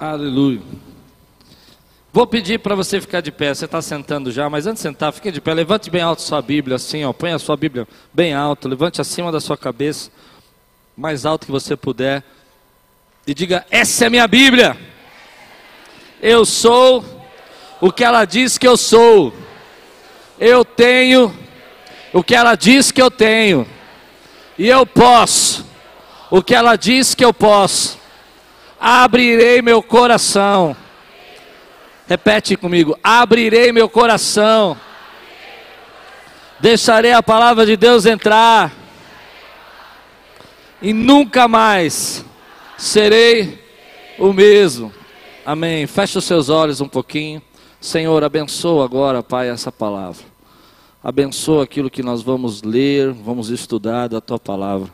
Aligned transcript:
Aleluia. 0.00 0.60
Vou 2.12 2.24
pedir 2.24 2.60
para 2.60 2.76
você 2.76 3.00
ficar 3.00 3.20
de 3.20 3.32
pé. 3.32 3.52
Você 3.52 3.64
está 3.64 3.82
sentando 3.82 4.30
já, 4.30 4.48
mas 4.48 4.64
antes 4.64 4.80
de 4.80 4.88
sentar, 4.88 5.12
fique 5.12 5.32
de 5.32 5.40
pé. 5.40 5.52
Levante 5.52 5.90
bem 5.90 6.00
alto 6.00 6.22
sua 6.22 6.40
Bíblia, 6.40 6.76
assim, 6.76 7.04
ó. 7.04 7.12
Põe 7.12 7.32
a 7.32 7.38
sua 7.38 7.56
Bíblia 7.56 7.86
bem 8.14 8.32
alto. 8.32 8.68
Levante 8.68 9.00
acima 9.00 9.32
da 9.32 9.40
sua 9.40 9.56
cabeça, 9.56 10.08
mais 10.96 11.26
alto 11.26 11.46
que 11.46 11.52
você 11.52 11.76
puder. 11.76 12.22
E 13.26 13.34
diga: 13.34 13.66
Essa 13.72 14.06
é 14.06 14.08
minha 14.08 14.28
Bíblia. 14.28 14.76
Eu 16.22 16.44
sou 16.44 17.04
o 17.80 17.90
que 17.90 18.04
ela 18.04 18.24
diz 18.24 18.56
que 18.56 18.68
eu 18.68 18.76
sou. 18.76 19.34
Eu 20.38 20.64
tenho 20.64 21.34
o 22.12 22.22
que 22.22 22.36
ela 22.36 22.54
diz 22.54 22.92
que 22.92 23.02
eu 23.02 23.10
tenho. 23.10 23.66
E 24.56 24.68
eu 24.68 24.86
posso 24.86 25.66
o 26.30 26.40
que 26.40 26.54
ela 26.54 26.76
diz 26.76 27.16
que 27.16 27.24
eu 27.24 27.34
posso. 27.34 27.98
Abrirei 28.80 29.60
meu 29.60 29.82
coração. 29.82 30.76
Repete 32.06 32.56
comigo: 32.56 32.98
abrirei 33.02 33.72
meu 33.72 33.88
coração. 33.88 34.76
Deixarei 36.60 37.12
a 37.12 37.22
palavra 37.22 37.64
de 37.64 37.76
Deus 37.76 38.06
entrar. 38.06 38.72
E 40.80 40.92
nunca 40.92 41.48
mais 41.48 42.24
serei 42.76 43.64
o 44.18 44.32
mesmo. 44.32 44.92
Amém. 45.44 45.86
Feche 45.86 46.18
os 46.18 46.24
seus 46.24 46.48
olhos 46.48 46.80
um 46.80 46.88
pouquinho. 46.88 47.42
Senhor, 47.80 48.24
abençoa 48.24 48.84
agora, 48.84 49.22
Pai, 49.22 49.48
essa 49.48 49.70
palavra. 49.70 50.24
Abençoa 51.02 51.62
aquilo 51.62 51.88
que 51.88 52.02
nós 52.02 52.22
vamos 52.22 52.62
ler, 52.62 53.12
vamos 53.12 53.50
estudar 53.50 54.08
da 54.08 54.20
tua 54.20 54.38
palavra. 54.38 54.90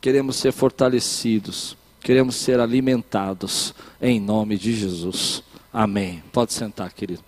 Queremos 0.00 0.36
ser 0.36 0.52
fortalecidos, 0.52 1.76
queremos 2.02 2.36
ser 2.36 2.58
alimentados, 2.58 3.74
em 4.00 4.18
nome 4.18 4.58
de 4.58 4.74
Jesus. 4.74 5.42
Amém. 5.72 6.22
Pode 6.32 6.52
sentar, 6.52 6.92
querido. 6.92 7.22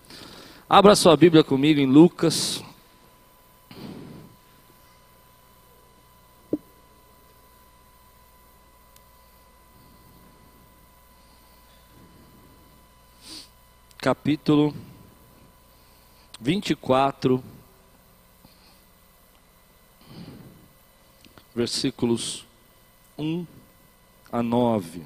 Abra 0.68 0.96
sua 0.96 1.16
Bíblia 1.16 1.44
comigo 1.44 1.80
em 1.80 1.86
Lucas. 1.86 2.62
Capítulo 13.98 14.74
24, 16.38 17.42
versículos 21.54 22.44
1 23.16 23.53
a 24.34 24.42
9. 24.42 25.02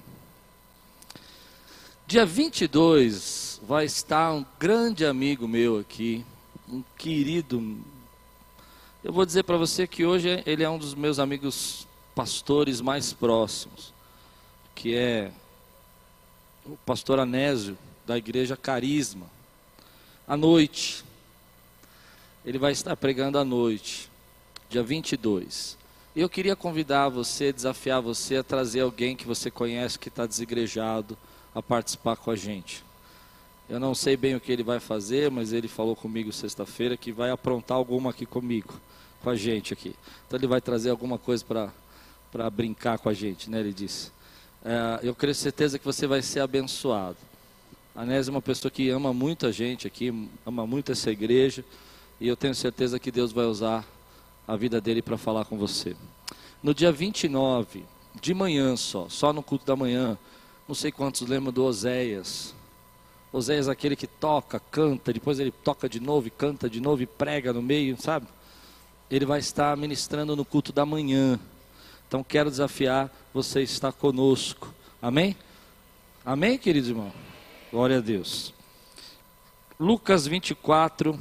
Dia 2.06 2.24
22 2.24 3.60
vai 3.62 3.84
estar 3.84 4.32
um 4.32 4.42
grande 4.58 5.04
amigo 5.04 5.46
meu 5.46 5.78
aqui, 5.78 6.24
um 6.66 6.82
querido. 6.96 7.78
Eu 9.04 9.12
vou 9.12 9.26
dizer 9.26 9.42
para 9.42 9.58
você 9.58 9.86
que 9.86 10.06
hoje 10.06 10.42
ele 10.46 10.64
é 10.64 10.70
um 10.70 10.78
dos 10.78 10.94
meus 10.94 11.18
amigos 11.18 11.86
pastores 12.14 12.80
mais 12.80 13.12
próximos, 13.12 13.92
que 14.74 14.94
é 14.94 15.30
o 16.64 16.78
pastor 16.86 17.20
Anésio, 17.20 17.76
da 18.06 18.16
igreja 18.16 18.56
Carisma. 18.56 19.26
À 20.26 20.38
noite, 20.38 21.04
ele 22.46 22.56
vai 22.56 22.72
estar 22.72 22.96
pregando 22.96 23.38
à 23.38 23.44
noite, 23.44 24.10
dia 24.70 24.82
22. 24.82 25.76
Eu 26.20 26.28
queria 26.28 26.56
convidar 26.56 27.08
você, 27.08 27.52
desafiar 27.52 28.02
você 28.02 28.38
a 28.38 28.42
trazer 28.42 28.80
alguém 28.80 29.14
que 29.14 29.24
você 29.24 29.52
conhece 29.52 29.96
que 29.96 30.08
está 30.08 30.26
desigrejado 30.26 31.16
a 31.54 31.62
participar 31.62 32.16
com 32.16 32.32
a 32.32 32.34
gente. 32.34 32.84
Eu 33.70 33.78
não 33.78 33.94
sei 33.94 34.16
bem 34.16 34.34
o 34.34 34.40
que 34.40 34.50
ele 34.50 34.64
vai 34.64 34.80
fazer, 34.80 35.30
mas 35.30 35.52
ele 35.52 35.68
falou 35.68 35.94
comigo 35.94 36.32
sexta-feira 36.32 36.96
que 36.96 37.12
vai 37.12 37.30
aprontar 37.30 37.76
alguma 37.76 38.10
aqui 38.10 38.26
comigo, 38.26 38.80
com 39.22 39.30
a 39.30 39.36
gente 39.36 39.72
aqui. 39.72 39.94
Então 40.26 40.36
ele 40.36 40.48
vai 40.48 40.60
trazer 40.60 40.90
alguma 40.90 41.18
coisa 41.18 41.44
para 41.44 42.50
brincar 42.50 42.98
com 42.98 43.08
a 43.08 43.14
gente, 43.14 43.48
né? 43.48 43.60
Ele 43.60 43.72
disse. 43.72 44.10
É, 44.64 44.98
eu 45.04 45.14
creio 45.14 45.36
certeza 45.36 45.78
que 45.78 45.84
você 45.84 46.04
vai 46.04 46.20
ser 46.20 46.40
abençoado. 46.40 47.18
A 47.94 48.04
Nésia 48.04 48.32
é 48.32 48.34
uma 48.34 48.42
pessoa 48.42 48.72
que 48.72 48.90
ama 48.90 49.12
muito 49.14 49.46
a 49.46 49.52
gente 49.52 49.86
aqui, 49.86 50.12
ama 50.44 50.66
muito 50.66 50.90
essa 50.90 51.12
igreja, 51.12 51.64
e 52.20 52.26
eu 52.26 52.36
tenho 52.36 52.56
certeza 52.56 52.98
que 52.98 53.12
Deus 53.12 53.30
vai 53.30 53.44
usar 53.44 53.86
a 54.48 54.56
vida 54.56 54.80
dele 54.80 55.02
para 55.02 55.18
falar 55.18 55.44
com 55.44 55.58
você. 55.58 55.94
No 56.62 56.72
dia 56.72 56.90
29, 56.90 57.84
de 58.18 58.32
manhã 58.32 58.74
só, 58.76 59.06
só 59.10 59.30
no 59.30 59.42
culto 59.42 59.66
da 59.66 59.76
manhã, 59.76 60.18
não 60.66 60.74
sei 60.74 60.90
quantos 60.90 61.28
lembram 61.28 61.52
do 61.52 61.62
Oséias. 61.62 62.54
Oséias 63.30 63.68
é 63.68 63.70
aquele 63.70 63.94
que 63.94 64.06
toca, 64.06 64.58
canta, 64.58 65.12
depois 65.12 65.38
ele 65.38 65.50
toca 65.50 65.86
de 65.86 66.00
novo 66.00 66.30
canta 66.30 66.68
de 66.68 66.80
novo 66.80 67.02
e 67.02 67.06
prega 67.06 67.52
no 67.52 67.60
meio, 67.60 68.00
sabe? 68.00 68.26
Ele 69.10 69.26
vai 69.26 69.38
estar 69.38 69.76
ministrando 69.76 70.34
no 70.34 70.46
culto 70.46 70.72
da 70.72 70.86
manhã. 70.86 71.38
Então 72.06 72.24
quero 72.24 72.50
desafiar 72.50 73.12
você 73.34 73.62
estar 73.62 73.92
conosco. 73.92 74.72
Amém? 75.00 75.36
Amém, 76.24 76.56
queridos 76.56 76.88
irmãos? 76.88 77.12
Glória 77.70 77.98
a 77.98 78.00
Deus. 78.00 78.54
Lucas 79.78 80.26
24, 80.26 81.18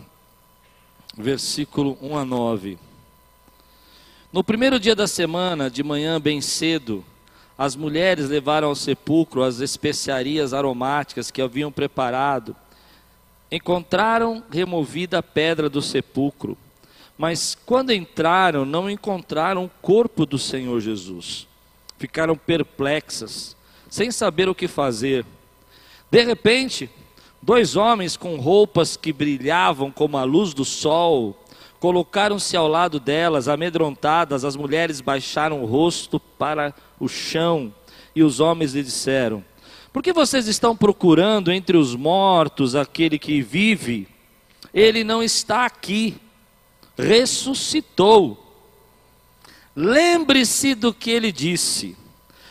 versículo 1.18 1.98
1 2.02 2.18
a 2.18 2.26
9. 2.26 2.87
No 4.32 4.44
primeiro 4.44 4.78
dia 4.78 4.94
da 4.94 5.08
semana, 5.08 5.70
de 5.70 5.82
manhã 5.82 6.20
bem 6.20 6.42
cedo, 6.42 7.04
as 7.58 7.78
mulheres 7.78 8.28
levaram 8.28 8.68
ao 8.68 8.76
sepulcro 8.76 9.42
as 9.42 9.62
especiarias 9.62 10.54
aromáticas 10.54 11.32
que 11.32 11.42
haviam 11.42 11.72
preparado. 11.72 12.54
Encontraram 13.50 14.44
removida 14.52 15.20
a 15.20 15.24
pedra 15.24 15.70
do 15.70 15.82
sepulcro, 15.82 16.58
mas 17.18 17.58
quando 17.66 17.94
entraram, 17.94 18.66
não 18.66 18.90
encontraram 18.90 19.64
o 19.64 19.72
corpo 19.82 20.26
do 20.26 20.38
Senhor 20.38 20.82
Jesus. 20.82 21.48
Ficaram 21.98 22.36
perplexas, 22.36 23.56
sem 23.90 24.12
saber 24.12 24.50
o 24.50 24.54
que 24.54 24.68
fazer. 24.68 25.26
De 26.12 26.22
repente, 26.22 26.90
dois 27.42 27.78
homens 27.78 28.18
com 28.18 28.36
roupas 28.36 28.98
que 28.98 29.14
brilhavam 29.14 29.90
como 29.90 30.18
a 30.18 30.26
luz 30.26 30.54
do 30.54 30.66
sol 30.66 31.47
Colocaram-se 31.80 32.58
ao 32.58 32.68
lado 32.68 33.00
delas, 33.00 33.48
amedrontadas, 33.48 34.44
as 34.44 34.56
mulheres 34.56 35.00
baixaram 35.00 35.62
o 35.62 35.66
rosto 35.66 36.20
para 36.20 36.74
o 37.00 37.08
chão, 37.08 37.74
e 38.16 38.24
os 38.24 38.40
homens 38.40 38.74
lhe 38.74 38.82
disseram: 38.82 39.44
Por 39.94 40.02
que 40.02 40.12
vocês 40.12 40.48
estão 40.48 40.76
procurando 40.76 41.52
entre 41.52 41.78
os 41.78 41.96
mortos 41.96 42.76
aquele 42.76 43.20
que 43.20 43.42
vive? 43.42 44.08
Ele 44.74 45.04
não 45.04 45.22
está 45.22 45.66
aqui, 45.66 46.18
ressuscitou. 46.98 48.44
Lembre-se 49.76 50.74
do 50.74 50.92
que 50.92 51.12
ele 51.12 51.32
disse, 51.32 51.96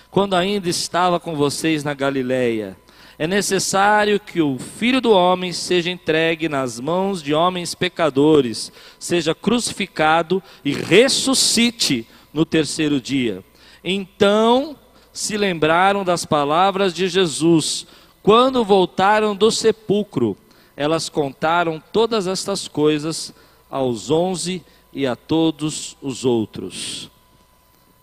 quando 0.09 0.35
ainda 0.35 0.69
estava 0.69 1.19
com 1.19 1.35
vocês 1.35 1.83
na 1.83 1.93
Galileia 1.93 2.77
é 3.19 3.27
necessário 3.27 4.21
que 4.21 4.43
o 4.43 4.59
filho 4.59 5.01
do 5.01 5.11
homem 5.11 5.53
seja 5.53 5.91
entregue 5.91 6.49
nas 6.49 6.79
mãos 6.79 7.23
de 7.23 7.33
homens 7.33 7.75
pecadores, 7.75 8.71
seja 8.99 9.35
crucificado 9.35 10.43
e 10.65 10.73
ressuscite 10.73 12.07
no 12.33 12.45
terceiro 12.45 13.01
dia. 13.01 13.43
Então 13.83 14.77
se 15.13 15.37
lembraram 15.39 16.05
das 16.05 16.27
palavras 16.27 16.93
de 16.93 17.09
Jesus. 17.09 17.87
Quando 18.23 18.65
voltaram 18.65 19.35
do 19.35 19.51
sepulcro, 19.51 20.37
elas 20.77 21.09
contaram 21.09 21.83
todas 21.91 22.27
estas 22.27 22.69
coisas 22.69 23.33
aos 23.71 24.11
onze 24.11 24.63
e 24.93 25.07
a 25.07 25.17
todos 25.17 25.97
os 26.03 26.27
outros. 26.27 27.11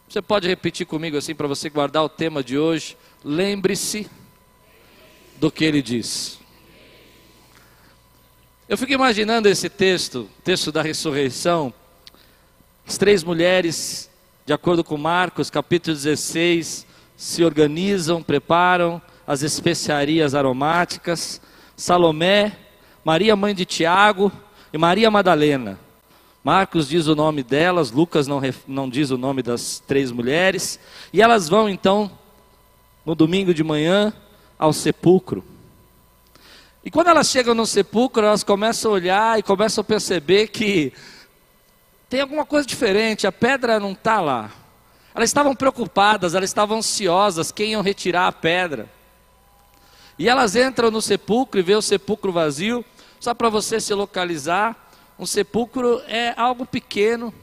Você 0.09 0.23
pode 0.23 0.47
repetir 0.47 0.87
comigo 0.87 1.17
assim 1.17 1.35
para 1.35 1.47
você 1.47 1.69
guardar 1.69 2.03
o 2.03 2.09
tema 2.09 2.43
de 2.43 2.57
hoje? 2.57 2.97
Lembre-se 3.23 4.09
do 5.43 5.51
que 5.51 5.65
ele 5.65 5.81
diz. 5.81 6.39
Eu 8.69 8.77
fico 8.77 8.93
imaginando 8.93 9.49
esse 9.49 9.69
texto, 9.69 10.29
texto 10.41 10.71
da 10.71 10.81
ressurreição, 10.81 11.73
as 12.87 12.97
três 12.97 13.25
mulheres, 13.25 14.09
de 14.45 14.53
acordo 14.53 14.85
com 14.85 14.95
Marcos, 14.95 15.49
capítulo 15.49 15.97
16, 15.97 16.87
se 17.17 17.43
organizam, 17.43 18.23
preparam 18.23 19.01
as 19.27 19.41
especiarias 19.41 20.33
aromáticas. 20.33 21.41
Salomé, 21.75 22.53
Maria, 23.03 23.35
mãe 23.35 23.53
de 23.53 23.65
Tiago, 23.65 24.31
e 24.71 24.77
Maria 24.77 25.11
Madalena. 25.11 25.77
Marcos 26.41 26.87
diz 26.87 27.07
o 27.07 27.15
nome 27.15 27.43
delas, 27.43 27.91
Lucas 27.91 28.27
não, 28.27 28.39
não 28.65 28.89
diz 28.89 29.11
o 29.11 29.17
nome 29.17 29.43
das 29.43 29.83
três 29.85 30.09
mulheres. 30.09 30.79
E 31.11 31.21
elas 31.21 31.49
vão 31.49 31.67
então, 31.67 32.09
no 33.05 33.13
domingo 33.13 33.53
de 33.53 33.61
manhã, 33.61 34.13
ao 34.57 34.73
sepulcro. 34.73 35.43
E 36.83 36.91
quando 36.91 37.07
elas 37.07 37.29
chegam 37.29 37.55
no 37.55 37.65
sepulcro, 37.65 38.25
elas 38.25 38.43
começam 38.43 38.91
a 38.91 38.93
olhar 38.95 39.39
e 39.39 39.43
começam 39.43 39.81
a 39.81 39.85
perceber 39.85 40.47
que 40.47 40.91
tem 42.09 42.21
alguma 42.21 42.45
coisa 42.45 42.67
diferente, 42.67 43.25
a 43.25 43.31
pedra 43.31 43.79
não 43.79 43.93
está 43.93 44.19
lá. 44.19 44.51
Elas 45.15 45.29
estavam 45.29 45.55
preocupadas, 45.55 46.35
elas 46.35 46.49
estavam 46.49 46.77
ansiosas, 46.77 47.51
quem 47.51 47.71
iam 47.71 47.81
retirar 47.81 48.27
a 48.27 48.31
pedra. 48.31 48.89
E 50.17 50.27
elas 50.27 50.55
entram 50.55 50.91
no 50.91 51.01
sepulcro 51.01 51.59
e 51.59 51.63
vê 51.63 51.75
o 51.75 51.81
sepulcro 51.81 52.31
vazio. 52.31 52.83
Só 53.19 53.33
para 53.33 53.49
você 53.49 53.79
se 53.79 53.93
localizar, 53.93 54.75
um 55.17 55.25
sepulcro 55.25 56.01
é 56.07 56.33
algo 56.35 56.65
pequeno, 56.65 57.33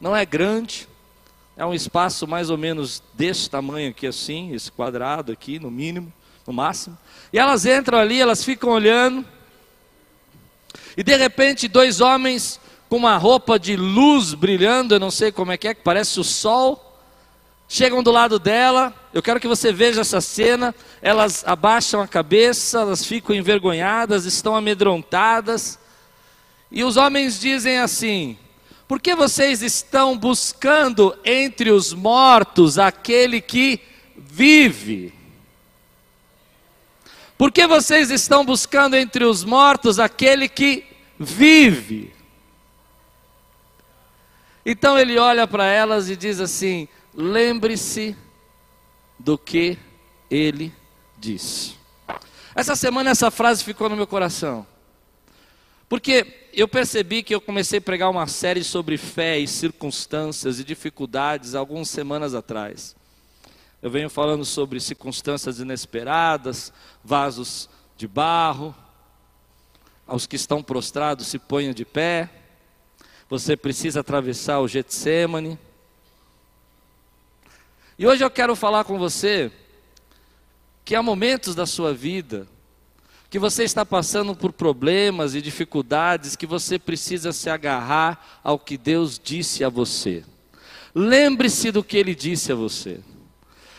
não 0.00 0.14
é 0.14 0.26
grande. 0.26 0.88
É 1.56 1.64
um 1.64 1.72
espaço 1.72 2.26
mais 2.26 2.50
ou 2.50 2.58
menos 2.58 3.02
desse 3.14 3.48
tamanho 3.48 3.90
aqui 3.90 4.06
assim, 4.06 4.52
esse 4.52 4.70
quadrado 4.70 5.32
aqui, 5.32 5.58
no 5.58 5.70
mínimo, 5.70 6.12
no 6.46 6.52
máximo. 6.52 6.96
E 7.32 7.38
elas 7.38 7.66
entram 7.66 7.98
ali, 7.98 8.20
elas 8.20 8.44
ficam 8.44 8.70
olhando. 8.70 9.24
E 10.96 11.02
de 11.02 11.16
repente, 11.16 11.66
dois 11.66 12.00
homens 12.00 12.60
com 12.88 12.96
uma 12.96 13.16
roupa 13.16 13.58
de 13.58 13.76
luz 13.76 14.34
brilhando, 14.34 14.94
eu 14.94 15.00
não 15.00 15.10
sei 15.10 15.32
como 15.32 15.50
é 15.50 15.56
que 15.56 15.66
é, 15.66 15.74
que 15.74 15.82
parece 15.82 16.20
o 16.20 16.24
sol, 16.24 17.00
chegam 17.68 18.02
do 18.02 18.12
lado 18.12 18.38
dela. 18.38 18.94
Eu 19.12 19.22
quero 19.22 19.40
que 19.40 19.48
você 19.48 19.72
veja 19.72 20.02
essa 20.02 20.20
cena. 20.20 20.74
Elas 21.02 21.42
abaixam 21.46 22.00
a 22.00 22.06
cabeça, 22.06 22.80
elas 22.80 23.04
ficam 23.04 23.34
envergonhadas, 23.34 24.26
estão 24.26 24.54
amedrontadas. 24.54 25.78
E 26.70 26.84
os 26.84 26.96
homens 26.96 27.40
dizem 27.40 27.78
assim: 27.78 28.38
Por 28.86 29.00
que 29.00 29.14
vocês 29.14 29.62
estão 29.62 30.16
buscando 30.16 31.16
entre 31.24 31.70
os 31.70 31.92
mortos 31.92 32.78
aquele 32.78 33.40
que 33.40 33.80
vive? 34.16 35.12
Por 37.44 37.52
que 37.52 37.66
vocês 37.66 38.10
estão 38.10 38.42
buscando 38.42 38.96
entre 38.96 39.22
os 39.22 39.44
mortos 39.44 39.98
aquele 39.98 40.48
que 40.48 40.82
vive? 41.20 42.10
Então 44.64 44.98
ele 44.98 45.18
olha 45.18 45.46
para 45.46 45.66
elas 45.66 46.08
e 46.08 46.16
diz 46.16 46.40
assim: 46.40 46.88
lembre-se 47.14 48.16
do 49.18 49.36
que 49.36 49.78
ele 50.30 50.72
disse. 51.18 51.74
Essa 52.54 52.74
semana 52.74 53.10
essa 53.10 53.30
frase 53.30 53.62
ficou 53.62 53.90
no 53.90 53.96
meu 53.96 54.06
coração. 54.06 54.66
Porque 55.86 56.48
eu 56.54 56.66
percebi 56.66 57.22
que 57.22 57.34
eu 57.34 57.42
comecei 57.42 57.78
a 57.78 57.82
pregar 57.82 58.08
uma 58.08 58.26
série 58.26 58.64
sobre 58.64 58.96
fé 58.96 59.38
e 59.38 59.46
circunstâncias 59.46 60.58
e 60.58 60.64
dificuldades 60.64 61.54
algumas 61.54 61.90
semanas 61.90 62.32
atrás. 62.32 62.96
Eu 63.84 63.90
venho 63.90 64.08
falando 64.08 64.46
sobre 64.46 64.80
circunstâncias 64.80 65.60
inesperadas, 65.60 66.72
vasos 67.04 67.68
de 67.98 68.08
barro, 68.08 68.74
aos 70.06 70.26
que 70.26 70.36
estão 70.36 70.62
prostrados 70.62 71.26
se 71.26 71.38
ponham 71.38 71.74
de 71.74 71.84
pé. 71.84 72.30
Você 73.28 73.58
precisa 73.58 74.00
atravessar 74.00 74.60
o 74.60 74.66
Getsemane. 74.66 75.58
E 77.98 78.06
hoje 78.06 78.24
eu 78.24 78.30
quero 78.30 78.56
falar 78.56 78.84
com 78.84 78.98
você 78.98 79.52
que 80.82 80.94
há 80.94 81.02
momentos 81.02 81.54
da 81.54 81.66
sua 81.66 81.92
vida 81.92 82.48
que 83.28 83.38
você 83.38 83.64
está 83.64 83.84
passando 83.84 84.34
por 84.34 84.54
problemas 84.54 85.34
e 85.34 85.42
dificuldades 85.42 86.36
que 86.36 86.46
você 86.46 86.78
precisa 86.78 87.34
se 87.34 87.50
agarrar 87.50 88.40
ao 88.42 88.58
que 88.58 88.78
Deus 88.78 89.20
disse 89.22 89.62
a 89.62 89.68
você. 89.68 90.24
Lembre-se 90.94 91.70
do 91.70 91.84
que 91.84 91.98
ele 91.98 92.14
disse 92.14 92.50
a 92.50 92.54
você. 92.54 93.02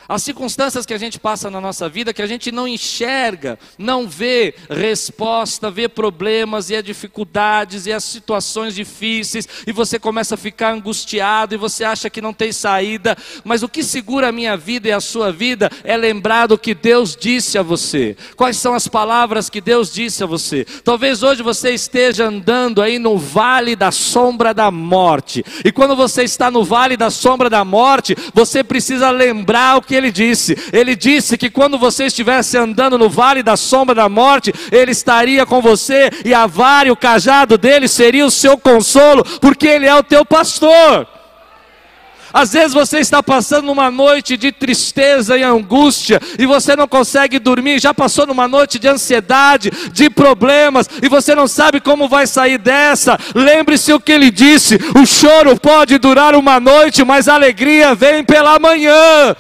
As 0.08 0.22
circunstâncias 0.22 0.86
que 0.86 0.94
a 0.94 0.98
gente 0.98 1.20
passa 1.20 1.50
na 1.50 1.60
nossa 1.60 1.90
vida, 1.90 2.14
que 2.14 2.22
a 2.22 2.28
gente 2.28 2.52
não 2.52 2.68
enxerga, 2.68 3.58
não 3.78 4.08
vê 4.08 4.54
resposta, 4.70 5.72
vê 5.72 5.88
problemas 5.88 6.70
e 6.70 6.76
as 6.76 6.84
dificuldades 6.84 7.86
e 7.88 7.92
as 7.92 8.04
situações 8.04 8.76
difíceis, 8.76 9.48
e 9.66 9.72
você 9.72 9.98
começa 9.98 10.36
a 10.36 10.38
ficar 10.38 10.74
angustiado 10.74 11.56
e 11.56 11.58
você 11.58 11.84
acha 11.84 12.10
que 12.10 12.22
não 12.22 12.34
tem 12.34 12.52
saída, 12.52 13.18
mas 13.44 13.64
o 13.64 13.70
que 13.70 13.84
segura 13.84 14.30
a 14.30 14.32
minha 14.32 14.56
vida 14.56 14.88
e 14.88 14.92
a 14.92 15.00
sua 15.00 15.32
vida 15.32 15.72
é 15.84 15.98
lembrar 15.98 16.48
do 16.48 16.58
que 16.58 16.76
Deus 16.76 17.16
disse 17.16 17.58
a 17.58 17.64
você. 17.64 18.16
Quais 18.36 18.58
são 18.58 18.74
as 18.74 18.88
palavras 18.88 19.50
que 19.50 19.60
Deus 19.60 19.92
disse 19.92 20.24
a 20.24 20.28
você? 20.28 20.66
Talvez 20.84 21.24
hoje 21.24 21.42
você 21.42 21.72
esteja 21.72 22.28
andando 22.28 22.82
aí 22.82 23.00
no 23.00 23.18
vale 23.18 23.76
da 23.76 23.92
sombra 23.92 24.54
da 24.54 24.70
morte, 24.70 25.44
e 25.64 25.72
quando 25.72 25.96
você 25.96 26.24
está 26.24 26.52
no 26.52 26.64
vale 26.64 26.96
da 26.96 27.10
sombra 27.10 27.50
da 27.50 27.66
morte, 27.66 28.16
você 28.34 28.64
precisa 28.64 29.10
lembrar 29.10 29.78
o 29.78 29.82
que 29.82 29.95
ele 29.96 30.12
disse. 30.12 30.58
Ele 30.72 30.96
disse 30.96 31.38
que 31.38 31.50
quando 31.50 31.78
você 31.78 32.06
estivesse 32.06 32.58
andando 32.58 32.98
no 32.98 33.10
vale 33.10 33.42
da 33.42 33.58
sombra 33.58 33.96
da 33.96 34.10
morte, 34.10 34.54
ele 34.72 34.92
estaria 34.92 35.46
com 35.46 35.62
você 35.62 36.10
e 36.24 36.34
a 36.34 36.46
vara 36.46 36.90
e 36.90 36.92
o 36.92 36.96
cajado 36.96 37.58
dele 37.58 37.88
seria 37.88 38.26
o 38.26 38.32
seu 38.32 38.58
consolo, 38.58 39.24
porque 39.40 39.68
ele 39.68 39.86
é 39.86 39.96
o 39.96 40.04
teu 40.04 40.26
pastor. 40.26 41.08
Às 42.36 42.52
vezes 42.52 42.74
você 42.74 43.00
está 43.00 43.24
passando 43.24 43.72
uma 43.72 43.90
noite 43.90 44.36
de 44.36 44.52
tristeza 44.52 45.38
e 45.38 45.44
angústia 45.44 46.20
e 46.38 46.46
você 46.46 46.76
não 46.76 46.86
consegue 46.86 47.40
dormir, 47.40 47.80
já 47.80 47.94
passou 47.94 48.28
numa 48.28 48.46
noite 48.46 48.78
de 48.78 48.90
ansiedade, 48.90 49.72
de 49.94 50.10
problemas 50.10 50.90
e 51.02 51.08
você 51.08 51.34
não 51.34 51.48
sabe 51.48 51.80
como 51.80 52.10
vai 52.10 52.28
sair 52.28 52.58
dessa. 52.58 53.18
Lembre-se 53.34 53.94
o 53.94 54.02
que 54.02 54.12
ele 54.12 54.30
disse: 54.30 54.78
o 55.02 55.06
choro 55.06 55.58
pode 55.58 55.98
durar 55.98 56.36
uma 56.36 56.60
noite, 56.60 57.06
mas 57.06 57.30
a 57.30 57.36
alegria 57.36 57.96
vem 57.96 58.22
pela 58.22 58.60
manhã. 58.60 59.34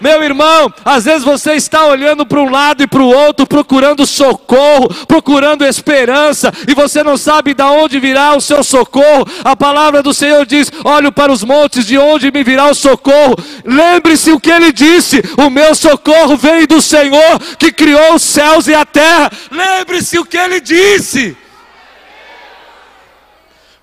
Meu 0.00 0.22
irmão, 0.22 0.72
às 0.84 1.04
vezes 1.04 1.24
você 1.24 1.54
está 1.54 1.86
olhando 1.86 2.24
para 2.24 2.40
um 2.40 2.48
lado 2.48 2.82
e 2.84 2.86
para 2.86 3.02
o 3.02 3.08
outro, 3.08 3.46
procurando 3.46 4.06
socorro, 4.06 4.88
procurando 5.06 5.64
esperança, 5.64 6.52
e 6.68 6.74
você 6.74 7.02
não 7.02 7.16
sabe 7.16 7.52
de 7.52 7.62
onde 7.64 7.98
virá 7.98 8.36
o 8.36 8.40
seu 8.40 8.62
socorro. 8.62 9.26
A 9.42 9.56
palavra 9.56 10.00
do 10.00 10.14
Senhor 10.14 10.46
diz: 10.46 10.70
Olho 10.84 11.10
para 11.10 11.32
os 11.32 11.42
montes, 11.42 11.84
de 11.84 11.98
onde 11.98 12.30
me 12.30 12.44
virá 12.44 12.70
o 12.70 12.74
socorro. 12.74 13.34
Lembre-se 13.64 14.30
o 14.30 14.38
que 14.38 14.50
ele 14.50 14.70
disse: 14.72 15.20
O 15.36 15.50
meu 15.50 15.74
socorro 15.74 16.36
vem 16.36 16.64
do 16.64 16.80
Senhor 16.80 17.40
que 17.58 17.72
criou 17.72 18.14
os 18.14 18.22
céus 18.22 18.68
e 18.68 18.74
a 18.74 18.84
terra. 18.84 19.32
Lembre-se 19.50 20.16
o 20.18 20.24
que 20.24 20.36
ele 20.36 20.60
disse. 20.60 21.36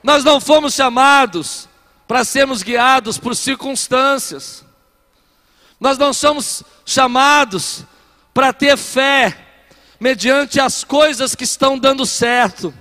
Nós 0.01 0.23
não 0.23 0.39
fomos 0.39 0.73
chamados 0.73 1.67
para 2.07 2.23
sermos 2.23 2.63
guiados 2.63 3.17
por 3.17 3.35
circunstâncias. 3.35 4.63
Nós 5.79 5.97
não 5.97 6.13
somos 6.13 6.63
chamados 6.85 7.83
para 8.33 8.53
ter 8.53 8.77
fé 8.77 9.37
mediante 9.99 10.59
as 10.59 10.83
coisas 10.83 11.35
que 11.35 11.43
estão 11.43 11.77
dando 11.77 12.05
certo. 12.05 12.73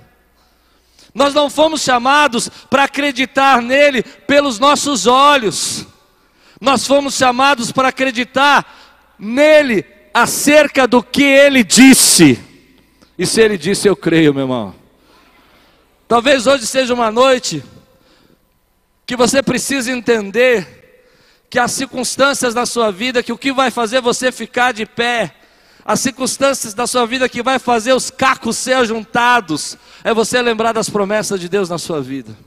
Nós 1.13 1.33
não 1.33 1.49
fomos 1.49 1.81
chamados 1.81 2.49
para 2.69 2.83
acreditar 2.83 3.61
nele 3.61 4.03
pelos 4.03 4.59
nossos 4.59 5.07
olhos. 5.07 5.85
Nós 6.59 6.85
fomos 6.85 7.15
chamados 7.15 7.71
para 7.71 7.87
acreditar 7.87 9.15
nele 9.17 9.85
acerca 10.13 10.87
do 10.87 11.01
que 11.01 11.23
ele 11.23 11.63
disse. 11.63 12.39
E 13.17 13.25
se 13.25 13.41
ele 13.41 13.57
disse, 13.57 13.87
eu 13.87 13.95
creio, 13.95 14.33
meu 14.33 14.43
irmão. 14.43 14.75
Talvez 16.07 16.47
hoje 16.47 16.67
seja 16.67 16.93
uma 16.93 17.09
noite 17.09 17.63
que 19.05 19.15
você 19.15 19.41
precisa 19.41 19.91
entender 19.91 20.74
que 21.55 21.59
as 21.59 21.71
circunstâncias 21.71 22.53
da 22.53 22.65
sua 22.65 22.91
vida, 22.91 23.23
que 23.23 23.31
o 23.31 23.37
que 23.37 23.53
vai 23.53 23.71
fazer 23.71 24.01
você 24.01 24.29
ficar 24.29 24.73
de 24.73 24.85
pé, 24.85 25.33
as 25.85 26.01
circunstâncias 26.01 26.73
da 26.73 26.85
sua 26.85 27.07
vida 27.07 27.29
que 27.29 27.41
vai 27.41 27.59
fazer 27.59 27.93
os 27.93 28.09
cacos 28.09 28.57
ser 28.57 28.85
juntados, 28.85 29.77
é 30.03 30.13
você 30.13 30.41
lembrar 30.41 30.73
das 30.73 30.89
promessas 30.89 31.39
de 31.39 31.47
Deus 31.47 31.69
na 31.69 31.77
sua 31.77 32.01
vida. 32.01 32.37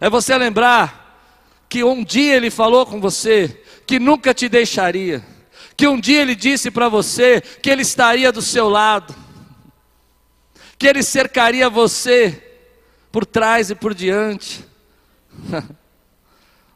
É 0.00 0.08
você 0.08 0.38
lembrar 0.38 1.22
que 1.68 1.84
um 1.84 2.02
dia 2.02 2.34
Ele 2.34 2.50
falou 2.50 2.86
com 2.86 2.98
você, 2.98 3.62
que 3.86 3.98
nunca 3.98 4.32
te 4.32 4.48
deixaria, 4.48 5.22
que 5.76 5.86
um 5.86 6.00
dia 6.00 6.22
Ele 6.22 6.34
disse 6.34 6.70
para 6.70 6.88
você 6.88 7.42
que 7.42 7.68
Ele 7.68 7.82
estaria 7.82 8.32
do 8.32 8.40
seu 8.40 8.70
lado, 8.70 9.14
que 10.78 10.86
Ele 10.86 11.02
cercaria 11.02 11.68
você 11.68 12.42
por 13.12 13.26
trás 13.26 13.68
e 13.68 13.74
por 13.74 13.92
diante. 13.92 14.64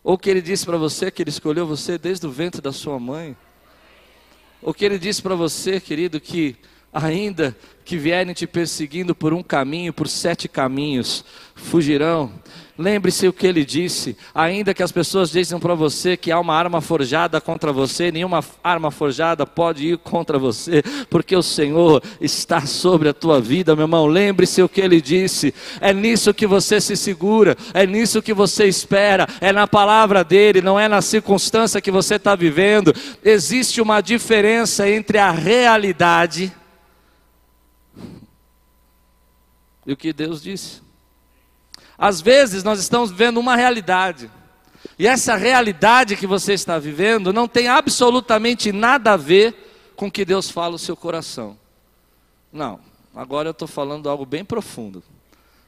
Ou 0.04 0.18
que 0.18 0.28
ele 0.28 0.42
disse 0.42 0.66
para 0.66 0.76
você 0.76 1.11
que 1.11 1.23
ele 1.23 1.30
escolheu 1.30 1.66
você 1.66 1.96
desde 1.96 2.26
o 2.26 2.30
ventre 2.30 2.61
da 2.61 2.73
sua 2.73 3.00
mãe. 3.00 3.34
Ou 4.61 4.75
que 4.75 4.84
ele 4.84 4.99
disse 4.99 5.23
para 5.23 5.34
você, 5.34 5.80
querido, 5.80 6.20
que 6.20 6.56
ainda 6.92 7.56
que 7.87 7.96
vierem 7.96 8.34
te 8.34 8.46
perseguindo 8.46 9.14
por 9.14 9.32
um 9.32 9.42
caminho, 9.42 9.94
por 9.94 10.06
sete 10.06 10.46
caminhos, 10.46 11.25
fugirão. 11.54 12.30
Lembre-se 12.76 13.28
o 13.28 13.32
que 13.32 13.46
ele 13.46 13.64
disse. 13.64 14.16
Ainda 14.34 14.74
que 14.74 14.82
as 14.82 14.90
pessoas 14.90 15.30
dizem 15.30 15.58
para 15.60 15.74
você 15.74 16.16
que 16.16 16.32
há 16.32 16.40
uma 16.40 16.54
arma 16.54 16.80
forjada 16.80 17.40
contra 17.40 17.72
você, 17.72 18.10
nenhuma 18.10 18.44
arma 18.64 18.90
forjada 18.90 19.46
pode 19.46 19.86
ir 19.92 19.98
contra 19.98 20.38
você, 20.38 20.82
porque 21.08 21.36
o 21.36 21.42
Senhor 21.42 22.02
está 22.20 22.66
sobre 22.66 23.08
a 23.08 23.14
tua 23.14 23.40
vida, 23.40 23.76
meu 23.76 23.84
irmão. 23.84 24.06
Lembre-se 24.06 24.60
o 24.60 24.68
que 24.68 24.80
ele 24.80 25.00
disse. 25.00 25.54
É 25.80 25.92
nisso 25.92 26.34
que 26.34 26.46
você 26.46 26.80
se 26.80 26.96
segura, 26.96 27.56
é 27.72 27.86
nisso 27.86 28.20
que 28.20 28.34
você 28.34 28.66
espera, 28.66 29.28
é 29.40 29.52
na 29.52 29.68
palavra 29.68 30.24
dele, 30.24 30.60
não 30.60 30.78
é 30.78 30.88
na 30.88 31.00
circunstância 31.00 31.80
que 31.80 31.92
você 31.92 32.16
está 32.16 32.34
vivendo. 32.34 32.92
Existe 33.24 33.80
uma 33.80 34.00
diferença 34.00 34.88
entre 34.88 35.18
a 35.18 35.30
realidade 35.30 36.52
e 39.86 39.92
o 39.92 39.96
que 39.96 40.12
Deus 40.12 40.42
disse. 40.42 40.83
Às 42.04 42.20
vezes 42.20 42.62
nós 42.62 42.78
estamos 42.78 43.11
vivendo 43.11 43.38
uma 43.38 43.56
realidade, 43.56 44.30
e 44.99 45.06
essa 45.06 45.37
realidade 45.37 46.16
que 46.16 46.26
você 46.26 46.52
está 46.52 46.78
vivendo 46.78 47.32
não 47.32 47.49
tem 47.49 47.66
absolutamente 47.66 48.70
nada 48.73 49.14
a 49.14 49.16
ver 49.16 49.92
com 49.96 50.11
que 50.11 50.23
Deus 50.23 50.50
fala 50.50 50.75
o 50.75 50.78
seu 50.78 50.94
coração. 50.94 51.58
Não, 52.52 52.78
agora 53.14 53.49
eu 53.49 53.52
estou 53.52 53.66
falando 53.66 54.11
algo 54.11 54.26
bem 54.26 54.44
profundo. 54.44 55.02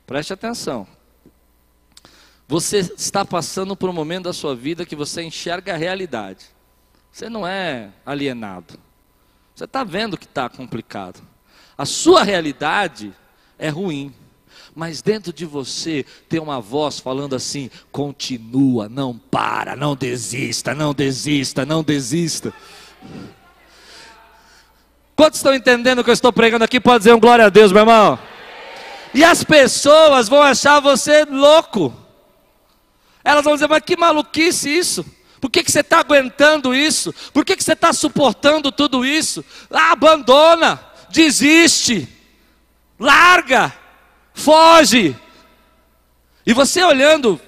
Preste 0.07 0.31
atenção. 0.31 0.87
Você 2.47 2.81
está 2.81 3.25
passando 3.25 3.75
por 3.75 3.89
um 3.89 3.95
momento 3.95 4.25
da 4.25 4.35
sua 4.35 4.55
vida 4.55 4.85
que 4.85 4.95
você 4.95 5.23
enxerga 5.23 5.73
a 5.73 5.79
realidade. 5.79 6.45
Você 7.11 7.31
não 7.31 7.47
é 7.47 7.89
alienado. 8.05 8.79
Você 9.55 9.65
está 9.65 9.83
vendo 9.83 10.19
que 10.19 10.27
está 10.27 10.51
complicado. 10.51 11.19
A 11.79 11.87
sua 11.87 12.23
realidade 12.23 13.15
é 13.59 13.71
ruim. 13.71 14.15
Mas 14.75 15.03
dentro 15.03 15.33
de 15.33 15.45
você 15.45 16.05
tem 16.29 16.41
uma 16.41 16.61
voz 16.61 17.01
falando 17.01 17.35
assim: 17.35 17.71
continua, 17.91 18.89
não 18.89 19.17
para, 19.17 19.75
não 19.75 19.97
desista, 19.97 20.75
não 20.75 20.93
desista, 20.93 21.65
não 21.65 21.83
desista. 21.83 22.53
Quantos 25.17 25.39
estão 25.39 25.55
entendendo 25.55 26.01
o 26.01 26.05
que 26.05 26.11
eu 26.11 26.15
estou 26.15 26.33
pregando 26.33 26.65
aqui? 26.65 26.79
Pode 26.79 26.99
dizer 26.99 27.15
um 27.15 27.21
glória 27.21 27.47
a 27.47 27.49
Deus, 27.49 27.73
meu 27.73 27.81
irmão. 27.81 28.19
E 29.15 29.25
as 29.25 29.43
pessoas 29.43 30.29
vão 30.29 30.43
achar 30.43 30.79
você 30.79 31.25
louco. 31.25 31.95
Elas 33.25 33.43
vão 33.43 33.55
dizer, 33.55 33.67
mas 33.67 33.83
que 33.83 33.97
maluquice 33.97 34.69
isso? 34.69 35.05
Por 35.41 35.51
que, 35.51 35.63
que 35.63 35.73
você 35.73 35.81
está 35.81 36.01
aguentando 36.01 36.75
isso? 36.75 37.15
Por 37.33 37.45
que, 37.45 37.57
que 37.57 37.65
você 37.65 37.73
está 37.73 37.93
suportando 37.93 38.71
tudo 38.71 39.05
isso? 39.05 39.45
Ah, 39.71 39.93
abandona, 39.93 40.81
desiste, 41.11 42.09
larga, 42.99 43.73
foge. 44.37 45.17
E 46.47 46.53
você 46.53 46.85
olhando 46.85 47.41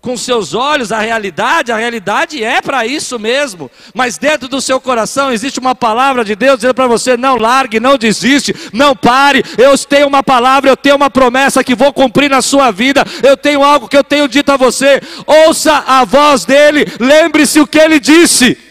com 0.00 0.16
seus 0.16 0.54
olhos 0.54 0.92
a 0.92 1.00
realidade, 1.00 1.70
a 1.70 1.76
realidade 1.76 2.42
é 2.42 2.62
para 2.62 2.86
isso 2.86 3.18
mesmo. 3.18 3.70
Mas 3.92 4.16
dentro 4.16 4.48
do 4.48 4.58
seu 4.58 4.80
coração 4.80 5.30
existe 5.30 5.60
uma 5.60 5.74
palavra 5.74 6.24
de 6.24 6.34
Deus 6.34 6.56
dizendo 6.56 6.72
para 6.72 6.86
você: 6.86 7.18
não 7.18 7.36
largue, 7.36 7.78
não 7.78 7.98
desiste, 7.98 8.54
não 8.72 8.96
pare. 8.96 9.44
Eu 9.58 9.76
tenho 9.76 10.06
uma 10.06 10.22
palavra, 10.22 10.70
eu 10.70 10.76
tenho 10.76 10.96
uma 10.96 11.10
promessa 11.10 11.62
que 11.62 11.74
vou 11.74 11.92
cumprir 11.92 12.30
na 12.30 12.40
sua 12.40 12.70
vida. 12.70 13.04
Eu 13.22 13.36
tenho 13.36 13.62
algo 13.62 13.88
que 13.88 13.96
eu 13.96 14.04
tenho 14.04 14.26
dito 14.26 14.50
a 14.50 14.56
você. 14.56 15.02
Ouça 15.26 15.84
a 15.86 16.04
voz 16.04 16.46
dele, 16.46 16.86
lembre-se 16.98 17.60
o 17.60 17.66
que 17.66 17.78
ele 17.78 18.00
disse. 18.00 18.69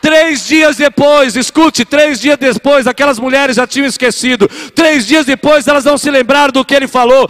Três 0.00 0.46
dias 0.46 0.76
depois, 0.76 1.36
escute, 1.36 1.84
três 1.84 2.20
dias 2.20 2.38
depois, 2.38 2.86
aquelas 2.86 3.18
mulheres 3.18 3.56
já 3.56 3.66
tinham 3.66 3.86
esquecido. 3.86 4.48
Três 4.74 5.06
dias 5.06 5.26
depois, 5.26 5.66
elas 5.66 5.84
não 5.84 5.98
se 5.98 6.10
lembraram 6.10 6.52
do 6.52 6.64
que 6.64 6.74
ele 6.74 6.88
falou. 6.88 7.28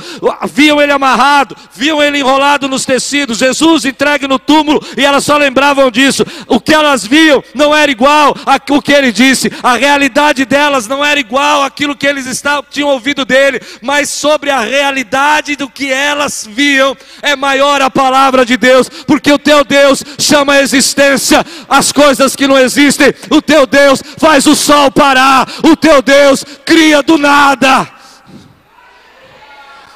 Viam 0.53 0.81
ele 0.81 0.93
amarrado, 0.93 1.57
viam 1.75 2.03
ele 2.03 2.19
enrolado 2.19 2.69
nos 2.69 2.85
tecidos, 2.85 3.39
Jesus 3.39 3.85
entregue 3.85 4.29
no 4.29 4.39
túmulo, 4.39 4.81
e 4.97 5.05
elas 5.05 5.25
só 5.25 5.37
lembravam 5.37 5.91
disso. 5.91 6.25
O 6.47 6.61
que 6.61 6.73
elas 6.73 7.05
viam 7.05 7.43
não 7.55 7.75
era 7.75 7.91
igual 7.91 8.37
ao 8.47 8.83
que 8.83 8.93
ele 8.93 9.11
disse. 9.11 9.50
A 9.62 9.77
realidade 9.77 10.45
delas 10.45 10.87
não 10.87 11.05
era 11.05 11.19
igual 11.19 11.62
àquilo 11.62 11.97
que 11.97 12.07
eles 12.07 12.27
estavam, 12.27 12.65
tinham 12.71 12.89
ouvido 12.89 13.25
dele, 13.25 13.61
mas 13.83 14.11
sobre 14.11 14.50
a 14.50 14.61
realidade 14.61 15.57
do 15.57 15.69
que 15.69 15.91
elas 15.91 16.49
viam 16.49 16.97
é 17.23 17.35
maior 17.35 17.83
a 17.83 17.91
palavra 17.91 18.45
de 18.45 18.57
Deus, 18.57 18.89
porque 19.07 19.33
o 19.33 19.39
teu 19.39 19.65
Deus 19.65 20.05
chama 20.19 20.55
a 20.55 20.62
existência 20.62 21.45
as 21.69 21.93
coisas 21.93 22.35
que 22.35 22.47
não 22.47 22.59
existem. 22.61 23.14
O 23.31 23.43
teu 23.43 23.67
Deus 23.67 24.02
faz 24.19 24.47
o 24.47 24.55
sol 24.55 24.90
parar. 24.90 25.49
O 25.64 25.76
teu 25.76 26.00
Deus 26.00 26.45
cria 26.64 27.02
do 27.02 27.19
nada. 27.19 27.88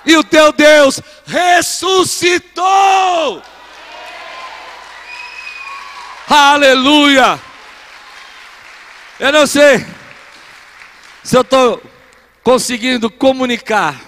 E 0.04 0.16
o 0.16 0.24
teu 0.24 0.52
Deus 0.52 1.00
ressuscitou. 1.26 2.62
Aleluia. 6.28 7.40
Eu 9.18 9.32
não 9.32 9.46
sei 9.46 9.86
se 11.22 11.36
eu 11.36 11.42
estou 11.42 11.82
conseguindo 12.42 13.10
comunicar, 13.10 13.98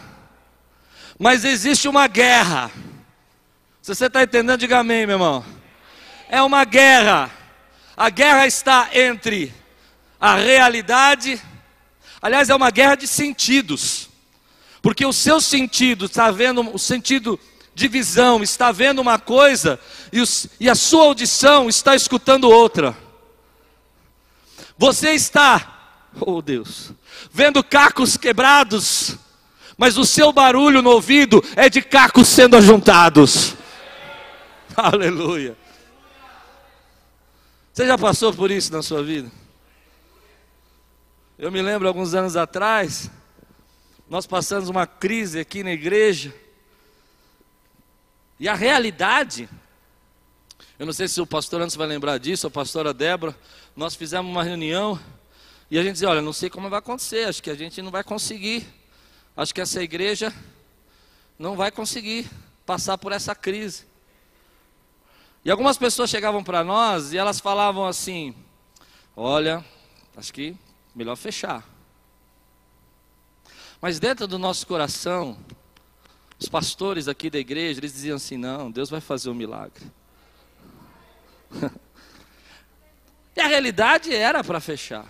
mas 1.19 1.45
existe 1.45 1.89
uma 1.89 2.07
guerra. 2.07 2.71
Se 3.81 3.95
você 3.95 4.07
está 4.07 4.23
entendendo, 4.23 4.59
diga 4.59 4.79
amém, 4.79 5.07
meu 5.07 5.15
irmão. 5.15 5.45
É 6.29 6.43
uma 6.43 6.65
guerra 6.65 7.31
a 7.97 8.11
guerra 8.11 8.47
está 8.47 8.91
entre 8.93 9.53
a 10.21 10.35
realidade, 10.37 11.41
aliás, 12.21 12.50
é 12.50 12.55
uma 12.55 12.71
guerra 12.71 12.95
de 12.95 13.07
sentidos, 13.07 14.11
porque 14.83 15.07
o 15.07 15.12
seu 15.12 15.41
sentido 15.41 16.05
está 16.05 16.31
vendo, 16.31 16.61
o 16.75 16.79
sentido 16.79 17.41
de 17.75 17.88
visão 17.88 18.43
está 18.43 18.71
vendo 18.71 19.00
uma 19.00 19.19
coisa 19.19 19.81
e, 20.12 20.21
os, 20.21 20.47
e 20.61 20.69
a 20.69 20.75
sua 20.75 21.05
audição 21.05 21.69
está 21.69 21.95
escutando 21.95 22.50
outra. 22.50 22.97
Você 24.79 25.11
está, 25.12 26.00
oh 26.21 26.43
Deus, 26.43 26.93
vendo 27.33 27.65
cacos 27.65 28.17
quebrados, 28.17 29.17
mas 29.76 29.97
o 29.97 30.05
seu 30.05 30.33
barulho 30.33 30.83
no 30.83 30.91
ouvido 30.91 31.43
é 31.55 31.69
de 31.69 31.81
cacos 31.81 32.29
sendo 32.29 32.57
ajuntados. 32.57 33.55
Aleluia. 34.76 35.57
Você 37.76 37.87
já 37.87 37.99
passou 37.99 38.33
por 38.33 38.50
isso 38.50 38.73
na 38.73 38.83
sua 38.83 39.02
vida? 39.02 39.30
Eu 41.38 41.52
me 41.52 41.61
lembro 41.61 41.87
alguns 41.87 42.14
anos 42.14 42.35
atrás, 42.35 43.11
nós 44.09 44.26
passamos 44.26 44.71
uma 44.71 44.87
crise 44.87 45.40
aqui 45.40 45.62
na 45.62 45.73
igreja. 45.73 46.35
E 48.40 48.49
a 48.49 48.54
realidade, 48.54 49.47
eu 50.78 50.87
não 50.87 50.92
sei 50.95 51.06
se 51.06 51.21
o 51.21 51.26
pastor 51.26 51.61
antes 51.61 51.76
vai 51.76 51.87
lembrar 51.87 52.16
disso, 52.16 52.47
a 52.47 52.50
pastora 52.50 52.95
Débora, 52.95 53.38
nós 53.76 53.95
fizemos 53.95 54.30
uma 54.30 54.42
reunião 54.42 54.99
e 55.71 55.78
a 55.78 55.83
gente 55.83 55.92
dizia, 55.92 56.09
olha, 56.09 56.23
não 56.23 56.33
sei 56.33 56.49
como 56.49 56.71
vai 56.71 56.78
acontecer, 56.78 57.28
acho 57.28 57.42
que 57.42 57.50
a 57.50 57.54
gente 57.54 57.83
não 57.83 57.90
vai 57.90 58.02
conseguir. 58.02 58.66
Acho 59.37 59.54
que 59.54 59.61
essa 59.61 59.83
igreja 59.83 60.33
não 61.38 61.54
vai 61.54 61.71
conseguir 61.71 62.26
passar 62.64 62.97
por 62.97 63.12
essa 63.12 63.35
crise. 63.35 63.85
E 65.47 65.50
algumas 65.50 65.79
pessoas 65.79 66.11
chegavam 66.11 66.43
para 66.43 66.65
nós 66.65 67.12
e 67.12 67.19
elas 67.19 67.38
falavam 67.38 67.87
assim: 67.87 68.35
Olha, 69.15 69.65
acho 70.17 70.33
que 70.33 70.57
melhor 70.93 71.15
fechar. 71.15 71.65
Mas 73.81 74.00
dentro 74.00 74.26
do 74.26 74.41
nosso 74.41 74.67
coração, 74.67 75.38
os 76.37 76.49
pastores 76.49 77.07
aqui 77.07 77.31
da 77.31 77.38
igreja, 77.38 77.79
eles 77.79 77.93
diziam 77.93 78.17
assim: 78.17 78.37
Não, 78.37 78.73
Deus 78.73 78.91
vai 78.91 79.00
fazer 79.00 79.31
um 79.31 79.35
milagre. 79.35 79.85
e 83.37 83.41
a 83.41 83.47
realidade 83.47 84.12
era 84.12 84.43
para 84.43 84.59
fechar. 84.59 85.07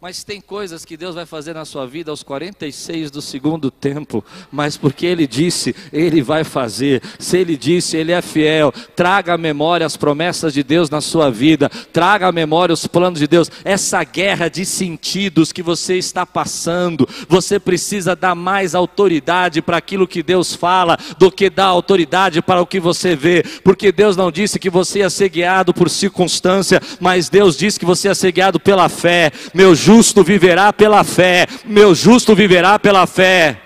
Mas 0.00 0.22
tem 0.22 0.40
coisas 0.40 0.84
que 0.84 0.96
Deus 0.96 1.16
vai 1.16 1.26
fazer 1.26 1.54
na 1.54 1.64
sua 1.64 1.84
vida 1.84 2.12
aos 2.12 2.22
46 2.22 3.10
do 3.10 3.20
segundo 3.20 3.68
tempo, 3.68 4.24
mas 4.48 4.76
porque 4.76 5.04
Ele 5.04 5.26
disse, 5.26 5.74
Ele 5.92 6.22
vai 6.22 6.44
fazer. 6.44 7.02
Se 7.18 7.36
Ele 7.36 7.56
disse, 7.56 7.96
Ele 7.96 8.12
é 8.12 8.22
fiel. 8.22 8.72
Traga 8.94 9.34
à 9.34 9.36
memória 9.36 9.84
as 9.84 9.96
promessas 9.96 10.54
de 10.54 10.62
Deus 10.62 10.88
na 10.88 11.00
sua 11.00 11.32
vida, 11.32 11.68
traga 11.92 12.28
à 12.28 12.32
memória 12.32 12.72
os 12.72 12.86
planos 12.86 13.18
de 13.18 13.26
Deus. 13.26 13.50
Essa 13.64 14.04
guerra 14.04 14.48
de 14.48 14.64
sentidos 14.64 15.50
que 15.50 15.64
você 15.64 15.98
está 15.98 16.24
passando, 16.24 17.08
você 17.28 17.58
precisa 17.58 18.14
dar 18.14 18.36
mais 18.36 18.76
autoridade 18.76 19.60
para 19.60 19.78
aquilo 19.78 20.06
que 20.06 20.22
Deus 20.22 20.54
fala 20.54 20.96
do 21.18 21.28
que 21.28 21.50
dar 21.50 21.66
autoridade 21.66 22.40
para 22.40 22.62
o 22.62 22.66
que 22.66 22.78
você 22.78 23.16
vê, 23.16 23.42
porque 23.64 23.90
Deus 23.90 24.16
não 24.16 24.30
disse 24.30 24.60
que 24.60 24.70
você 24.70 25.00
ia 25.00 25.10
ser 25.10 25.28
guiado 25.28 25.74
por 25.74 25.90
circunstância, 25.90 26.80
mas 27.00 27.28
Deus 27.28 27.56
disse 27.56 27.80
que 27.80 27.84
você 27.84 28.06
ia 28.06 28.14
ser 28.14 28.30
guiado 28.30 28.60
pela 28.60 28.88
fé. 28.88 29.32
Meu 29.52 29.74
justo 29.88 30.22
viverá 30.22 30.70
pela 30.70 31.02
fé, 31.02 31.46
meu 31.64 31.94
justo 31.94 32.34
viverá 32.34 32.78
pela 32.78 33.06
fé. 33.06 33.56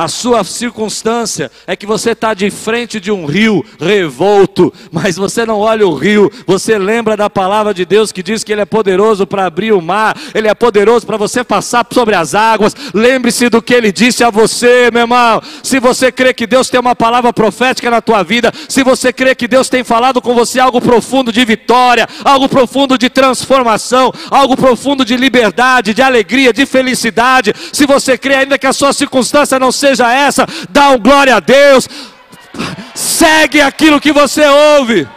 A 0.00 0.08
sua 0.08 0.42
circunstância 0.44 1.50
é 1.66 1.76
que 1.76 1.84
você 1.84 2.12
está 2.12 2.32
de 2.32 2.50
frente 2.50 2.98
de 2.98 3.12
um 3.12 3.26
rio 3.26 3.62
revolto, 3.78 4.72
mas 4.90 5.16
você 5.16 5.44
não 5.44 5.58
olha 5.58 5.86
o 5.86 5.94
rio, 5.94 6.32
você 6.46 6.78
lembra 6.78 7.18
da 7.18 7.28
palavra 7.28 7.74
de 7.74 7.84
Deus 7.84 8.10
que 8.10 8.22
diz 8.22 8.42
que 8.42 8.50
Ele 8.50 8.62
é 8.62 8.64
poderoso 8.64 9.26
para 9.26 9.44
abrir 9.44 9.72
o 9.72 9.82
mar, 9.82 10.16
Ele 10.34 10.48
é 10.48 10.54
poderoso 10.54 11.06
para 11.06 11.18
você 11.18 11.44
passar 11.44 11.86
sobre 11.92 12.14
as 12.14 12.34
águas. 12.34 12.74
Lembre-se 12.94 13.50
do 13.50 13.60
que 13.60 13.74
Ele 13.74 13.92
disse 13.92 14.24
a 14.24 14.30
você, 14.30 14.90
meu 14.90 15.02
irmão. 15.02 15.42
Se 15.62 15.78
você 15.78 16.10
crê 16.10 16.32
que 16.32 16.46
Deus 16.46 16.70
tem 16.70 16.80
uma 16.80 16.96
palavra 16.96 17.30
profética 17.30 17.90
na 17.90 18.00
tua 18.00 18.22
vida, 18.22 18.50
se 18.70 18.82
você 18.82 19.12
crê 19.12 19.34
que 19.34 19.46
Deus 19.46 19.68
tem 19.68 19.84
falado 19.84 20.22
com 20.22 20.34
você 20.34 20.58
algo 20.58 20.80
profundo 20.80 21.30
de 21.30 21.44
vitória, 21.44 22.08
algo 22.24 22.48
profundo 22.48 22.96
de 22.96 23.10
transformação, 23.10 24.10
algo 24.30 24.56
profundo 24.56 25.04
de 25.04 25.14
liberdade, 25.14 25.92
de 25.92 26.00
alegria, 26.00 26.54
de 26.54 26.64
felicidade, 26.64 27.52
se 27.70 27.84
você 27.84 28.16
crê 28.16 28.36
ainda 28.36 28.58
que 28.58 28.66
a 28.66 28.72
sua 28.72 28.94
circunstância 28.94 29.58
não 29.58 29.70
seja 29.70 29.89
seja 29.90 30.12
essa, 30.12 30.46
dá 30.68 30.90
um 30.90 30.98
glória 30.98 31.36
a 31.36 31.40
Deus, 31.40 31.88
segue 32.94 33.60
aquilo 33.60 34.00
que 34.00 34.12
você 34.12 34.46
ouve. 34.46 35.08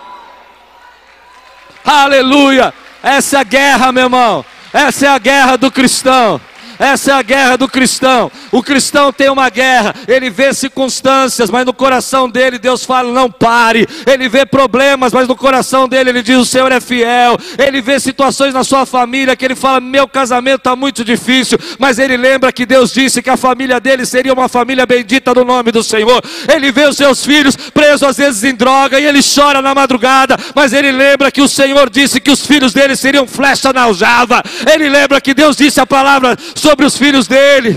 Aleluia! 1.86 2.74
Essa 3.01 3.38
é 3.38 3.39
a 3.42 3.44
guerra, 3.44 3.92
meu 3.92 4.03
irmão. 4.03 4.46
Essa 4.72 5.06
é 5.06 5.10
a 5.10 5.18
guerra 5.18 5.58
do 5.58 5.70
cristão. 5.70 6.39
Essa 6.80 7.12
é 7.12 7.13
a 7.13 7.22
guerra 7.22 7.58
do 7.58 7.68
cristão. 7.68 8.32
O 8.51 8.62
cristão 8.62 9.12
tem 9.12 9.30
uma 9.30 9.50
guerra, 9.50 9.94
ele 10.08 10.30
vê 10.30 10.53
circunstâncias, 10.53 11.50
mas 11.50 11.65
no 11.65 11.74
coração 11.74 12.30
dele 12.30 12.58
Deus 12.58 12.84
fala: 12.84 13.12
não 13.12 13.32
pare. 13.32 13.88
Ele 14.06 14.27
vê 14.30 14.46
problemas, 14.46 15.13
mas 15.13 15.27
no 15.27 15.36
coração 15.36 15.88
dele 15.88 16.10
ele 16.10 16.22
diz: 16.22 16.38
o 16.38 16.46
Senhor 16.46 16.72
é 16.72 16.80
fiel. 16.80 17.38
Ele 17.58 17.82
vê 17.82 18.00
situações 18.00 18.53
na 18.53 18.63
sua 18.63 18.86
família 18.86 19.36
que 19.36 19.46
ele 19.46 19.56
fala: 19.56 19.80
meu 19.80 20.08
casamento 20.08 20.60
está 20.60 20.75
muito 20.75 21.03
difícil, 21.03 21.58
mas 21.80 22.00
ele 22.00 22.18
lembra 22.18 22.51
que 22.51 22.65
Deus 22.65 22.92
disse 22.92 23.22
que 23.22 23.30
a 23.30 23.38
família 23.38 23.80
dele 23.80 24.06
seria 24.06 24.34
uma 24.34 24.48
família 24.48 24.86
bendita 24.86 25.34
no 25.34 25.44
nome 25.44 25.72
do 25.72 25.84
Senhor. 25.84 26.22
Ele 26.48 26.72
vê 26.72 26.86
os 26.88 26.98
seus 26.98 27.25
filhos 27.25 27.56
presos 27.56 28.03
às 28.03 28.18
vezes 28.18 28.44
em 28.44 28.56
droga 28.56 29.00
e 29.00 29.06
ele 29.06 29.20
chora 29.24 29.62
na 29.62 29.74
madrugada, 29.74 30.38
mas 30.56 30.74
ele 30.74 30.92
lembra 30.92 31.32
que 31.32 31.42
o 31.42 31.48
Senhor 31.48 31.89
disse 31.89 32.20
que 32.20 32.32
os 32.32 32.46
filhos 32.46 32.74
dele 32.74 32.96
seriam 32.96 33.27
flecha 33.27 33.72
na 33.74 33.84
aljava. 33.84 34.42
Ele 34.72 34.89
lembra 34.89 35.20
que 35.22 35.34
Deus 35.34 35.56
disse 35.56 35.80
a 35.80 35.86
palavra 35.86 36.38
sobre 36.63 36.86
os 36.86 36.98
filhos 36.98 37.27
dele. 37.27 37.72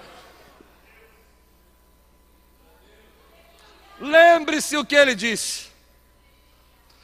Lembre-se 3.98 4.76
o 4.76 4.84
que 4.84 4.94
ele 4.94 5.16
disse. 5.16 5.66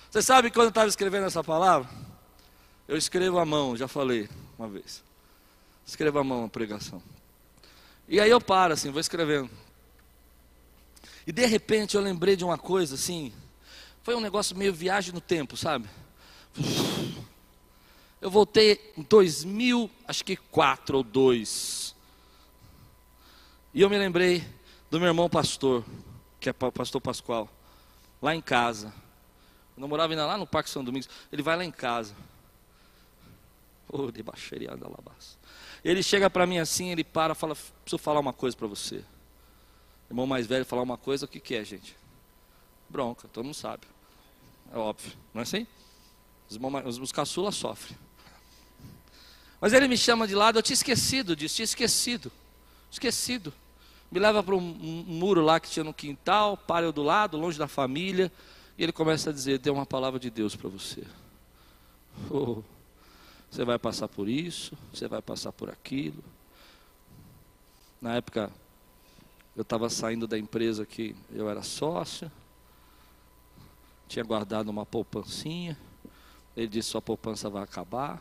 Você 0.09 0.23
sabe 0.23 0.53
quando 0.53 0.67
eu 0.67 0.69
estava 0.69 0.87
escrevendo 0.87 1.27
essa 1.27 1.43
palavra? 1.43 1.91
Eu 2.87 2.97
escrevo 2.97 3.41
à 3.41 3.45
mão, 3.45 3.77
já 3.77 3.89
falei 3.89 4.29
uma 4.57 4.69
vez. 4.69 5.03
Escrevo 5.85 6.21
à 6.21 6.25
mão 6.25 6.45
a 6.45 6.49
pregação. 6.49 7.03
E 8.07 8.21
aí 8.21 8.31
eu 8.31 8.41
paro 8.41 8.75
assim, 8.75 8.93
vou 8.93 9.01
escrevendo. 9.01 9.51
E 11.27 11.33
de 11.33 11.45
repente 11.45 11.97
eu 11.97 12.01
lembrei 12.01 12.37
de 12.37 12.45
uma 12.45 12.57
coisa 12.57 12.95
assim. 12.95 13.33
Foi 14.05 14.15
um 14.15 14.21
negócio 14.21 14.57
meio 14.57 14.73
viagem 14.73 15.13
no 15.13 15.21
tempo, 15.21 15.57
sabe? 15.57 15.89
Eu 18.23 18.31
voltei 18.31 18.93
em 18.97 19.03
2000, 19.03 19.91
acho 20.07 20.25
que 20.25 20.37
4 20.37 20.97
ou 20.97 21.03
2. 21.03 21.93
E 23.75 23.81
eu 23.81 23.91
me 23.91 23.99
lembrei 23.99 24.47
do 24.89 25.01
meu 25.01 25.09
irmão 25.09 25.29
pastor, 25.29 25.85
que 26.39 26.49
é 26.49 26.53
pastor 26.53 27.01
Pascoal, 27.01 27.49
lá 28.23 28.33
em 28.33 28.41
casa. 28.41 28.95
Eu 29.77 29.89
morava 29.89 30.13
ainda 30.13 30.25
lá 30.25 30.39
no 30.39 30.47
Parque 30.47 30.71
São 30.71 30.85
Domingos. 30.85 31.09
Ele 31.33 31.43
vai 31.43 31.57
lá 31.57 31.65
em 31.65 31.73
casa. 31.73 32.15
Oh, 33.89 34.13
de 34.13 34.23
baixaria 34.23 34.69
da 34.77 34.87
labaça. 34.87 35.37
Ele 35.85 36.01
chega 36.01 36.31
para 36.31 36.47
mim 36.47 36.61
assim, 36.61 36.93
ele 36.93 37.03
para, 37.03 37.35
fala, 37.35 37.57
preciso 37.57 37.99
falar 37.99 38.21
uma 38.21 38.33
coisa 38.33 38.57
para 38.57 38.69
você. 38.69 39.05
Irmão 40.09 40.29
mais 40.29 40.47
velho 40.47 40.65
falar 40.65 40.83
uma 40.83 40.97
coisa, 40.97 41.25
o 41.25 41.29
que, 41.29 41.41
que 41.41 41.57
é, 41.57 41.65
gente? 41.65 41.97
Bronca, 42.89 43.27
todo 43.27 43.45
mundo 43.45 43.55
sabe. 43.55 43.85
É 44.73 44.79
óbvio, 44.79 45.13
não 45.35 45.41
é 45.41 45.43
assim? 45.43 45.67
Os, 46.49 46.57
os, 46.87 46.99
os 46.99 47.11
caçulas 47.11 47.57
sofrem. 47.57 47.99
Mas 49.63 49.73
ele 49.73 49.87
me 49.87 49.97
chama 49.97 50.27
de 50.27 50.35
lado, 50.35 50.59
eu 50.59 50.63
tinha 50.63 50.75
esquecido 50.75 51.37
disso, 51.37 51.55
tinha 51.55 51.65
esquecido. 51.65 52.33
Esquecido. 52.91 53.55
Me 54.11 54.19
leva 54.19 54.43
para 54.43 54.57
um, 54.57 54.61
muro 54.61 55.41
lá 55.41 55.61
que 55.61 55.71
tinha 55.71 55.85
no 55.85 55.95
quintal, 55.95 56.57
para 56.57 56.85
eu 56.85 56.93
do 56.93 57.01
lado, 57.01 57.37
longe 57.37 57.61
da 57.61 57.69
família, 57.69 58.31
e 58.77 58.83
ele 58.83 58.91
começa 58.91 59.31
a 59.31 59.33
dizer: 59.33 59.61
Tem 59.61 59.73
uma 59.73 59.87
palavra 59.87 60.19
de 60.19 60.31
Deus 60.31 60.57
para 60.57 60.69
você. 60.69 61.05
Oh, 62.29 62.63
você 63.51 63.65
vai 63.65 63.79
passar 63.79 64.07
por 64.07 64.29
isso, 64.29 64.77
você 64.93 65.09
vai 65.09 65.23
passar 65.23 65.51
por 65.51 65.71
aquilo. 65.71 66.23
Na 68.01 68.17
época, 68.17 68.51
eu 69.57 69.63
estava 69.63 69.89
saindo 69.89 70.27
da 70.27 70.39
empresa 70.39 70.85
que 70.85 71.17
eu 71.33 71.49
era 71.49 71.63
sócio, 71.63 72.31
tinha 74.09 74.25
guardado 74.25 74.69
uma 74.69 74.85
poupancinha. 74.85 75.79
Ele 76.57 76.67
disse: 76.67 76.91
Sua 76.91 77.01
poupança 77.01 77.49
vai 77.49 77.63
acabar, 77.63 78.21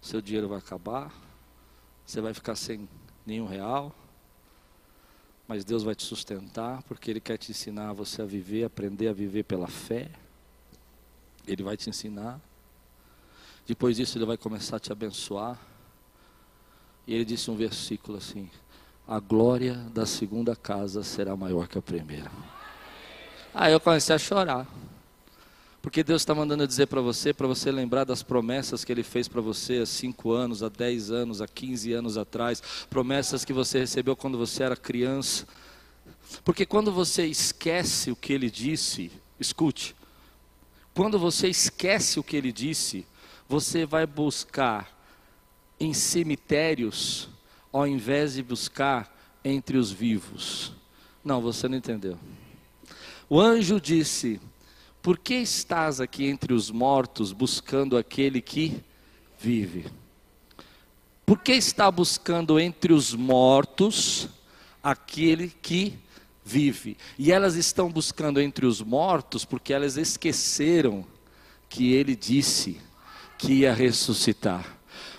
seu 0.00 0.20
dinheiro 0.20 0.48
vai 0.48 0.58
acabar, 0.58 1.12
você 2.04 2.20
vai 2.20 2.32
ficar 2.32 2.54
sem 2.54 2.88
nenhum 3.24 3.46
real. 3.46 3.94
Mas 5.48 5.64
Deus 5.64 5.82
vai 5.82 5.94
te 5.94 6.02
sustentar, 6.02 6.82
porque 6.84 7.10
Ele 7.10 7.20
quer 7.20 7.38
te 7.38 7.50
ensinar 7.52 7.92
você 7.92 8.22
a 8.22 8.24
viver, 8.24 8.64
aprender 8.64 9.08
a 9.08 9.12
viver 9.12 9.44
pela 9.44 9.68
fé. 9.68 10.10
Ele 11.46 11.62
vai 11.62 11.76
te 11.76 11.88
ensinar. 11.88 12.40
Depois 13.66 13.96
disso, 13.96 14.18
Ele 14.18 14.24
vai 14.24 14.36
começar 14.36 14.76
a 14.76 14.80
te 14.80 14.90
abençoar. 14.90 15.58
E 17.06 17.14
ele 17.14 17.24
disse 17.24 17.50
um 17.50 17.56
versículo 17.56 18.18
assim: 18.18 18.50
A 19.06 19.20
glória 19.20 19.74
da 19.74 20.04
segunda 20.04 20.56
casa 20.56 21.04
será 21.04 21.36
maior 21.36 21.68
que 21.68 21.78
a 21.78 21.82
primeira. 21.82 22.30
Aí 23.54 23.72
eu 23.72 23.80
comecei 23.80 24.14
a 24.14 24.18
chorar. 24.18 24.66
Porque 25.86 26.02
Deus 26.02 26.22
está 26.22 26.34
mandando 26.34 26.66
dizer 26.66 26.86
para 26.86 27.00
você, 27.00 27.32
para 27.32 27.46
você 27.46 27.70
lembrar 27.70 28.02
das 28.02 28.20
promessas 28.20 28.84
que 28.84 28.90
Ele 28.90 29.04
fez 29.04 29.28
para 29.28 29.40
você 29.40 29.76
há 29.76 29.86
5 29.86 30.32
anos, 30.32 30.64
há 30.64 30.68
10 30.68 31.12
anos, 31.12 31.40
há 31.40 31.46
15 31.46 31.92
anos 31.92 32.18
atrás, 32.18 32.60
promessas 32.90 33.44
que 33.44 33.52
você 33.52 33.78
recebeu 33.78 34.16
quando 34.16 34.36
você 34.36 34.64
era 34.64 34.74
criança. 34.74 35.46
Porque 36.44 36.66
quando 36.66 36.90
você 36.90 37.24
esquece 37.24 38.10
o 38.10 38.16
que 38.16 38.32
Ele 38.32 38.50
disse, 38.50 39.12
escute, 39.38 39.94
quando 40.92 41.20
você 41.20 41.46
esquece 41.46 42.18
o 42.18 42.24
que 42.24 42.36
Ele 42.36 42.50
disse, 42.50 43.06
você 43.48 43.86
vai 43.86 44.08
buscar 44.08 44.92
em 45.78 45.94
cemitérios, 45.94 47.28
ao 47.72 47.86
invés 47.86 48.34
de 48.34 48.42
buscar 48.42 49.38
entre 49.44 49.78
os 49.78 49.92
vivos. 49.92 50.72
Não, 51.24 51.40
você 51.40 51.68
não 51.68 51.78
entendeu. 51.78 52.18
O 53.28 53.40
anjo 53.40 53.80
disse: 53.80 54.40
Por 55.06 55.18
que 55.18 55.34
estás 55.34 56.00
aqui 56.00 56.26
entre 56.26 56.52
os 56.52 56.68
mortos 56.68 57.30
buscando 57.30 57.96
aquele 57.96 58.40
que 58.40 58.82
vive? 59.38 59.86
Por 61.24 61.38
que 61.38 61.52
está 61.52 61.88
buscando 61.92 62.58
entre 62.58 62.92
os 62.92 63.14
mortos 63.14 64.28
aquele 64.82 65.46
que 65.62 65.96
vive? 66.44 66.96
E 67.16 67.30
elas 67.30 67.54
estão 67.54 67.88
buscando 67.88 68.40
entre 68.40 68.66
os 68.66 68.82
mortos 68.82 69.44
porque 69.44 69.72
elas 69.72 69.96
esqueceram 69.96 71.06
que 71.68 71.92
ele 71.92 72.16
disse 72.16 72.80
que 73.38 73.60
ia 73.60 73.72
ressuscitar. 73.72 74.75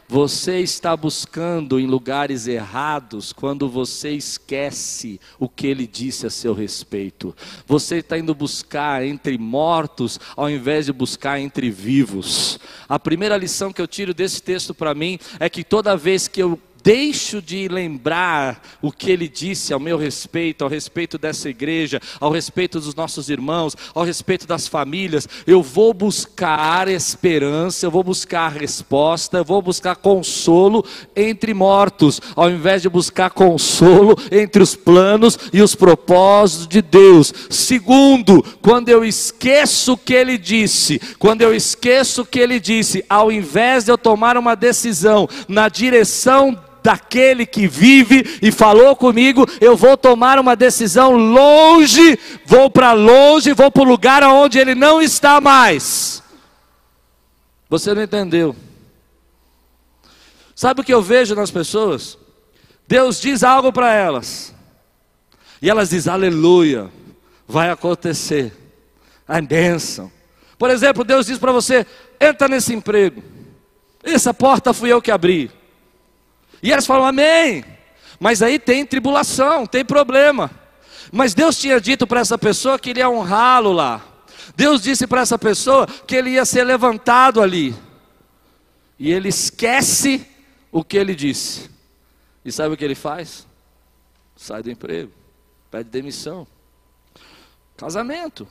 Você 0.09 0.59
está 0.59 0.95
buscando 0.95 1.77
em 1.77 1.85
lugares 1.85 2.47
errados 2.47 3.33
quando 3.33 3.67
você 3.67 4.11
esquece 4.11 5.19
o 5.37 5.49
que 5.49 5.67
ele 5.67 5.85
disse 5.85 6.25
a 6.25 6.29
seu 6.29 6.53
respeito. 6.53 7.35
Você 7.65 7.97
está 7.97 8.17
indo 8.17 8.33
buscar 8.33 9.05
entre 9.05 9.37
mortos 9.37 10.17
ao 10.35 10.49
invés 10.49 10.85
de 10.85 10.93
buscar 10.93 11.41
entre 11.41 11.69
vivos. 11.69 12.57
A 12.87 12.97
primeira 12.97 13.35
lição 13.35 13.73
que 13.73 13.81
eu 13.81 13.87
tiro 13.87 14.13
desse 14.13 14.41
texto 14.41 14.73
para 14.73 14.95
mim 14.95 15.19
é 15.41 15.49
que 15.49 15.61
toda 15.61 15.97
vez 15.97 16.25
que 16.25 16.41
eu 16.41 16.57
deixo 16.88 17.41
de 17.41 17.67
lembrar 17.67 18.62
o 18.82 18.93
que 18.93 19.12
ele 19.12 19.28
disse 19.28 19.73
ao 19.73 19.80
meu 19.80 19.97
respeito, 19.97 20.63
ao 20.63 20.69
respeito 20.69 21.17
dessa 21.17 21.50
igreja, 21.50 22.00
ao 22.17 22.32
respeito 22.32 22.80
dos 22.80 22.95
nossos 22.95 23.30
irmãos, 23.30 23.76
ao 23.93 24.06
respeito 24.06 24.47
das 24.47 24.69
famílias, 24.69 25.28
eu 25.45 25.62
vou 25.62 25.93
buscar 25.93 26.88
esperança, 26.88 27.86
eu 27.86 27.91
vou 27.91 28.04
buscar 28.06 28.54
resposta, 28.54 29.39
eu 29.39 29.43
vou 29.43 29.62
buscar 29.62 29.97
consolo 29.97 30.86
entre 31.13 31.54
mortos, 31.54 32.21
ao 32.34 32.50
invés 32.50 32.84
de 32.84 32.88
buscar 32.88 33.32
consolo 33.32 34.15
entre 34.32 34.63
os 34.63 34.73
planos 34.73 35.38
e 35.52 35.62
os 35.62 35.76
propósitos 35.76 36.69
de 36.69 36.82
Deus. 36.82 37.34
Segundo, 37.50 38.41
quando 38.62 38.88
eu 38.88 39.04
esqueço 39.04 39.91
o 39.91 39.97
que 39.97 40.13
ele 40.13 40.38
disse, 40.38 41.02
quando 41.19 41.41
eu 41.41 41.54
esqueço 41.54 42.21
o 42.21 42.26
que 42.26 42.39
ele 42.39 42.62
disse, 42.62 43.04
ao 43.10 43.30
invés 43.30 43.84
de 43.84 43.91
eu 43.91 43.97
tomar 43.97 44.38
uma 44.38 44.56
decisão 44.56 45.28
na 45.50 45.67
direção 45.67 46.58
daquele 46.88 47.45
que 47.45 47.67
vive 47.67 48.39
e 48.41 48.50
falou 48.50 48.95
comigo, 48.95 49.45
eu 49.60 49.76
vou 49.76 49.97
tomar 49.97 50.39
uma 50.39 50.56
decisão 50.56 51.17
longe, 51.17 52.17
vou 52.45 52.69
para 52.69 52.93
longe, 52.93 53.52
vou 53.52 53.69
para 53.69 53.82
o 53.82 53.86
lugar 53.86 54.23
onde 54.23 54.58
ele 54.58 54.73
não 54.73 55.02
está 55.02 55.41
mais. 55.41 56.23
Você 57.69 57.93
não 57.93 58.02
entendeu? 58.02 58.56
Sabe 60.56 60.80
o 60.80 60.84
que 60.84 60.93
eu 60.93 61.02
vejo 61.02 61.36
nas 61.36 61.52
pessoas? 61.52 62.17
Deus 62.88 63.19
diz 63.19 63.43
algo 63.43 63.73
para 63.73 63.93
elas, 63.93 64.56
e 65.62 65.69
elas 65.69 65.89
dizem: 65.89 66.13
Aleluia, 66.13 66.89
vai 67.45 67.69
acontecer, 67.69 68.54
a 69.28 69.41
bênção. 69.41 70.10
Por 70.58 70.69
exemplo, 70.69 71.04
Deus 71.04 71.26
diz 71.26 71.38
para 71.38 71.52
você: 71.52 71.86
entra 72.17 72.47
nesse 72.47 72.73
emprego, 72.73 73.21
essa 74.02 74.34
porta 74.34 74.73
fui 74.73 74.89
eu 74.89 75.02
que 75.02 75.12
abri. 75.12 75.56
E 76.67 76.71
elas 76.73 76.86
falam 76.86 77.06
amém. 77.06 77.63
Mas 78.19 78.41
aí 78.41 78.60
tem 78.60 78.86
tribulação, 78.86 79.65
tem 79.65 79.86
problema. 79.86 80.51
Mas 81.13 81.34
Deus 81.34 81.58
tinha 81.58 81.80
dito 81.80 82.06
para 82.06 82.19
essa 82.19 82.38
pessoa 82.38 82.77
que 82.77 82.89
ele 82.89 82.99
ia 82.99 83.10
honrá-lo 83.10 83.71
lá. 83.71 84.06
Deus 84.53 84.82
disse 84.82 85.08
para 85.08 85.21
essa 85.21 85.39
pessoa 85.39 85.88
que 85.88 86.13
ele 86.13 86.32
ia 86.32 86.43
ser 86.43 86.65
levantado 86.65 87.41
ali. 87.41 87.73
E 88.99 89.10
ele 89.13 89.30
esquece 89.30 90.27
o 90.69 90.84
que 90.84 90.97
ele 90.97 91.15
disse. 91.15 91.71
E 92.43 92.51
sabe 92.51 92.73
o 92.73 92.77
que 92.77 92.84
ele 92.84 92.95
faz? 92.95 93.47
Sai 94.36 94.62
do 94.62 94.69
emprego, 94.69 95.13
pede 95.71 95.89
demissão. 95.89 96.45
Casamento. 97.77 98.45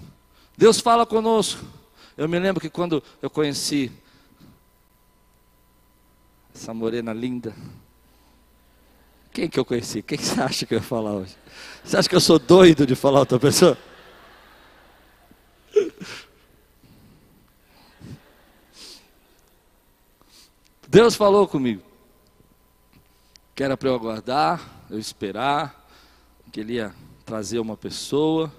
Deus 0.57 0.81
fala 0.81 1.05
conosco. 1.05 1.63
Eu 2.17 2.27
me 2.27 2.39
lembro 2.39 2.63
que 2.63 2.71
quando 2.71 3.03
eu 3.21 3.29
conheci 3.29 3.93
Essa 6.55 6.73
morena 6.73 7.13
linda. 7.13 7.55
Quem 9.37 9.51
que 9.51 9.61
eu 9.61 9.67
conheci? 9.67 10.01
Quem 10.01 10.17
você 10.17 10.41
acha 10.41 10.65
que 10.65 10.73
eu 10.73 10.79
ia 10.79 10.83
falar 10.83 11.13
hoje? 11.13 11.37
Você 11.85 11.95
acha 11.95 12.09
que 12.09 12.17
eu 12.17 12.21
sou 12.23 12.39
doido 12.39 12.87
de 12.87 12.95
falar 12.95 13.19
outra 13.19 13.39
pessoa? 13.39 13.77
Deus 20.89 21.15
falou 21.15 21.47
comigo 21.47 21.83
que 23.55 23.63
era 23.63 23.77
para 23.77 23.91
eu 23.91 23.95
aguardar, 23.95 24.87
eu 24.89 24.99
esperar, 24.99 25.87
que 26.51 26.61
Ele 26.61 26.77
ia 26.77 26.95
trazer 27.27 27.59
uma 27.59 27.77
pessoa. 27.77 28.51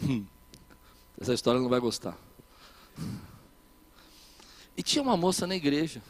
Hum, 0.00 0.24
essa 1.20 1.34
história 1.34 1.60
não 1.60 1.68
vai 1.68 1.80
gostar. 1.80 2.16
E 4.76 4.82
tinha 4.84 5.02
uma 5.02 5.16
moça 5.16 5.44
na 5.44 5.56
igreja. 5.56 6.00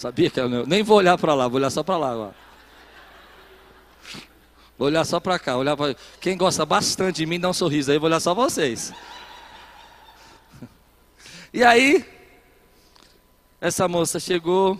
Sabia 0.00 0.30
que 0.30 0.40
ela 0.40 0.48
não... 0.48 0.64
Nem 0.64 0.82
vou 0.82 0.96
olhar 0.96 1.18
para 1.18 1.34
lá, 1.34 1.46
vou 1.46 1.58
olhar 1.58 1.68
só 1.68 1.82
para 1.82 1.98
lá 1.98 2.12
agora. 2.12 2.34
Vou 4.78 4.88
olhar 4.88 5.04
só 5.04 5.20
para 5.20 5.38
cá, 5.38 5.58
olhar 5.58 5.76
pra... 5.76 5.94
Quem 6.18 6.38
gosta 6.38 6.64
bastante 6.64 7.16
de 7.16 7.26
mim, 7.26 7.38
dá 7.38 7.50
um 7.50 7.52
sorriso 7.52 7.92
aí, 7.92 7.98
vou 7.98 8.06
olhar 8.06 8.18
só 8.18 8.34
vocês. 8.34 8.94
E 11.52 11.62
aí, 11.62 12.02
essa 13.60 13.86
moça 13.88 14.18
chegou, 14.18 14.78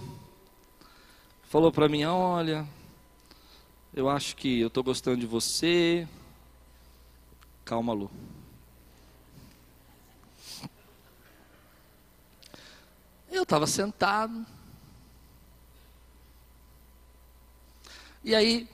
falou 1.42 1.72
para 1.72 1.88
mim: 1.88 2.04
Olha, 2.04 2.64
eu 3.92 4.08
acho 4.08 4.36
que 4.36 4.60
eu 4.60 4.68
estou 4.68 4.84
gostando 4.84 5.18
de 5.18 5.26
você. 5.26 6.06
Calma, 7.64 7.92
Lu. 7.92 8.08
Eu 13.32 13.42
estava 13.42 13.66
sentado. 13.66 14.46
E 18.22 18.34
aí, 18.34 18.68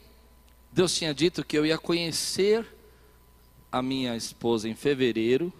Deus 0.73 0.95
tinha 0.95 1.15
dito 1.15 1.45
que 1.45 1.57
eu 1.57 1.65
ia 1.65 1.79
conhecer 1.79 2.67
a 3.71 3.81
minha 3.81 4.17
esposa 4.17 4.69
em 4.69 4.75
fevereiro. 4.75 5.53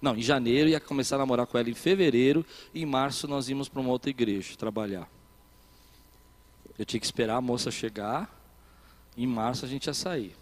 Não, 0.00 0.16
em 0.16 0.22
janeiro, 0.22 0.68
ia 0.68 0.78
começar 0.78 1.16
a 1.16 1.18
namorar 1.18 1.46
com 1.46 1.58
ela 1.58 1.68
em 1.68 1.74
fevereiro. 1.74 2.46
E 2.72 2.82
em 2.82 2.86
março 2.86 3.26
nós 3.26 3.48
íamos 3.48 3.68
para 3.68 3.80
uma 3.80 3.90
outra 3.90 4.10
igreja 4.10 4.56
trabalhar. 4.56 5.10
Eu 6.78 6.84
tinha 6.84 7.00
que 7.00 7.06
esperar 7.06 7.36
a 7.36 7.40
moça 7.40 7.70
chegar. 7.70 8.32
Em 9.16 9.26
março 9.26 9.64
a 9.64 9.68
gente 9.68 9.86
ia 9.86 9.94
sair. 9.94 10.36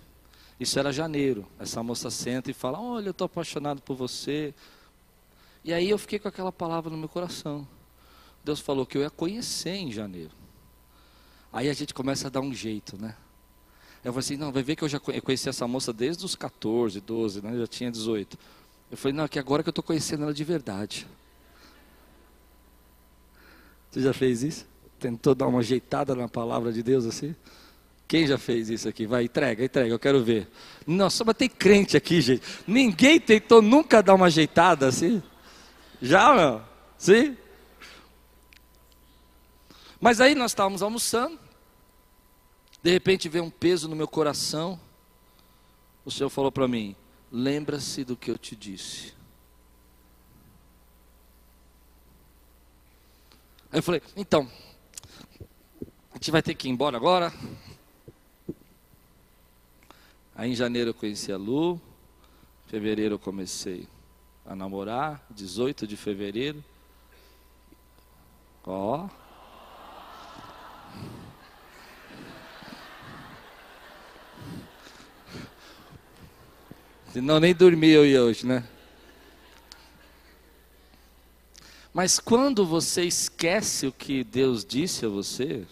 Isso 0.61 0.79
era 0.79 0.92
janeiro. 0.92 1.47
Essa 1.59 1.83
moça 1.83 2.11
senta 2.11 2.51
e 2.51 2.55
fala: 2.55 2.81
Olha, 2.81 3.07
eu 3.07 3.12
estou 3.12 3.25
apaixonado 3.25 3.81
por 3.81 3.97
você. 3.97 4.53
E 5.64 5.73
aí 5.73 5.88
eu 5.88 5.97
fiquei 5.97 6.18
com 6.18 6.29
aquela 6.29 6.53
palavra 6.53 6.90
no 6.90 6.97
meu 6.97 7.09
coração. 7.09 7.66
Deus 8.44 8.61
falou 8.61 8.85
que 8.85 8.99
eu 8.99 9.03
ia 9.03 9.11
conhecer 9.11 9.75
em 9.75 9.90
janeiro. 9.90 10.43
Aí 11.54 11.70
a 11.70 11.72
gente 11.72 11.94
começa 11.94 12.26
a 12.26 12.30
dar 12.30 12.40
um 12.40 12.52
jeito, 12.52 13.00
né? 13.00 13.14
Eu 14.04 14.12
falei 14.12 14.26
assim: 14.26 14.36
Não, 14.36 14.50
vai 14.50 14.64
ver 14.64 14.74
que 14.74 14.82
eu 14.82 14.88
já 14.88 14.98
conheci 14.98 15.48
essa 15.48 15.68
moça 15.68 15.92
desde 15.92 16.24
os 16.24 16.34
14, 16.34 17.00
12, 17.00 17.42
né? 17.42 17.52
Eu 17.54 17.60
já 17.60 17.66
tinha 17.68 17.92
18. 17.92 18.36
Eu 18.90 18.96
falei: 18.96 19.16
Não, 19.16 19.22
é 19.22 19.28
que 19.28 19.38
agora 19.38 19.62
que 19.62 19.68
eu 19.68 19.70
estou 19.70 19.84
conhecendo 19.84 20.24
ela 20.24 20.34
de 20.34 20.42
verdade. 20.42 21.06
Você 23.88 24.00
já 24.00 24.12
fez 24.12 24.42
isso? 24.42 24.66
Tentou 24.98 25.32
dar 25.32 25.46
uma 25.46 25.60
ajeitada 25.60 26.12
na 26.16 26.28
palavra 26.28 26.72
de 26.72 26.82
Deus 26.82 27.06
assim? 27.06 27.36
Quem 28.08 28.26
já 28.26 28.36
fez 28.36 28.68
isso 28.68 28.88
aqui? 28.88 29.06
Vai, 29.06 29.24
entrega, 29.24 29.64
entrega, 29.64 29.90
eu 29.90 29.98
quero 29.98 30.24
ver. 30.24 30.48
Nossa, 30.84 31.24
mas 31.24 31.36
tem 31.36 31.48
crente 31.48 31.96
aqui, 31.96 32.20
gente. 32.20 32.42
Ninguém 32.66 33.20
tentou 33.20 33.62
nunca 33.62 34.02
dar 34.02 34.14
uma 34.14 34.26
ajeitada 34.26 34.88
assim? 34.88 35.22
Já, 36.02 36.34
meu? 36.34 36.62
Sim? 36.98 37.36
Mas 40.00 40.20
aí 40.20 40.34
nós 40.34 40.50
estávamos 40.50 40.82
almoçando. 40.82 41.43
De 42.85 42.90
repente 42.90 43.31
veio 43.31 43.44
um 43.44 43.51
peso 43.51 43.88
no 43.88 43.97
meu 43.97 44.07
coração. 44.07 44.79
O 46.05 46.11
Senhor 46.11 46.29
falou 46.29 46.53
para 46.53 46.68
mim: 46.68 46.94
Lembra-se 47.33 48.05
do 48.05 48.14
que 48.14 48.31
eu 48.31 48.37
te 48.37 48.55
disse. 48.55 49.14
Aí 53.73 53.79
eu 53.79 53.83
falei: 53.83 54.03
Então, 54.14 54.47
a 56.12 56.16
gente 56.16 56.31
vai 56.31 56.42
ter 56.42 56.55
que 56.55 56.68
ir 56.68 56.73
embora 56.73 56.94
agora. 56.99 57.33
Aí 60.35 60.51
em 60.51 60.55
janeiro 60.55 60.90
eu 60.90 60.94
conheci 60.94 61.33
a 61.33 61.38
Lu, 61.38 61.81
em 62.66 62.70
fevereiro 62.70 63.14
eu 63.14 63.18
comecei 63.18 63.88
a 64.44 64.55
namorar, 64.55 65.27
18 65.31 65.87
de 65.87 65.97
fevereiro. 65.97 66.62
Ó. 68.66 69.09
Senão 77.14 77.38
nem 77.38 77.55
dormi 77.55 77.90
eu 77.90 78.05
ia 78.05 78.24
hoje, 78.24 78.44
né? 78.44 78.64
Mas 81.92 82.18
quando 82.18 82.66
você 82.66 83.05
esquece 83.05 83.87
o 83.87 83.92
que 83.92 84.24
Deus 84.24 84.64
disse 84.64 85.07
a 85.07 85.09
você, 85.09 85.64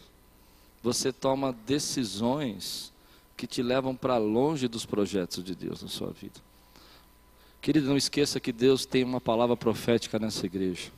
você 0.85 1.13
toma 1.13 1.53
decisões 1.67 2.93
que 3.37 3.45
te 3.45 3.61
levam 3.61 3.93
para 3.97 4.19
longe 4.19 4.69
dos 4.69 4.87
projetos 4.87 5.43
de 5.43 5.57
Deus 5.57 5.83
na 5.83 5.89
sua 5.89 6.13
vida. 6.13 6.39
Querido, 7.61 7.89
não 7.89 7.97
esqueça 7.97 8.39
que 8.39 8.53
Deus 8.53 8.87
tem 8.87 9.03
uma 9.03 9.21
palavra 9.21 9.57
profética 9.57 10.21
nessa 10.21 10.47
igreja. 10.47 10.93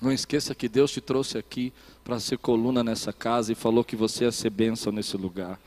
Não 0.00 0.12
esqueça 0.12 0.54
que 0.54 0.66
Deus 0.66 0.90
te 0.90 1.02
trouxe 1.02 1.36
aqui 1.36 1.74
para 2.02 2.18
ser 2.18 2.38
coluna 2.38 2.82
nessa 2.82 3.12
casa 3.12 3.52
e 3.52 3.54
falou 3.54 3.84
que 3.84 3.96
você 3.96 4.24
ia 4.24 4.32
ser 4.32 4.48
bênção 4.48 4.90
nesse 4.90 5.14
lugar. 5.18 5.60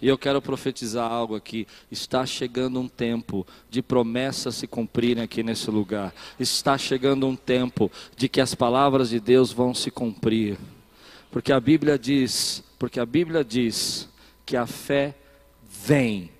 E 0.00 0.08
eu 0.08 0.16
quero 0.16 0.40
profetizar 0.40 1.10
algo 1.10 1.34
aqui. 1.34 1.66
Está 1.90 2.24
chegando 2.24 2.80
um 2.80 2.88
tempo 2.88 3.46
de 3.68 3.82
promessas 3.82 4.54
se 4.54 4.66
cumprirem 4.66 5.22
aqui 5.22 5.42
nesse 5.42 5.70
lugar. 5.70 6.14
Está 6.38 6.78
chegando 6.78 7.26
um 7.26 7.36
tempo 7.36 7.90
de 8.16 8.28
que 8.28 8.40
as 8.40 8.54
palavras 8.54 9.10
de 9.10 9.20
Deus 9.20 9.52
vão 9.52 9.74
se 9.74 9.90
cumprir. 9.90 10.58
Porque 11.30 11.52
a 11.52 11.60
Bíblia 11.60 11.98
diz, 11.98 12.64
porque 12.78 12.98
a 12.98 13.06
Bíblia 13.06 13.44
diz 13.44 14.08
que 14.46 14.56
a 14.56 14.66
fé 14.66 15.14
vem 15.86 16.30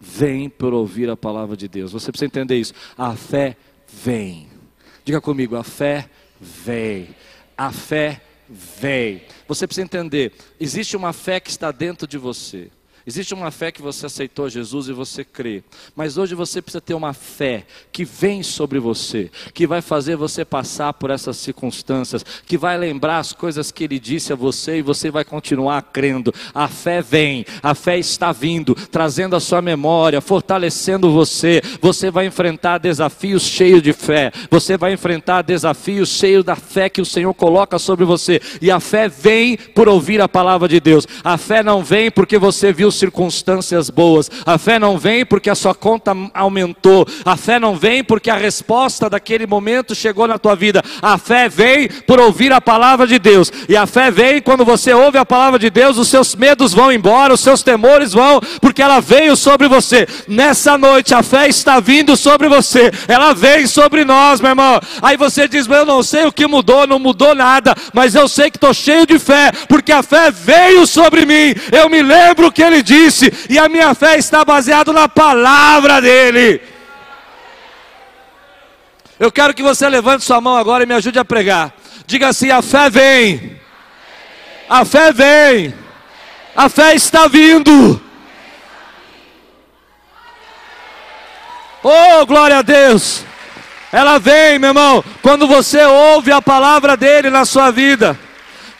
vem 0.00 0.48
por 0.48 0.72
ouvir 0.72 1.10
a 1.10 1.16
palavra 1.16 1.56
de 1.56 1.68
Deus. 1.68 1.92
Você 1.92 2.10
precisa 2.10 2.26
entender 2.26 2.56
isso. 2.56 2.72
A 2.96 3.14
fé 3.14 3.56
vem. 3.86 4.48
Diga 5.04 5.20
comigo, 5.20 5.56
a 5.56 5.62
fé 5.62 6.08
vem. 6.40 7.14
A 7.56 7.70
fé 7.70 8.12
vem. 8.12 8.29
Você 9.46 9.66
precisa 9.66 9.84
entender, 9.84 10.32
existe 10.58 10.96
uma 10.96 11.12
fé 11.12 11.38
que 11.38 11.50
está 11.50 11.70
dentro 11.70 12.06
de 12.06 12.18
você. 12.18 12.70
Existe 13.10 13.34
uma 13.34 13.50
fé 13.50 13.72
que 13.72 13.82
você 13.82 14.06
aceitou 14.06 14.48
Jesus 14.48 14.86
e 14.86 14.92
você 14.92 15.24
crê. 15.24 15.64
Mas 15.96 16.16
hoje 16.16 16.32
você 16.32 16.62
precisa 16.62 16.80
ter 16.80 16.94
uma 16.94 17.12
fé 17.12 17.64
que 17.90 18.04
vem 18.04 18.40
sobre 18.40 18.78
você, 18.78 19.32
que 19.52 19.66
vai 19.66 19.82
fazer 19.82 20.14
você 20.14 20.44
passar 20.44 20.92
por 20.92 21.10
essas 21.10 21.36
circunstâncias, 21.36 22.24
que 22.46 22.56
vai 22.56 22.78
lembrar 22.78 23.18
as 23.18 23.32
coisas 23.32 23.72
que 23.72 23.82
ele 23.82 23.98
disse 23.98 24.32
a 24.32 24.36
você 24.36 24.78
e 24.78 24.82
você 24.82 25.10
vai 25.10 25.24
continuar 25.24 25.82
crendo. 25.92 26.32
A 26.54 26.68
fé 26.68 27.02
vem, 27.02 27.44
a 27.60 27.74
fé 27.74 27.98
está 27.98 28.30
vindo, 28.30 28.76
trazendo 28.76 29.34
a 29.34 29.40
sua 29.40 29.60
memória, 29.60 30.20
fortalecendo 30.20 31.10
você. 31.10 31.60
Você 31.82 32.12
vai 32.12 32.26
enfrentar 32.26 32.78
desafios 32.78 33.42
cheios 33.42 33.82
de 33.82 33.92
fé. 33.92 34.30
Você 34.48 34.76
vai 34.76 34.92
enfrentar 34.92 35.42
desafios 35.42 36.10
cheios 36.10 36.44
da 36.44 36.54
fé 36.54 36.88
que 36.88 37.00
o 37.00 37.04
Senhor 37.04 37.34
coloca 37.34 37.76
sobre 37.76 38.04
você. 38.04 38.40
E 38.62 38.70
a 38.70 38.78
fé 38.78 39.08
vem 39.08 39.56
por 39.56 39.88
ouvir 39.88 40.20
a 40.20 40.28
palavra 40.28 40.68
de 40.68 40.78
Deus. 40.78 41.08
A 41.24 41.36
fé 41.36 41.60
não 41.60 41.82
vem 41.82 42.08
porque 42.08 42.38
você 42.38 42.72
viu 42.72 42.99
circunstâncias 43.00 43.90
boas. 43.90 44.30
A 44.46 44.58
fé 44.58 44.78
não 44.78 44.96
vem 44.96 45.24
porque 45.24 45.50
a 45.50 45.54
sua 45.54 45.74
conta 45.74 46.16
aumentou. 46.32 47.06
A 47.24 47.36
fé 47.36 47.58
não 47.58 47.76
vem 47.76 48.04
porque 48.04 48.30
a 48.30 48.36
resposta 48.36 49.10
daquele 49.10 49.46
momento 49.46 49.94
chegou 49.94 50.28
na 50.28 50.38
tua 50.38 50.54
vida. 50.54 50.82
A 51.02 51.18
fé 51.18 51.48
vem 51.48 51.88
por 52.06 52.20
ouvir 52.20 52.52
a 52.52 52.60
palavra 52.60 53.06
de 53.06 53.18
Deus. 53.18 53.50
E 53.68 53.76
a 53.76 53.86
fé 53.86 54.10
vem 54.10 54.40
quando 54.40 54.64
você 54.64 54.92
ouve 54.92 55.18
a 55.18 55.24
palavra 55.24 55.58
de 55.58 55.70
Deus, 55.70 55.98
os 55.98 56.08
seus 56.08 56.34
medos 56.34 56.72
vão 56.72 56.92
embora, 56.92 57.34
os 57.34 57.40
seus 57.40 57.62
temores 57.62 58.12
vão, 58.12 58.40
porque 58.60 58.82
ela 58.82 59.00
veio 59.00 59.34
sobre 59.36 59.66
você. 59.68 60.06
Nessa 60.28 60.76
noite 60.76 61.14
a 61.14 61.22
fé 61.22 61.48
está 61.48 61.80
vindo 61.80 62.16
sobre 62.16 62.48
você. 62.48 62.90
Ela 63.08 63.32
vem 63.32 63.66
sobre 63.66 64.04
nós, 64.04 64.40
meu 64.40 64.50
irmão. 64.50 64.80
Aí 65.02 65.16
você 65.16 65.48
diz: 65.48 65.66
"Eu 65.66 65.86
não 65.86 66.02
sei 66.02 66.26
o 66.26 66.32
que 66.32 66.46
mudou, 66.46 66.86
não 66.86 66.98
mudou 66.98 67.34
nada, 67.34 67.74
mas 67.92 68.14
eu 68.14 68.28
sei 68.28 68.50
que 68.50 68.56
estou 68.56 68.74
cheio 68.74 69.06
de 69.06 69.18
fé, 69.18 69.50
porque 69.68 69.92
a 69.92 70.02
fé 70.02 70.30
veio 70.30 70.86
sobre 70.86 71.24
mim. 71.24 71.54
Eu 71.72 71.88
me 71.88 72.02
lembro 72.02 72.52
que 72.52 72.62
ele 72.80 72.82
disse, 72.82 73.32
e 73.48 73.58
a 73.58 73.68
minha 73.68 73.94
fé 73.94 74.16
está 74.16 74.44
baseada 74.44 74.92
na 74.92 75.08
palavra 75.08 76.00
dele. 76.00 76.60
Eu 79.18 79.30
quero 79.30 79.52
que 79.52 79.62
você 79.62 79.88
levante 79.88 80.24
sua 80.24 80.40
mão 80.40 80.56
agora 80.56 80.82
e 80.82 80.86
me 80.86 80.94
ajude 80.94 81.18
a 81.18 81.24
pregar. 81.24 81.72
Diga 82.06 82.28
assim: 82.28 82.50
a 82.50 82.62
fé 82.62 82.88
vem, 82.88 83.60
a 84.68 84.84
fé 84.84 85.12
vem, 85.12 85.74
a 86.56 86.68
fé 86.70 86.94
está 86.94 87.28
vindo. 87.28 88.00
Oh, 91.82 92.26
glória 92.26 92.58
a 92.58 92.62
Deus! 92.62 93.24
Ela 93.92 94.18
vem, 94.18 94.58
meu 94.58 94.70
irmão, 94.70 95.04
quando 95.20 95.46
você 95.46 95.84
ouve 95.84 96.32
a 96.32 96.40
palavra 96.40 96.96
dele 96.96 97.28
na 97.28 97.44
sua 97.44 97.70
vida. 97.70 98.18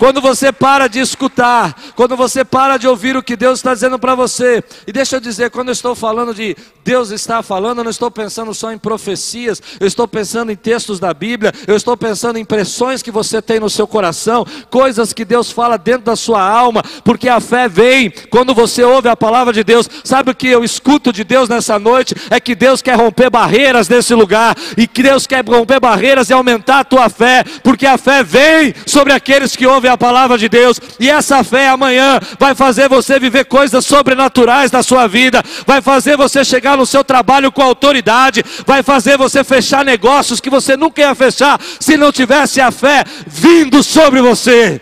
Quando 0.00 0.18
você 0.22 0.50
para 0.50 0.88
de 0.88 0.98
escutar, 0.98 1.76
quando 1.94 2.16
você 2.16 2.42
para 2.42 2.78
de 2.78 2.88
ouvir 2.88 3.18
o 3.18 3.22
que 3.22 3.36
Deus 3.36 3.58
está 3.58 3.74
dizendo 3.74 3.98
para 3.98 4.14
você. 4.14 4.64
E 4.86 4.92
deixa 4.92 5.16
eu 5.16 5.20
dizer, 5.20 5.50
quando 5.50 5.68
eu 5.68 5.72
estou 5.72 5.94
falando 5.94 6.32
de 6.32 6.56
Deus 6.82 7.10
está 7.10 7.42
falando, 7.42 7.78
eu 7.78 7.84
não 7.84 7.90
estou 7.90 8.10
pensando 8.10 8.54
só 8.54 8.72
em 8.72 8.78
profecias, 8.78 9.62
eu 9.78 9.86
estou 9.86 10.08
pensando 10.08 10.50
em 10.50 10.56
textos 10.56 10.98
da 10.98 11.12
Bíblia, 11.12 11.52
eu 11.66 11.76
estou 11.76 11.98
pensando 11.98 12.38
em 12.38 12.40
impressões 12.40 13.02
que 13.02 13.10
você 13.10 13.42
tem 13.42 13.60
no 13.60 13.68
seu 13.68 13.86
coração, 13.86 14.46
coisas 14.70 15.12
que 15.12 15.22
Deus 15.22 15.50
fala 15.50 15.76
dentro 15.76 16.06
da 16.06 16.16
sua 16.16 16.42
alma, 16.42 16.82
porque 17.04 17.28
a 17.28 17.38
fé 17.38 17.68
vem 17.68 18.10
quando 18.30 18.54
você 18.54 18.82
ouve 18.82 19.10
a 19.10 19.14
palavra 19.14 19.52
de 19.52 19.62
Deus. 19.62 19.86
Sabe 20.02 20.30
o 20.30 20.34
que 20.34 20.48
eu 20.48 20.64
escuto 20.64 21.12
de 21.12 21.24
Deus 21.24 21.46
nessa 21.46 21.78
noite? 21.78 22.14
É 22.30 22.40
que 22.40 22.54
Deus 22.54 22.80
quer 22.80 22.96
romper 22.96 23.28
barreiras 23.28 23.86
nesse 23.86 24.14
lugar, 24.14 24.56
e 24.78 24.86
que 24.86 25.02
Deus 25.02 25.26
quer 25.26 25.46
romper 25.46 25.78
barreiras 25.78 26.30
e 26.30 26.32
aumentar 26.32 26.78
a 26.78 26.84
tua 26.84 27.10
fé, 27.10 27.44
porque 27.62 27.86
a 27.86 27.98
fé 27.98 28.24
vem 28.24 28.74
sobre 28.86 29.12
aqueles 29.12 29.54
que 29.54 29.66
ouvem 29.66 29.89
a 29.90 29.98
palavra 29.98 30.38
de 30.38 30.48
Deus, 30.48 30.80
e 30.98 31.10
essa 31.10 31.44
fé 31.44 31.68
amanhã 31.68 32.18
vai 32.38 32.54
fazer 32.54 32.88
você 32.88 33.18
viver 33.18 33.44
coisas 33.44 33.84
sobrenaturais 33.84 34.70
na 34.70 34.82
sua 34.82 35.06
vida, 35.06 35.42
vai 35.66 35.82
fazer 35.82 36.16
você 36.16 36.44
chegar 36.44 36.76
no 36.76 36.86
seu 36.86 37.04
trabalho 37.04 37.52
com 37.52 37.62
autoridade, 37.62 38.44
vai 38.66 38.82
fazer 38.82 39.18
você 39.18 39.44
fechar 39.44 39.84
negócios 39.84 40.40
que 40.40 40.50
você 40.50 40.76
nunca 40.76 41.00
ia 41.00 41.14
fechar 41.14 41.60
se 41.78 41.96
não 41.96 42.10
tivesse 42.12 42.60
a 42.60 42.70
fé 42.70 43.04
vindo 43.26 43.82
sobre 43.82 44.20
você. 44.20 44.80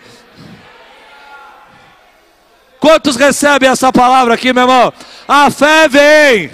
Quantos 2.80 3.16
recebem 3.16 3.68
essa 3.68 3.92
palavra 3.92 4.34
aqui, 4.34 4.52
meu 4.52 4.62
irmão? 4.62 4.92
A 5.26 5.50
fé 5.50 5.88
vem, 5.88 6.50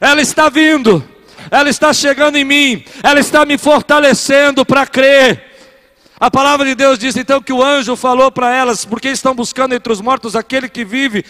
ela 0.00 0.20
está 0.20 0.48
vindo, 0.48 1.06
ela 1.50 1.68
está 1.68 1.92
chegando 1.92 2.36
em 2.36 2.44
mim, 2.44 2.84
ela 3.02 3.20
está 3.20 3.44
me 3.44 3.58
fortalecendo 3.58 4.64
para 4.64 4.86
crer. 4.86 5.55
A 6.18 6.30
palavra 6.30 6.64
de 6.64 6.74
Deus 6.74 6.98
diz 6.98 7.14
então 7.14 7.42
que 7.42 7.52
o 7.52 7.62
anjo 7.62 7.94
falou 7.94 8.32
para 8.32 8.54
elas, 8.54 8.86
porque 8.86 9.08
estão 9.08 9.34
buscando 9.34 9.74
entre 9.74 9.92
os 9.92 10.00
mortos 10.00 10.34
aquele 10.34 10.66
que 10.66 10.82
vive. 10.82 11.22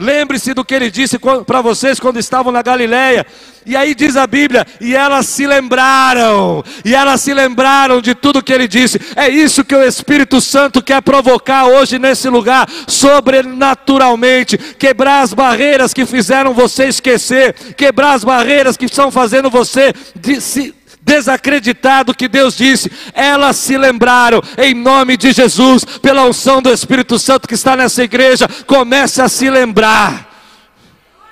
Lembre-se 0.00 0.54
do 0.54 0.64
que 0.64 0.76
ele 0.76 0.92
disse 0.92 1.18
para 1.44 1.60
vocês 1.60 1.98
quando 1.98 2.20
estavam 2.20 2.52
na 2.52 2.62
Galileia. 2.62 3.26
E 3.66 3.76
aí 3.76 3.96
diz 3.96 4.16
a 4.16 4.28
Bíblia, 4.28 4.64
e 4.80 4.94
elas 4.94 5.26
se 5.26 5.44
lembraram, 5.44 6.64
e 6.84 6.94
elas 6.94 7.20
se 7.20 7.34
lembraram 7.34 8.00
de 8.00 8.14
tudo 8.14 8.42
que 8.42 8.52
ele 8.52 8.68
disse. 8.68 9.00
É 9.16 9.28
isso 9.28 9.64
que 9.64 9.74
o 9.74 9.82
Espírito 9.82 10.40
Santo 10.40 10.80
quer 10.80 11.02
provocar 11.02 11.66
hoje 11.66 11.98
nesse 11.98 12.28
lugar, 12.28 12.68
sobrenaturalmente, 12.86 14.56
quebrar 14.56 15.22
as 15.22 15.34
barreiras 15.34 15.92
que 15.92 16.06
fizeram 16.06 16.54
você 16.54 16.84
esquecer, 16.84 17.52
quebrar 17.76 18.12
as 18.12 18.22
barreiras 18.22 18.76
que 18.76 18.86
estão 18.86 19.10
fazendo 19.10 19.50
você 19.50 19.92
de, 20.14 20.40
se, 20.40 20.72
desacreditado 21.08 22.14
que 22.14 22.28
Deus 22.28 22.54
disse, 22.54 22.92
elas 23.14 23.56
se 23.56 23.78
lembraram, 23.78 24.42
em 24.58 24.74
nome 24.74 25.16
de 25.16 25.32
Jesus, 25.32 25.84
pela 25.84 26.26
unção 26.26 26.60
do 26.60 26.70
Espírito 26.70 27.18
Santo 27.18 27.48
que 27.48 27.54
está 27.54 27.74
nessa 27.74 28.04
igreja, 28.04 28.46
comece 28.66 29.22
a 29.22 29.28
se 29.28 29.48
lembrar. 29.48 30.28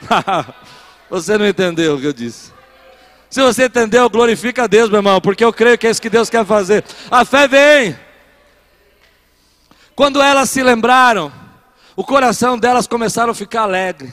você 1.10 1.36
não 1.36 1.46
entendeu 1.46 1.96
o 1.96 2.00
que 2.00 2.06
eu 2.06 2.12
disse. 2.12 2.56
Se 3.28 3.42
você 3.42 3.66
entendeu, 3.66 4.08
glorifica 4.08 4.64
a 4.64 4.66
Deus, 4.66 4.88
meu 4.88 5.00
irmão, 5.00 5.20
porque 5.20 5.44
eu 5.44 5.52
creio 5.52 5.76
que 5.76 5.86
é 5.86 5.90
isso 5.90 6.00
que 6.00 6.08
Deus 6.08 6.30
quer 6.30 6.46
fazer. 6.46 6.82
A 7.10 7.22
fé 7.22 7.46
vem. 7.46 7.98
Quando 9.94 10.22
elas 10.22 10.48
se 10.48 10.62
lembraram, 10.62 11.30
o 11.94 12.02
coração 12.02 12.58
delas 12.58 12.86
começaram 12.86 13.32
a 13.32 13.34
ficar 13.34 13.62
alegre. 13.62 14.12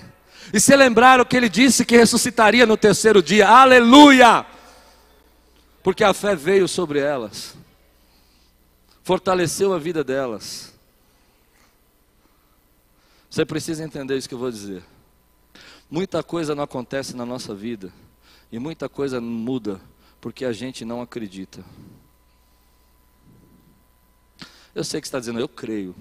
E 0.52 0.60
se 0.60 0.76
lembraram 0.76 1.23
que 1.23 1.38
ele 1.38 1.47
disse 1.47 1.86
que 1.86 1.95
ressuscitaria 1.95 2.65
no 2.65 2.76
terceiro 2.76 3.23
dia. 3.23 3.47
Aleluia! 3.47 4.45
Porque 5.84 6.04
a 6.04 6.13
fé 6.13 6.36
veio 6.36 6.67
sobre 6.67 7.00
elas, 7.00 7.56
fortaleceu 9.04 9.74
a 9.74 9.78
vida 9.78 10.04
delas. 10.04 10.74
Você 13.30 13.46
precisa 13.46 13.84
entender 13.84 14.15
isso 14.15 14.30
que 14.30 14.36
eu 14.36 14.39
vou 14.39 14.52
dizer. 14.52 14.84
Muita 15.89 16.24
coisa 16.24 16.56
não 16.56 16.63
acontece 16.63 17.15
na 17.15 17.26
nossa 17.26 17.54
vida, 17.54 17.91
e 18.52 18.58
muita 18.58 18.88
coisa 18.88 19.19
muda, 19.19 19.82
porque 20.22 20.46
a 20.46 20.54
gente 20.54 20.86
não 20.86 21.02
acredita. 21.02 21.63
Eu 24.74 24.84
sei 24.84 25.02
que 25.02 25.08
está 25.08 25.19
dizendo, 25.19 25.39
eu 25.39 25.50
creio. 25.50 25.96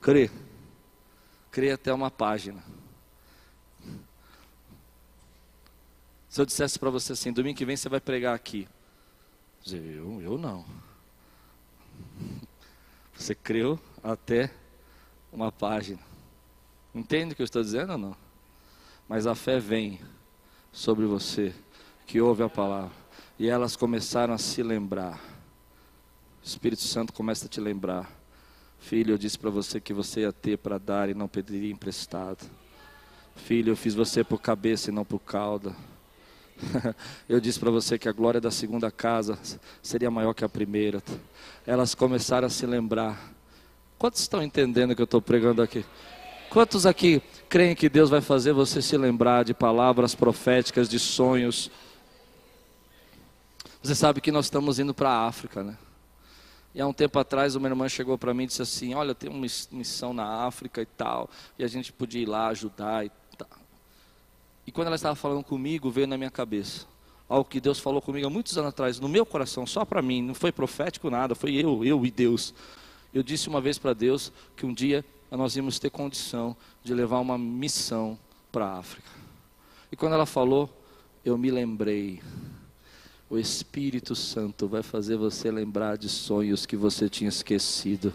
Crê. 0.00 0.30
Crê 1.50 1.72
até 1.72 1.92
uma 1.92 2.10
página. 2.10 2.62
Se 6.28 6.40
eu 6.40 6.44
dissesse 6.46 6.78
para 6.78 6.90
você 6.90 7.12
assim, 7.12 7.32
domingo 7.32 7.56
que 7.56 7.64
vem 7.64 7.76
você 7.76 7.88
vai 7.88 8.00
pregar 8.00 8.34
aqui. 8.34 8.68
Dizer, 9.64 9.82
eu, 9.96 10.20
eu 10.20 10.36
não. 10.36 10.62
Você 13.14 13.34
creu 13.34 13.80
até 14.02 14.52
uma 15.32 15.50
página. 15.50 16.00
Entende 16.94 17.32
o 17.32 17.36
que 17.36 17.40
eu 17.40 17.46
estou 17.46 17.62
dizendo 17.62 17.92
ou 17.92 17.98
não? 17.98 18.16
Mas 19.08 19.26
a 19.26 19.34
fé 19.34 19.58
vem 19.58 19.98
sobre 20.70 21.06
você, 21.06 21.54
que 22.06 22.20
ouve 22.20 22.42
a 22.42 22.48
palavra. 22.48 22.92
E 23.38 23.48
elas 23.48 23.74
começaram 23.74 24.34
a 24.34 24.38
se 24.38 24.62
lembrar. 24.62 25.18
O 26.42 26.46
Espírito 26.46 26.82
Santo 26.82 27.14
começa 27.14 27.46
a 27.46 27.48
te 27.48 27.58
lembrar. 27.58 28.12
Filho, 28.78 29.14
eu 29.14 29.18
disse 29.18 29.38
para 29.38 29.48
você 29.48 29.80
que 29.80 29.94
você 29.94 30.20
ia 30.20 30.32
ter 30.32 30.58
para 30.58 30.76
dar 30.76 31.08
e 31.08 31.14
não 31.14 31.26
pediria 31.26 31.72
emprestado. 31.72 32.44
Filho, 33.34 33.72
eu 33.72 33.76
fiz 33.76 33.94
você 33.94 34.22
por 34.22 34.42
cabeça 34.42 34.90
e 34.90 34.92
não 34.92 35.06
por 35.06 35.20
cauda. 35.20 35.74
Eu 37.28 37.40
disse 37.40 37.58
para 37.58 37.70
você 37.70 37.98
que 37.98 38.08
a 38.08 38.12
glória 38.12 38.40
da 38.40 38.50
segunda 38.50 38.90
casa 38.90 39.38
seria 39.82 40.10
maior 40.10 40.34
que 40.34 40.44
a 40.44 40.48
primeira. 40.48 41.02
Elas 41.66 41.94
começaram 41.94 42.46
a 42.46 42.50
se 42.50 42.66
lembrar. 42.66 43.32
Quantos 43.98 44.20
estão 44.20 44.42
entendendo 44.42 44.92
o 44.92 44.96
que 44.96 45.02
eu 45.02 45.04
estou 45.04 45.22
pregando 45.22 45.62
aqui? 45.62 45.84
Quantos 46.50 46.86
aqui 46.86 47.22
creem 47.48 47.74
que 47.74 47.88
Deus 47.88 48.10
vai 48.10 48.20
fazer 48.20 48.52
você 48.52 48.80
se 48.80 48.96
lembrar 48.96 49.44
de 49.44 49.54
palavras 49.54 50.14
proféticas, 50.14 50.88
de 50.88 50.98
sonhos? 50.98 51.70
Você 53.82 53.94
sabe 53.94 54.20
que 54.20 54.30
nós 54.30 54.46
estamos 54.46 54.78
indo 54.78 54.94
para 54.94 55.10
a 55.10 55.26
África, 55.26 55.62
né? 55.62 55.76
E 56.74 56.80
há 56.80 56.86
um 56.86 56.92
tempo 56.92 57.18
atrás 57.18 57.54
uma 57.54 57.68
irmã 57.68 57.88
chegou 57.88 58.18
para 58.18 58.34
mim 58.34 58.44
e 58.44 58.46
disse 58.48 58.62
assim: 58.62 58.94
Olha, 58.94 59.14
tem 59.14 59.30
uma 59.30 59.46
missão 59.70 60.12
na 60.12 60.44
África 60.44 60.82
e 60.82 60.86
tal, 60.86 61.30
e 61.56 61.62
a 61.62 61.68
gente 61.68 61.92
podia 61.92 62.22
ir 62.22 62.26
lá 62.26 62.48
ajudar 62.48 63.06
e 63.06 63.12
e 64.66 64.72
quando 64.72 64.88
ela 64.88 64.96
estava 64.96 65.14
falando 65.14 65.44
comigo, 65.44 65.90
veio 65.90 66.06
na 66.06 66.16
minha 66.16 66.30
cabeça 66.30 66.86
algo 67.28 67.48
que 67.48 67.60
Deus 67.60 67.78
falou 67.78 68.02
comigo 68.02 68.26
há 68.26 68.30
muitos 68.30 68.56
anos 68.56 68.68
atrás, 68.68 69.00
no 69.00 69.08
meu 69.08 69.24
coração, 69.24 69.66
só 69.66 69.84
para 69.84 70.02
mim, 70.02 70.22
não 70.22 70.34
foi 70.34 70.52
profético 70.52 71.10
nada, 71.10 71.34
foi 71.34 71.54
eu, 71.54 71.84
eu 71.84 72.04
e 72.04 72.10
Deus. 72.10 72.54
Eu 73.12 73.22
disse 73.22 73.48
uma 73.48 73.60
vez 73.60 73.78
para 73.78 73.92
Deus 73.92 74.32
que 74.56 74.66
um 74.66 74.72
dia 74.72 75.04
nós 75.30 75.56
íamos 75.56 75.78
ter 75.78 75.90
condição 75.90 76.56
de 76.82 76.94
levar 76.94 77.18
uma 77.18 77.36
missão 77.36 78.18
para 78.52 78.66
a 78.66 78.78
África. 78.78 79.08
E 79.90 79.96
quando 79.96 80.12
ela 80.12 80.26
falou, 80.26 80.70
eu 81.24 81.36
me 81.38 81.50
lembrei 81.50 82.20
o 83.28 83.38
Espírito 83.38 84.14
Santo 84.14 84.68
vai 84.68 84.82
fazer 84.82 85.16
você 85.16 85.50
lembrar 85.50 85.96
de 85.96 86.08
sonhos 86.08 86.66
que 86.66 86.76
você 86.76 87.08
tinha 87.08 87.28
esquecido. 87.28 88.12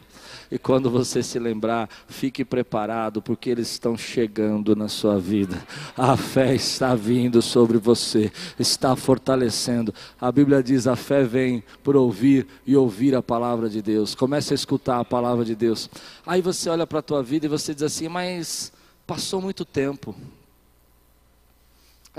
E 0.52 0.58
quando 0.58 0.90
você 0.90 1.24
se 1.24 1.40
lembrar, 1.40 1.90
fique 2.08 2.46
preparado, 2.46 3.22
porque 3.22 3.50
eles 3.50 3.72
estão 3.72 3.98
chegando 3.98 4.76
na 4.76 4.88
sua 4.88 5.20
vida. 5.20 5.62
A 5.98 6.16
fé 6.16 6.54
está 6.54 6.94
vindo 6.94 7.42
sobre 7.42 7.78
você, 7.78 8.32
está 8.60 8.96
fortalecendo. 8.96 9.94
A 10.22 10.32
Bíblia 10.32 10.62
diz: 10.62 10.86
a 10.86 10.96
fé 10.96 11.24
vem 11.24 11.64
por 11.84 11.96
ouvir 11.96 12.48
e 12.66 12.76
ouvir 12.76 13.16
a 13.16 13.22
palavra 13.22 13.68
de 13.68 13.82
Deus. 13.82 14.14
Comece 14.14 14.54
a 14.54 14.56
escutar 14.56 15.00
a 15.00 15.06
palavra 15.06 15.44
de 15.44 15.56
Deus. 15.56 15.90
Aí 16.26 16.42
você 16.42 16.70
olha 16.70 16.86
para 16.86 17.00
a 17.00 17.04
tua 17.04 17.24
vida 17.24 17.48
e 17.48 17.50
você 17.50 17.74
diz 17.74 17.84
assim: 17.84 18.08
mas 18.08 18.72
passou 19.08 19.42
muito 19.42 19.66
tempo 19.66 20.16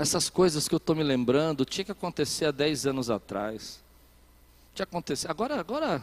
essas 0.01 0.29
coisas 0.29 0.67
que 0.67 0.73
eu 0.73 0.77
estou 0.77 0.95
me 0.95 1.03
lembrando 1.03 1.63
tinha 1.63 1.85
que 1.85 1.91
acontecer 1.91 2.45
há 2.45 2.51
10 2.51 2.87
anos 2.87 3.09
atrás. 3.09 3.83
Tinha 4.73 4.83
acontecer. 4.83 5.29
Agora, 5.29 5.59
agora, 5.59 6.01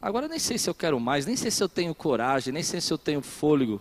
agora 0.00 0.28
nem 0.28 0.38
sei 0.38 0.58
se 0.58 0.68
eu 0.68 0.74
quero 0.74 1.00
mais, 1.00 1.26
nem 1.26 1.36
sei 1.36 1.50
se 1.50 1.62
eu 1.62 1.68
tenho 1.68 1.94
coragem, 1.94 2.52
nem 2.52 2.62
sei 2.62 2.80
se 2.80 2.92
eu 2.92 2.98
tenho 2.98 3.22
fôlego, 3.22 3.80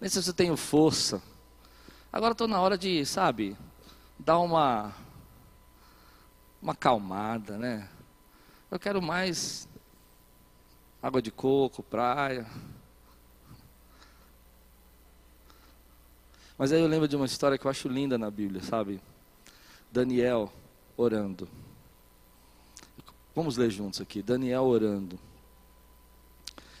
nem 0.00 0.08
sei 0.08 0.22
se 0.22 0.30
eu 0.30 0.34
tenho 0.34 0.56
força. 0.56 1.22
Agora 2.12 2.32
estou 2.32 2.48
na 2.48 2.60
hora 2.60 2.78
de, 2.78 3.04
sabe, 3.04 3.56
dar 4.18 4.38
uma 4.38 4.94
uma 6.60 6.74
calmada, 6.74 7.56
né? 7.56 7.88
Eu 8.70 8.78
quero 8.78 9.00
mais 9.00 9.68
água 11.02 11.22
de 11.22 11.30
coco, 11.30 11.82
praia. 11.82 12.46
Mas 16.58 16.72
aí 16.72 16.80
eu 16.80 16.88
lembro 16.88 17.06
de 17.06 17.14
uma 17.16 17.24
história 17.24 17.56
que 17.56 17.66
eu 17.66 17.70
acho 17.70 17.88
linda 17.88 18.18
na 18.18 18.30
Bíblia, 18.30 18.60
sabe? 18.60 19.00
Daniel 19.90 20.52
orando. 20.96 21.48
Vamos 23.34 23.56
ler 23.56 23.70
juntos 23.70 24.00
aqui. 24.00 24.20
Daniel 24.20 24.64
orando. 24.64 25.18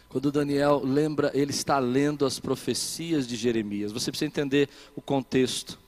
Quando 0.08 0.32
Daniel 0.32 0.82
lembra, 0.84 1.30
ele 1.32 1.52
está 1.52 1.78
lendo 1.78 2.26
as 2.26 2.40
profecias 2.40 3.26
de 3.26 3.36
Jeremias. 3.36 3.92
Você 3.92 4.10
precisa 4.10 4.26
entender 4.26 4.68
o 4.96 5.00
contexto. 5.00 5.78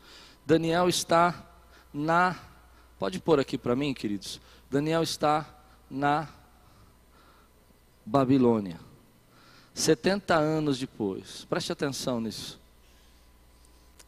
Daniel 0.46 0.88
está 0.88 1.46
na 1.92 2.37
Pode 3.00 3.18
pôr 3.18 3.40
aqui 3.40 3.57
para 3.57 3.74
mim, 3.74 3.94
queridos. 3.94 4.42
Daniel 4.70 5.03
está 5.03 5.48
na 5.90 6.29
Babilônia. 8.05 8.79
70 9.72 10.35
anos 10.35 10.79
depois. 10.79 11.46
Preste 11.46 11.72
atenção 11.72 12.20
nisso. 12.20 12.60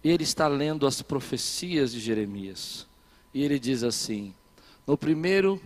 E 0.03 0.11
ele 0.11 0.25
está 0.25 0.49
lendo 0.49 0.87
as 0.87 1.01
profecias 1.03 1.93
de 1.93 2.01
Jeremias. 2.01 2.87
E 3.33 3.43
ele 3.43 3.59
diz 3.59 3.83
assim: 3.83 4.35
No 4.87 4.97
primeiro 4.97 5.61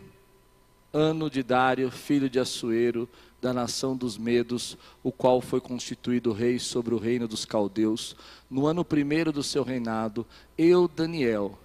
ano 0.93 1.29
de 1.29 1.43
Dário, 1.43 1.91
filho 1.91 2.29
de 2.29 2.39
Assuero, 2.39 3.09
da 3.41 3.53
nação 3.53 3.97
dos 3.97 4.17
Medos, 4.17 4.77
o 5.03 5.13
qual 5.13 5.41
foi 5.41 5.61
constituído 5.61 6.33
rei 6.33 6.59
sobre 6.59 6.95
o 6.95 6.99
reino 6.99 7.29
dos 7.29 7.45
caldeus, 7.45 8.17
no 8.51 8.67
ano 8.67 8.85
primeiro 8.85 9.31
do 9.31 9.43
seu 9.43 9.63
reinado, 9.63 10.27
eu, 10.57 10.89
Daniel, 10.89 11.59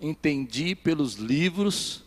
entendi 0.00 0.74
pelos 0.74 1.14
livros 1.14 2.04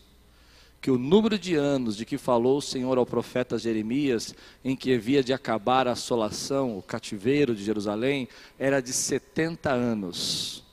que 0.82 0.90
o 0.90 0.98
número 0.98 1.38
de 1.38 1.54
anos 1.54 1.96
de 1.96 2.04
que 2.04 2.18
falou 2.18 2.58
o 2.58 2.62
Senhor 2.62 2.98
ao 2.98 3.06
profeta 3.06 3.56
Jeremias, 3.56 4.34
em 4.64 4.74
que 4.74 4.92
havia 4.92 5.22
de 5.22 5.32
acabar 5.32 5.86
a 5.86 5.92
assolação, 5.92 6.76
o 6.76 6.82
cativeiro 6.82 7.54
de 7.54 7.62
Jerusalém, 7.62 8.28
era 8.58 8.82
de 8.82 8.92
70 8.92 9.70
anos. 9.70 10.64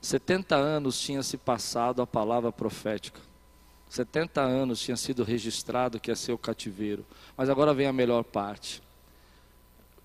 70 0.00 0.54
anos 0.54 1.00
tinha 1.00 1.20
se 1.24 1.36
passado 1.36 2.00
a 2.00 2.06
palavra 2.06 2.52
profética. 2.52 3.20
70 3.90 4.40
anos 4.40 4.80
tinha 4.80 4.96
sido 4.96 5.24
registrado 5.24 5.98
que 5.98 6.12
ia 6.12 6.16
ser 6.16 6.30
o 6.30 6.38
cativeiro. 6.38 7.04
Mas 7.36 7.50
agora 7.50 7.74
vem 7.74 7.88
a 7.88 7.92
melhor 7.92 8.22
parte. 8.22 8.80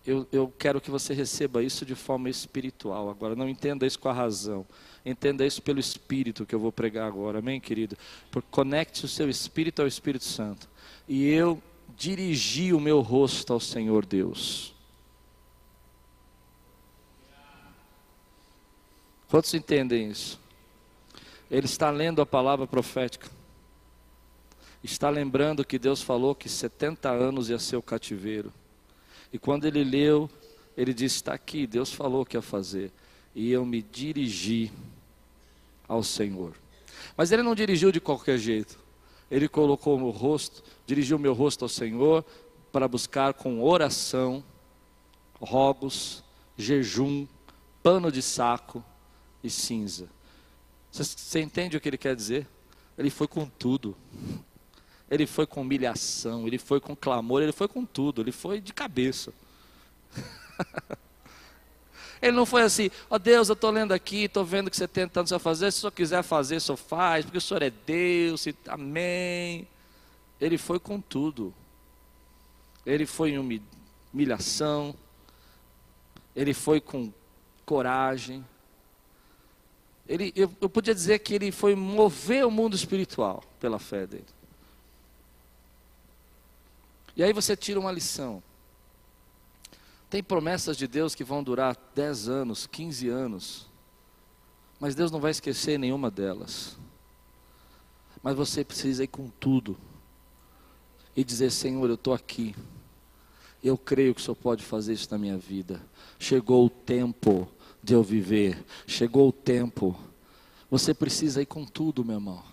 Eu, 0.03 0.27
eu 0.31 0.51
quero 0.57 0.81
que 0.81 0.89
você 0.89 1.13
receba 1.13 1.61
isso 1.61 1.85
de 1.85 1.93
forma 1.93 2.31
espiritual. 2.31 3.11
Agora, 3.11 3.35
não 3.35 3.47
entenda 3.47 3.85
isso 3.85 3.99
com 3.99 4.09
a 4.09 4.13
razão. 4.13 4.65
Entenda 5.05 5.45
isso 5.45 5.61
pelo 5.61 5.79
Espírito 5.79 6.45
que 6.45 6.53
eu 6.53 6.59
vou 6.59 6.71
pregar 6.71 7.07
agora, 7.07 7.39
amém, 7.39 7.59
querido? 7.59 7.97
Porque 8.29 8.47
conecte 8.51 9.03
o 9.05 9.07
seu 9.07 9.29
Espírito 9.29 9.81
ao 9.81 9.87
Espírito 9.87 10.25
Santo. 10.25 10.69
E 11.07 11.27
eu 11.27 11.61
dirigi 11.97 12.73
o 12.73 12.79
meu 12.79 13.01
rosto 13.01 13.51
ao 13.51 13.59
Senhor 13.59 14.05
Deus. 14.05 14.73
Quantos 19.27 19.53
entendem 19.53 20.09
isso? 20.09 20.39
Ele 21.49 21.65
está 21.65 21.89
lendo 21.89 22.21
a 22.21 22.25
palavra 22.25 22.67
profética. 22.67 23.29
Está 24.83 25.09
lembrando 25.09 25.63
que 25.63 25.79
Deus 25.79 26.01
falou 26.01 26.35
que 26.35 26.49
70 26.49 27.09
anos 27.09 27.49
ia 27.49 27.59
ser 27.59 27.75
o 27.75 27.81
cativeiro. 27.81 28.51
E 29.31 29.39
quando 29.39 29.65
ele 29.65 29.83
leu, 29.83 30.29
ele 30.75 30.93
disse: 30.93 31.17
Está 31.17 31.33
aqui, 31.33 31.65
Deus 31.65 31.93
falou 31.93 32.25
que 32.25 32.35
ia 32.35 32.41
fazer. 32.41 32.91
E 33.33 33.51
eu 33.51 33.65
me 33.65 33.81
dirigi 33.81 34.71
ao 35.87 36.03
Senhor. 36.03 36.53
Mas 37.15 37.31
ele 37.31 37.43
não 37.43 37.55
dirigiu 37.55 37.91
de 37.91 37.99
qualquer 37.99 38.37
jeito. 38.37 38.79
Ele 39.29 39.47
colocou 39.47 39.99
o 39.99 40.09
rosto, 40.09 40.63
dirigiu 40.85 41.17
o 41.17 41.19
meu 41.19 41.33
rosto 41.33 41.63
ao 41.63 41.69
Senhor 41.69 42.25
para 42.71 42.87
buscar 42.87 43.33
com 43.33 43.63
oração, 43.63 44.43
rogos, 45.39 46.23
jejum, 46.57 47.27
pano 47.81 48.11
de 48.11 48.21
saco 48.21 48.83
e 49.43 49.49
cinza. 49.49 50.09
Você, 50.91 51.03
você 51.03 51.41
entende 51.41 51.77
o 51.77 51.81
que 51.81 51.89
ele 51.89 51.97
quer 51.97 52.15
dizer? 52.15 52.47
Ele 52.97 53.09
foi 53.09 53.27
com 53.27 53.45
tudo. 53.45 53.95
Ele 55.09 55.25
foi 55.25 55.45
com 55.45 55.61
humilhação, 55.61 56.47
ele 56.47 56.57
foi 56.57 56.79
com 56.79 56.95
clamor, 56.95 57.41
ele 57.41 57.51
foi 57.51 57.67
com 57.67 57.85
tudo, 57.85 58.21
ele 58.21 58.31
foi 58.31 58.61
de 58.61 58.73
cabeça. 58.73 59.33
Ele 62.21 62.33
não 62.33 62.45
foi 62.45 62.61
assim, 62.61 62.91
ó 63.09 63.15
oh, 63.15 63.19
Deus, 63.19 63.49
eu 63.49 63.53
estou 63.53 63.71
lendo 63.71 63.93
aqui, 63.93 64.25
estou 64.25 64.45
vendo 64.45 64.69
que 64.69 64.77
você 64.77 64.87
tentando 64.87 65.27
só 65.27 65.39
fazer, 65.39 65.71
se 65.71 65.79
o 65.79 65.81
senhor 65.81 65.91
quiser 65.91 66.21
fazer, 66.21 66.57
o 66.57 66.61
senhor 66.61 66.77
faz, 66.77 67.25
porque 67.25 67.39
o 67.39 67.41
senhor 67.41 67.63
é 67.63 67.71
Deus, 67.71 68.45
e, 68.45 68.55
amém. 68.67 69.67
Ele 70.39 70.57
foi 70.57 70.79
com 70.79 71.01
tudo. 71.01 71.53
Ele 72.85 73.05
foi 73.05 73.31
em 73.31 73.61
humilhação, 74.13 74.95
ele 76.35 76.53
foi 76.53 76.79
com 76.79 77.11
coragem. 77.65 78.45
Ele, 80.07 80.31
eu, 80.35 80.51
eu 80.59 80.69
podia 80.69 80.93
dizer 80.93 81.19
que 81.19 81.33
ele 81.33 81.51
foi 81.51 81.75
mover 81.75 82.45
o 82.45 82.51
mundo 82.51 82.75
espiritual 82.75 83.43
pela 83.59 83.79
fé 83.79 84.05
dele. 84.05 84.25
E 87.15 87.23
aí 87.23 87.33
você 87.33 87.55
tira 87.55 87.79
uma 87.79 87.91
lição. 87.91 88.41
Tem 90.11 90.21
promessas 90.21 90.75
de 90.75 90.89
Deus 90.89 91.15
que 91.15 91.23
vão 91.23 91.41
durar 91.41 91.77
10 91.95 92.27
anos, 92.27 92.67
15 92.67 93.07
anos. 93.07 93.71
Mas 94.77 94.93
Deus 94.93 95.09
não 95.09 95.21
vai 95.21 95.31
esquecer 95.31 95.79
nenhuma 95.79 96.11
delas. 96.11 96.77
Mas 98.21 98.35
você 98.35 98.61
precisa 98.61 99.05
ir 99.05 99.07
com 99.07 99.29
tudo. 99.29 99.77
E 101.15 101.23
dizer: 101.23 101.49
Senhor, 101.49 101.87
eu 101.87 101.95
estou 101.95 102.13
aqui. 102.13 102.53
Eu 103.63 103.77
creio 103.77 104.13
que 104.13 104.19
o 104.19 104.23
Senhor 104.23 104.35
pode 104.35 104.65
fazer 104.65 104.91
isso 104.91 105.07
na 105.11 105.17
minha 105.17 105.37
vida. 105.37 105.81
Chegou 106.19 106.65
o 106.65 106.69
tempo 106.69 107.47
de 107.81 107.93
eu 107.93 108.03
viver. 108.03 108.65
Chegou 108.85 109.29
o 109.29 109.31
tempo. 109.31 109.97
Você 110.69 110.93
precisa 110.93 111.41
ir 111.41 111.45
com 111.45 111.63
tudo, 111.63 112.03
meu 112.03 112.15
irmão. 112.15 112.43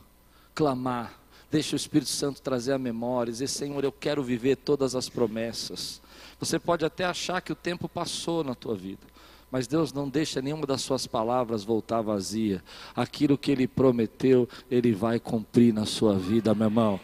Clamar. 0.54 1.18
Deixa 1.50 1.74
o 1.74 1.76
Espírito 1.76 2.11
Santo 2.11 2.42
trazer 2.42 2.72
a 2.72 2.78
memória. 2.78 3.32
Dizer: 3.32 3.48
Senhor, 3.48 3.82
eu 3.82 3.92
quero 3.92 4.22
viver 4.22 4.56
todas 4.56 4.94
as 4.94 5.08
promessas. 5.08 6.00
Você 6.38 6.58
pode 6.58 6.84
até 6.84 7.04
achar 7.04 7.40
que 7.40 7.52
o 7.52 7.56
tempo 7.56 7.88
passou 7.88 8.44
na 8.44 8.54
tua 8.54 8.76
vida, 8.76 9.06
mas 9.50 9.66
Deus 9.66 9.92
não 9.92 10.08
deixa 10.08 10.42
nenhuma 10.42 10.66
das 10.66 10.82
suas 10.82 11.06
palavras 11.06 11.64
voltar 11.64 12.02
vazia. 12.02 12.62
Aquilo 12.94 13.38
que 13.38 13.50
Ele 13.50 13.66
prometeu, 13.66 14.48
Ele 14.70 14.92
vai 14.92 15.18
cumprir 15.18 15.72
na 15.72 15.87
sua 15.87 16.16
vida, 16.18 16.54
meu 16.54 16.66
irmão. 16.66 17.00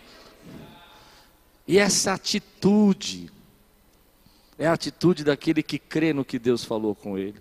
E 1.66 1.78
essa 1.78 2.12
atitude, 2.12 3.30
é 4.59 4.66
a 4.66 4.74
atitude 4.74 5.24
daquele 5.24 5.62
que 5.62 5.78
crê 5.78 6.12
no 6.12 6.24
que 6.24 6.38
Deus 6.38 6.62
falou 6.62 6.94
com 6.94 7.18
ele, 7.18 7.40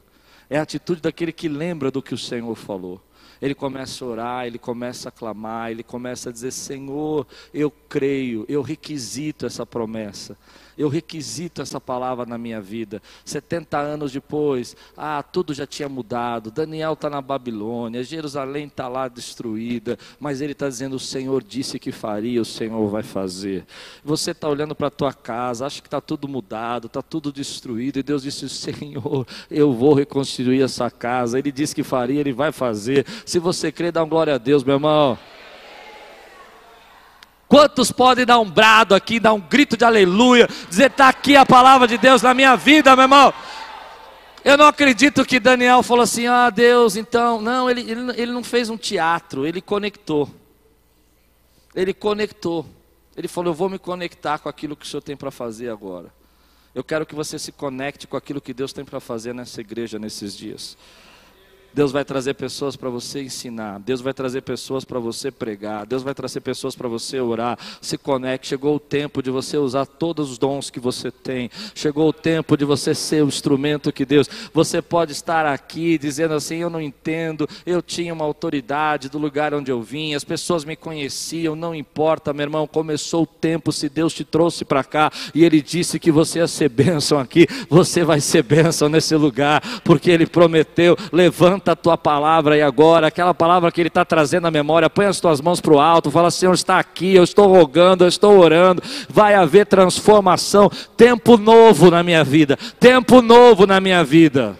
é 0.49 0.57
a 0.57 0.61
atitude 0.61 1.01
daquele 1.01 1.33
que 1.33 1.49
lembra 1.49 1.91
do 1.91 2.01
que 2.01 2.13
o 2.13 2.17
Senhor 2.17 2.55
falou 2.55 3.01
ele 3.41 3.55
começa 3.55 4.03
a 4.03 4.07
orar, 4.07 4.45
ele 4.47 4.57
começa 4.57 5.09
a 5.09 5.11
clamar, 5.11 5.71
ele 5.71 5.83
começa 5.83 6.29
a 6.29 6.31
dizer: 6.33 6.51
Senhor, 6.51 7.27
eu 7.53 7.71
creio, 7.71 8.45
eu 8.47 8.61
requisito 8.61 9.45
essa 9.45 9.65
promessa. 9.65 10.37
Eu 10.77 10.89
requisito 10.89 11.61
essa 11.61 11.79
palavra 11.79 12.25
na 12.25 12.37
minha 12.37 12.61
vida. 12.61 13.01
70 13.25 13.77
anos 13.77 14.11
depois, 14.11 14.75
ah, 14.97 15.21
tudo 15.21 15.53
já 15.53 15.65
tinha 15.65 15.87
mudado. 15.87 16.51
Daniel 16.51 16.93
está 16.93 17.09
na 17.09 17.21
Babilônia, 17.21 18.03
Jerusalém 18.03 18.65
está 18.65 18.87
lá 18.87 19.07
destruída, 19.07 19.97
mas 20.19 20.41
ele 20.41 20.53
está 20.53 20.67
dizendo: 20.67 20.95
o 20.95 20.99
Senhor 20.99 21.43
disse 21.43 21.79
que 21.79 21.91
faria, 21.91 22.41
o 22.41 22.45
Senhor 22.45 22.87
vai 22.89 23.03
fazer. 23.03 23.65
Você 24.03 24.31
está 24.31 24.49
olhando 24.49 24.75
para 24.75 24.87
a 24.87 24.91
tua 24.91 25.13
casa, 25.13 25.65
acha 25.65 25.81
que 25.81 25.87
está 25.87 26.01
tudo 26.01 26.27
mudado, 26.27 26.87
está 26.87 27.01
tudo 27.01 27.31
destruído, 27.31 27.99
e 27.99 28.03
Deus 28.03 28.23
disse: 28.23 28.49
Senhor, 28.49 29.27
eu 29.49 29.73
vou 29.73 29.93
reconstruir 29.93 30.61
essa 30.61 30.89
casa. 30.89 31.37
Ele 31.37 31.51
disse 31.51 31.75
que 31.75 31.83
faria, 31.83 32.19
ele 32.19 32.33
vai 32.33 32.51
fazer. 32.51 33.05
Se 33.25 33.39
você 33.39 33.71
crê, 33.71 33.91
dá 33.91 34.03
glória 34.03 34.35
a 34.35 34.37
Deus, 34.37 34.63
meu 34.63 34.75
irmão. 34.75 35.17
Quantos 37.53 37.91
podem 37.91 38.25
dar 38.25 38.39
um 38.39 38.49
brado 38.49 38.95
aqui, 38.95 39.19
dar 39.19 39.31
um 39.31 39.39
grito 39.39 39.77
de 39.77 39.85
aleluia, 39.85 40.49
dizer: 40.67 40.89
está 40.89 41.09
aqui 41.09 41.35
a 41.35 41.45
palavra 41.45 41.87
de 41.87 41.99
Deus 41.99 42.19
na 42.19 42.33
minha 42.33 42.55
vida, 42.55 42.95
meu 42.95 43.03
irmão? 43.03 43.31
Eu 44.43 44.57
não 44.57 44.65
acredito 44.65 45.23
que 45.23 45.39
Daniel 45.39 45.83
falou 45.83 46.01
assim: 46.01 46.25
ah, 46.25 46.49
Deus, 46.49 46.95
então. 46.95 47.39
Não, 47.39 47.69
ele, 47.69 47.81
ele, 47.81 48.11
ele 48.19 48.31
não 48.31 48.43
fez 48.43 48.71
um 48.71 48.75
teatro, 48.75 49.45
ele 49.45 49.61
conectou. 49.61 50.27
Ele 51.75 51.93
conectou. 51.93 52.65
Ele 53.15 53.27
falou: 53.27 53.51
Eu 53.51 53.55
vou 53.55 53.69
me 53.69 53.77
conectar 53.77 54.39
com 54.39 54.49
aquilo 54.49 54.75
que 54.75 54.87
o 54.87 54.89
Senhor 54.89 55.03
tem 55.03 55.15
para 55.15 55.29
fazer 55.29 55.69
agora. 55.69 56.11
Eu 56.73 56.83
quero 56.83 57.05
que 57.05 57.13
você 57.13 57.37
se 57.37 57.51
conecte 57.51 58.07
com 58.07 58.17
aquilo 58.17 58.41
que 58.41 58.51
Deus 58.51 58.73
tem 58.73 58.83
para 58.83 58.99
fazer 58.99 59.31
nessa 59.31 59.61
igreja 59.61 59.99
nesses 59.99 60.35
dias. 60.35 60.75
Deus 61.73 61.91
vai 61.91 62.05
trazer 62.05 62.35
pessoas 62.35 62.75
para 62.75 62.89
você 62.89 63.23
ensinar, 63.23 63.79
Deus 63.79 64.01
vai 64.01 64.13
trazer 64.13 64.41
pessoas 64.41 64.85
para 64.85 64.99
você 64.99 65.31
pregar, 65.31 65.85
Deus 65.85 66.03
vai 66.03 66.13
trazer 66.13 66.41
pessoas 66.41 66.75
para 66.75 66.87
você 66.87 67.19
orar. 67.19 67.57
Se 67.81 67.97
conecte, 67.97 68.47
chegou 68.47 68.75
o 68.75 68.79
tempo 68.79 69.23
de 69.23 69.31
você 69.31 69.57
usar 69.57 69.85
todos 69.85 70.31
os 70.31 70.37
dons 70.37 70.69
que 70.69 70.79
você 70.79 71.09
tem. 71.09 71.49
Chegou 71.73 72.09
o 72.09 72.13
tempo 72.13 72.55
de 72.55 72.65
você 72.65 72.93
ser 72.93 73.23
o 73.23 73.27
instrumento 73.27 73.91
que 73.91 74.05
Deus. 74.05 74.29
Você 74.53 74.81
pode 74.81 75.11
estar 75.11 75.45
aqui 75.45 75.97
dizendo 75.97 76.33
assim: 76.33 76.57
"Eu 76.57 76.69
não 76.69 76.81
entendo, 76.81 77.47
eu 77.65 77.81
tinha 77.81 78.13
uma 78.13 78.25
autoridade 78.25 79.09
do 79.09 79.17
lugar 79.17 79.53
onde 79.53 79.71
eu 79.71 79.81
vim, 79.81 80.13
as 80.13 80.23
pessoas 80.23 80.63
me 80.63 80.75
conheciam, 80.75 81.55
não 81.55 81.73
importa, 81.73 82.33
meu 82.33 82.43
irmão, 82.43 82.67
começou 82.67 83.23
o 83.23 83.27
tempo, 83.27 83.71
se 83.71 83.89
Deus 83.89 84.13
te 84.13 84.23
trouxe 84.23 84.63
para 84.65 84.83
cá 84.83 85.11
e 85.33 85.43
ele 85.43 85.61
disse 85.61 85.99
que 85.99 86.11
você 86.11 86.39
ia 86.39 86.47
ser 86.47 86.69
bênção 86.69 87.17
aqui, 87.17 87.47
você 87.69 88.03
vai 88.03 88.19
ser 88.19 88.43
bênção 88.43 88.89
nesse 88.89 89.15
lugar, 89.15 89.61
porque 89.83 90.11
ele 90.11 90.25
prometeu, 90.25 90.97
levanta 91.11 91.62
levanta 91.63 91.71
a 91.71 91.75
tua 91.75 91.97
palavra 91.97 92.57
e 92.57 92.61
agora, 92.61 93.07
aquela 93.07 93.33
palavra 93.33 93.71
que 93.71 93.79
Ele 93.79 93.87
está 93.87 94.03
trazendo 94.03 94.47
à 94.47 94.51
memória, 94.51 94.89
põe 94.89 95.05
as 95.05 95.19
tuas 95.19 95.39
mãos 95.39 95.61
para 95.61 95.73
o 95.73 95.79
alto, 95.79 96.11
fala, 96.11 96.29
Senhor, 96.29 96.53
está 96.53 96.77
aqui, 96.77 97.15
eu 97.15 97.23
estou 97.23 97.47
rogando, 97.47 98.03
eu 98.03 98.09
estou 98.09 98.37
orando, 98.37 98.83
vai 99.09 99.33
haver 99.33 99.65
transformação, 99.65 100.69
tempo 100.97 101.37
novo 101.37 101.89
na 101.89 102.03
minha 102.03 102.23
vida, 102.23 102.57
tempo 102.79 103.21
novo 103.21 103.65
na 103.65 103.79
minha 103.79 104.03
vida. 104.03 104.57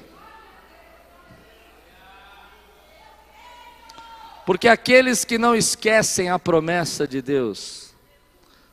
Porque 4.45 4.67
aqueles 4.67 5.23
que 5.23 5.37
não 5.37 5.55
esquecem 5.55 6.29
a 6.29 6.39
promessa 6.39 7.07
de 7.07 7.21
Deus, 7.21 7.93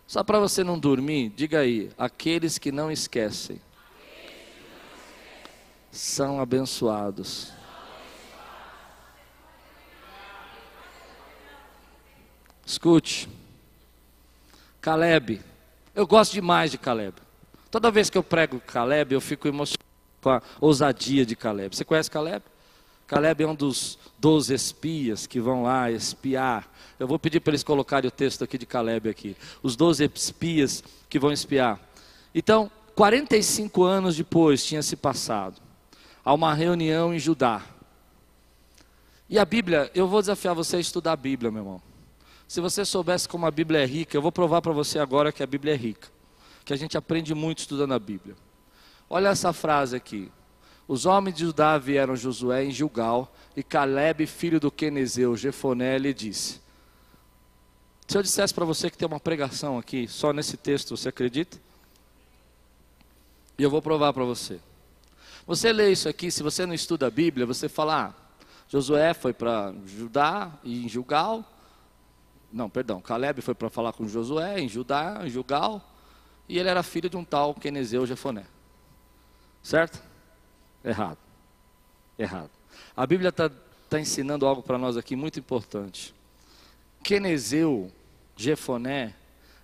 só 0.07 0.25
para 0.25 0.39
você 0.41 0.65
não 0.65 0.79
dormir, 0.79 1.33
diga 1.37 1.61
aí: 1.61 1.91
aqueles 1.97 2.59
que 2.59 2.73
não 2.73 2.91
esquecem 2.91 3.61
são 5.93 6.41
abençoados. 6.41 7.60
Escute, 12.71 13.29
Caleb, 14.81 15.41
eu 15.93 16.07
gosto 16.07 16.31
demais 16.31 16.71
de 16.71 16.79
Caleb. 16.79 17.15
Toda 17.69 17.91
vez 17.91 18.09
que 18.09 18.17
eu 18.17 18.23
prego 18.23 18.61
Caleb, 18.61 19.13
eu 19.13 19.21
fico 19.21 19.49
emocionado 19.49 19.85
com 20.23 20.31
a 20.31 20.43
ousadia 20.61 21.27
de 21.27 21.35
Caleb. 21.35 21.75
Você 21.75 21.85
conhece 21.85 22.09
Caleb? 22.09 22.45
Caleb 23.09 23.43
é 23.43 23.47
um 23.49 23.57
dos 23.57 23.99
doze 24.21 24.55
espias 24.55 25.27
que 25.27 25.41
vão 25.41 25.65
lá 25.65 25.91
espiar. 25.91 26.69
Eu 26.97 27.09
vou 27.09 27.19
pedir 27.19 27.41
para 27.41 27.51
eles 27.51 27.65
colocarem 27.65 28.07
o 28.07 28.13
texto 28.13 28.45
aqui 28.45 28.57
de 28.57 28.67
Caleb 28.67 29.09
aqui. 29.09 29.37
Os 29.65 29.75
doze 29.75 30.09
espias 30.15 30.85
que 31.09 31.19
vão 31.19 31.33
espiar. 31.33 31.77
Então, 32.33 32.71
45 32.95 33.83
anos 33.83 34.17
depois 34.17 34.65
tinha 34.65 34.81
se 34.81 34.95
passado. 34.95 35.61
Há 36.25 36.33
uma 36.33 36.55
reunião 36.55 37.13
em 37.13 37.19
Judá. 37.19 37.63
E 39.29 39.41
a 39.41 39.45
Bíblia, 39.45 39.91
eu 39.93 40.07
vou 40.07 40.21
desafiar 40.21 40.55
você 40.55 40.77
a 40.77 40.81
estudar 40.81 41.15
a 41.15 41.17
Bíblia, 41.17 41.51
meu 41.51 41.63
irmão. 41.63 41.90
Se 42.51 42.61
você 42.61 42.85
soubesse 42.85 43.29
como 43.29 43.47
a 43.47 43.51
Bíblia 43.53 43.79
é 43.79 43.87
rica, 43.87 44.17
eu 44.17 44.21
vou 44.21 44.33
provar 44.33 44.61
para 44.61 44.73
você 44.73 44.99
agora 44.99 45.31
que 45.31 45.41
a 45.41 45.47
Bíblia 45.47 45.73
é 45.75 45.77
rica. 45.77 46.09
Que 46.65 46.73
a 46.73 46.77
gente 46.77 46.99
aprende 46.99 47.33
muito 47.33 47.61
estudando 47.61 47.95
a 47.95 47.99
Bíblia. 48.01 48.35
Olha 49.09 49.29
essa 49.29 49.53
frase 49.53 49.95
aqui. 49.95 50.33
Os 50.89 51.07
homens 51.07 51.37
de 51.37 51.45
Judá 51.45 51.79
vieram 51.79 52.17
Josué 52.17 52.65
em 52.65 52.73
Gilgal, 52.73 53.33
e 53.55 53.63
Caleb, 53.63 54.27
filho 54.27 54.59
do 54.59 54.69
Quenezeu, 54.69 55.37
Jefoné, 55.37 55.97
lhe 55.97 56.13
disse: 56.13 56.61
Se 58.09 58.19
eu 58.19 58.23
dissesse 58.23 58.53
para 58.53 58.65
você 58.65 58.91
que 58.91 58.99
tem 58.99 59.07
uma 59.07 59.21
pregação 59.21 59.79
aqui, 59.79 60.09
só 60.09 60.33
nesse 60.33 60.57
texto, 60.57 60.97
você 60.97 61.09
acredita? 61.09 61.57
E 63.57 63.63
eu 63.63 63.71
vou 63.71 63.81
provar 63.81 64.13
para 64.13 64.25
você. 64.25 64.59
Você 65.47 65.73
lê 65.73 65.93
isso 65.93 66.09
aqui, 66.09 66.33
se 66.33 66.43
você 66.43 66.67
não 66.67 66.75
estuda 66.75 67.07
a 67.07 67.11
Bíblia, 67.13 67.47
você 67.47 67.69
fala: 67.69 68.07
ah, 68.07 68.15
Josué 68.69 69.15
foi 69.15 69.33
para 69.33 69.73
Judá 69.87 70.51
e 70.65 70.85
em 70.85 70.89
Gilgal, 70.89 71.45
não, 72.53 72.69
perdão, 72.69 73.01
Caleb 73.01 73.41
foi 73.43 73.55
para 73.55 73.71
falar 73.71 73.93
com 73.93 74.09
Josué 74.09 74.61
em 74.61 74.69
Judá, 74.69 75.21
em 75.25 75.31
Jugal, 75.31 75.83
e 76.49 76.59
ele 76.59 76.69
era 76.69 76.83
filho 76.83 77.09
de 77.09 77.17
um 77.17 77.25
tal 77.25 77.55
Quenezeu 77.55 78.07
Jefoné. 78.07 78.45
Certo? 79.63 80.03
Errado. 80.85 81.19
Errado. 82.19 82.51
A 82.97 83.07
Bíblia 83.07 83.29
está 83.29 83.51
tá 83.89 84.01
ensinando 84.01 84.47
algo 84.47 84.63
para 84.63 84.79
nós 84.79 84.97
aqui 84.97 85.15
muito 85.15 85.39
importante. 85.39 86.15
Quenezeu, 87.03 87.91
Jefoné, 88.37 89.15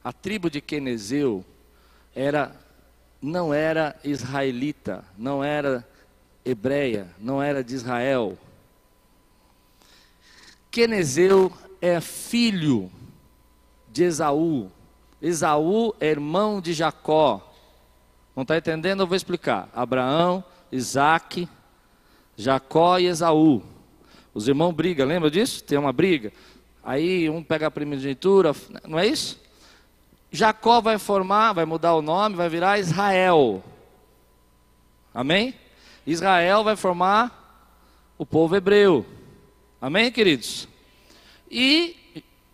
a 0.03 0.13
tribo 0.13 0.49
de 0.49 0.61
Quenezeu 0.61 1.45
era, 2.15 2.55
não 3.21 3.53
era 3.53 3.99
israelita, 4.05 5.05
não 5.19 5.43
era 5.43 5.87
hebreia, 6.45 7.09
não 7.19 7.43
era 7.43 7.65
de 7.65 7.75
Israel. 7.75 8.39
Quenezeu 10.71 11.53
é 11.81 12.01
filho 12.01 12.91
de 13.89 14.05
Esaú. 14.05 14.71
Esaú 15.21 15.95
é 16.01 16.07
irmão 16.07 16.61
de 16.61 16.73
Jacó. 16.73 17.53
Não 18.35 18.43
está 18.43 18.57
entendendo? 18.57 19.01
Eu 19.01 19.07
vou 19.07 19.17
explicar. 19.17 19.69
Abraão, 19.75 20.45
Isaac, 20.71 21.49
Jacó 22.37 22.99
e 22.99 23.07
Esaú. 23.07 23.63
Os 24.35 24.47
irmãos 24.47 24.73
brigam, 24.73 25.07
lembra 25.07 25.31
disso? 25.31 25.65
Tem 25.65 25.79
uma 25.79 25.93
briga. 25.93 26.33
Aí 26.85 27.29
um 27.31 27.43
pega 27.43 27.67
a 27.67 27.71
primogenitura, 27.71 28.55
não 28.87 28.99
é 28.99 29.07
isso? 29.07 29.41
Jacó 30.31 30.81
vai 30.81 30.99
formar, 30.99 31.55
vai 31.55 31.65
mudar 31.65 31.95
o 31.95 32.03
nome, 32.03 32.37
vai 32.37 32.49
virar 32.49 32.79
Israel. 32.79 33.65
Amém? 35.15 35.55
Israel 36.07 36.63
vai 36.63 36.77
formar 36.77 37.75
o 38.19 38.27
povo 38.27 38.55
hebreu. 38.55 39.05
Amém, 39.81 40.13
queridos? 40.13 40.69
E 41.51 41.97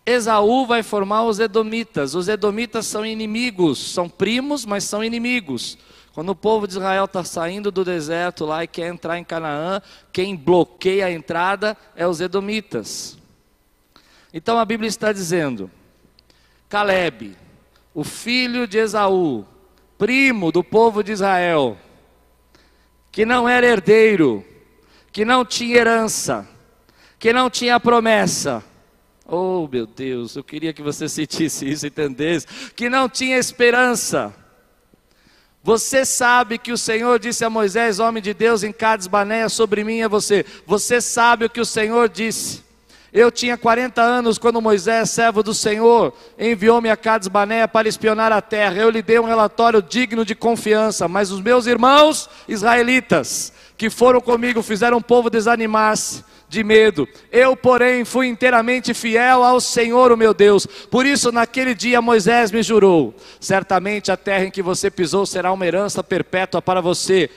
Esaú 0.05 0.65
vai 0.65 0.83
formar 0.83 1.23
os 1.23 1.39
Edomitas. 1.39 2.13
Os 2.13 2.27
Edomitas 2.27 2.85
são 2.85 3.05
inimigos, 3.05 3.93
são 3.93 4.09
primos, 4.09 4.65
mas 4.65 4.83
são 4.83 5.03
inimigos. 5.03 5.77
Quando 6.13 6.29
o 6.29 6.35
povo 6.35 6.67
de 6.67 6.73
Israel 6.73 7.05
está 7.05 7.23
saindo 7.23 7.71
do 7.71 7.83
deserto 7.83 8.45
lá 8.45 8.63
e 8.63 8.67
quer 8.67 8.87
entrar 8.87 9.17
em 9.17 9.23
Canaã, 9.23 9.81
quem 10.11 10.35
bloqueia 10.35 11.07
a 11.07 11.11
entrada 11.11 11.75
é 11.95 12.07
os 12.07 12.21
Edomitas. 12.21 13.17
Então 14.33 14.59
a 14.59 14.65
Bíblia 14.65 14.87
está 14.87 15.11
dizendo: 15.11 15.71
Caleb, 16.69 17.35
o 17.93 18.03
filho 18.03 18.67
de 18.67 18.77
Esaú, 18.77 19.45
primo 19.97 20.51
do 20.51 20.63
povo 20.63 21.03
de 21.03 21.13
Israel, 21.13 21.77
que 23.11 23.25
não 23.25 23.47
era 23.47 23.65
herdeiro, 23.65 24.45
que 25.11 25.23
não 25.23 25.45
tinha 25.45 25.77
herança, 25.77 26.47
que 27.17 27.31
não 27.31 27.49
tinha 27.49 27.79
promessa, 27.79 28.63
Oh, 29.25 29.67
meu 29.71 29.85
Deus, 29.85 30.35
eu 30.35 30.43
queria 30.43 30.73
que 30.73 30.81
você 30.81 31.07
sentisse 31.07 31.69
isso, 31.69 31.87
entendesse, 31.87 32.45
que 32.75 32.89
não 32.89 33.07
tinha 33.07 33.37
esperança. 33.37 34.33
Você 35.63 36.03
sabe 36.03 36.57
que 36.57 36.73
o 36.73 36.77
Senhor 36.77 37.17
disse 37.17 37.45
a 37.45 37.49
Moisés, 37.49 37.99
homem 37.99 38.21
de 38.21 38.33
Deus, 38.33 38.63
em 38.63 38.73
Cades 38.73 39.07
Banéia, 39.07 39.47
sobre 39.47 39.81
mim 39.85 40.01
é 40.01 40.09
você. 40.09 40.45
Você 40.67 40.99
sabe 40.99 41.45
o 41.45 41.49
que 41.49 41.61
o 41.61 41.65
Senhor 41.65 42.09
disse. 42.09 42.61
Eu 43.13 43.31
tinha 43.31 43.55
40 43.55 44.01
anos 44.01 44.37
quando 44.37 44.61
Moisés, 44.61 45.11
servo 45.11 45.41
do 45.41 45.53
Senhor, 45.53 46.13
enviou-me 46.37 46.89
a 46.89 46.97
Cades 46.97 47.29
Banéia 47.29 47.67
para 47.67 47.87
espionar 47.87 48.33
a 48.33 48.41
terra. 48.41 48.81
Eu 48.81 48.89
lhe 48.89 49.01
dei 49.01 49.19
um 49.19 49.25
relatório 49.25 49.81
digno 49.81 50.25
de 50.25 50.35
confiança, 50.35 51.07
mas 51.07 51.31
os 51.31 51.39
meus 51.39 51.65
irmãos 51.65 52.29
israelitas 52.45 53.53
que 53.77 53.89
foram 53.89 54.19
comigo 54.19 54.61
fizeram 54.61 54.97
o 54.97 55.03
povo 55.03 55.29
desanimar-se 55.29 56.25
de 56.53 56.63
medo. 56.63 57.07
Eu, 57.31 57.57
porém, 57.57 58.05
fui 58.05 58.27
inteiramente 58.27 58.93
fiel 58.93 59.43
ao 59.43 59.59
Senhor, 59.59 60.11
o 60.11 60.17
meu 60.17 60.33
Deus. 60.33 60.65
Por 60.65 61.05
isso, 61.05 61.31
naquele 61.31 61.73
dia, 61.73 62.01
Moisés 62.01 62.51
me 62.51 62.61
jurou: 62.63 63.13
certamente 63.39 64.11
a 64.11 64.17
terra 64.17 64.45
em 64.45 64.51
que 64.51 64.61
você 64.61 64.89
pisou 64.89 65.25
será 65.25 65.51
uma 65.51 65.65
herança 65.65 66.03
perpétua 66.03 66.61
para 66.61 66.79
você. 66.79 67.29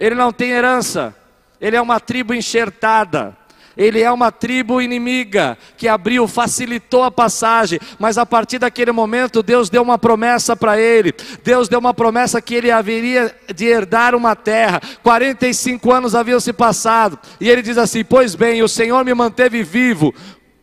Ele 0.00 0.14
não 0.14 0.32
tem 0.32 0.50
herança, 0.50 1.14
ele 1.60 1.76
é 1.76 1.80
uma 1.80 2.00
tribo 2.00 2.34
enxertada. 2.34 3.36
Ele 3.76 4.02
é 4.02 4.10
uma 4.10 4.30
tribo 4.30 4.80
inimiga 4.80 5.56
que 5.76 5.88
abriu, 5.88 6.28
facilitou 6.28 7.02
a 7.02 7.10
passagem, 7.10 7.78
mas 7.98 8.18
a 8.18 8.26
partir 8.26 8.58
daquele 8.58 8.92
momento 8.92 9.42
Deus 9.42 9.70
deu 9.70 9.82
uma 9.82 9.98
promessa 9.98 10.56
para 10.56 10.78
ele. 10.78 11.14
Deus 11.42 11.68
deu 11.68 11.78
uma 11.78 11.94
promessa 11.94 12.40
que 12.40 12.54
ele 12.54 12.70
haveria 12.70 13.34
de 13.54 13.66
herdar 13.66 14.14
uma 14.14 14.36
terra. 14.36 14.80
45 15.02 15.92
anos 15.92 16.14
haviam 16.14 16.40
se 16.40 16.52
passado, 16.52 17.18
e 17.40 17.48
ele 17.48 17.62
diz 17.62 17.78
assim: 17.78 18.04
Pois 18.04 18.34
bem, 18.34 18.62
o 18.62 18.68
Senhor 18.68 19.04
me 19.04 19.14
manteve 19.14 19.62
vivo 19.62 20.14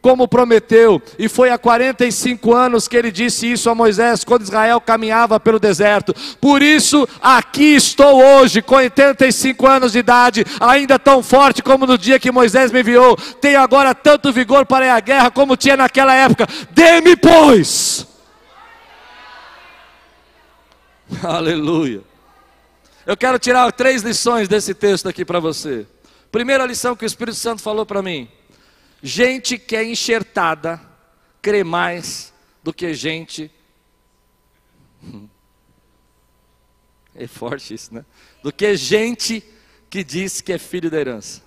como 0.02 0.28
prometeu, 0.28 1.02
e 1.18 1.28
foi 1.28 1.50
há 1.50 1.58
45 1.58 2.54
anos 2.54 2.88
que 2.88 2.96
ele 2.96 3.12
disse 3.12 3.52
isso 3.52 3.70
a 3.70 3.76
Moisés, 3.76 4.24
quando 4.24 4.44
Israel 4.44 4.80
caminhava 4.80 5.40
pelo 5.40 5.60
deserto. 5.60 6.16
Por 6.40 6.62
isso, 6.62 7.08
aqui 7.22 7.76
estou 7.76 8.24
hoje, 8.24 8.62
com 8.62 8.76
85 8.76 9.68
anos 9.68 9.92
de 9.92 10.00
idade, 10.00 10.46
ainda 10.60 10.98
tão 10.98 11.22
forte 11.22 11.62
como 11.62 11.86
no 11.86 11.98
dia 11.98 12.20
que 12.20 12.32
Moisés 12.32 12.72
me 12.72 12.80
enviou. 12.80 13.18
Tenho 13.42 13.60
agora 13.60 13.94
tanto 13.94 14.32
vigor 14.32 14.66
para 14.66 14.86
ir 14.86 14.90
à 14.90 15.00
guerra 15.00 15.32
como 15.32 15.58
tinha 15.58 15.76
naquela 15.76 16.16
época. 16.16 16.48
Dê-me, 16.72 17.18
pois. 17.18 18.08
Aleluia. 21.22 22.02
Eu 23.06 23.18
quero 23.18 23.38
tirar 23.38 23.70
três 23.74 24.02
lições 24.02 24.48
desse 24.48 24.74
texto 24.74 25.10
aqui 25.10 25.26
para 25.26 25.40
você. 25.40 25.86
Primeira 26.32 26.66
lição 26.66 26.96
que 26.96 27.04
o 27.04 27.08
Espírito 27.08 27.38
Santo 27.38 27.62
falou 27.62 27.86
para 27.86 28.02
mim 28.02 28.30
Gente 29.02 29.58
que 29.58 29.76
é 29.76 29.84
enxertada 29.84 30.82
crê 31.42 31.64
mais 31.64 32.34
do 32.64 32.74
que 32.74 32.94
gente. 32.94 33.52
É 37.16 37.28
forte 37.28 37.74
isso, 37.74 37.94
né? 37.94 38.06
Do 38.44 38.52
que 38.52 38.76
gente 38.76 39.44
que 39.90 40.04
diz 40.04 40.42
que 40.42 40.54
é 40.54 40.58
filho 40.58 40.90
da 40.90 40.98
herança. 40.98 41.42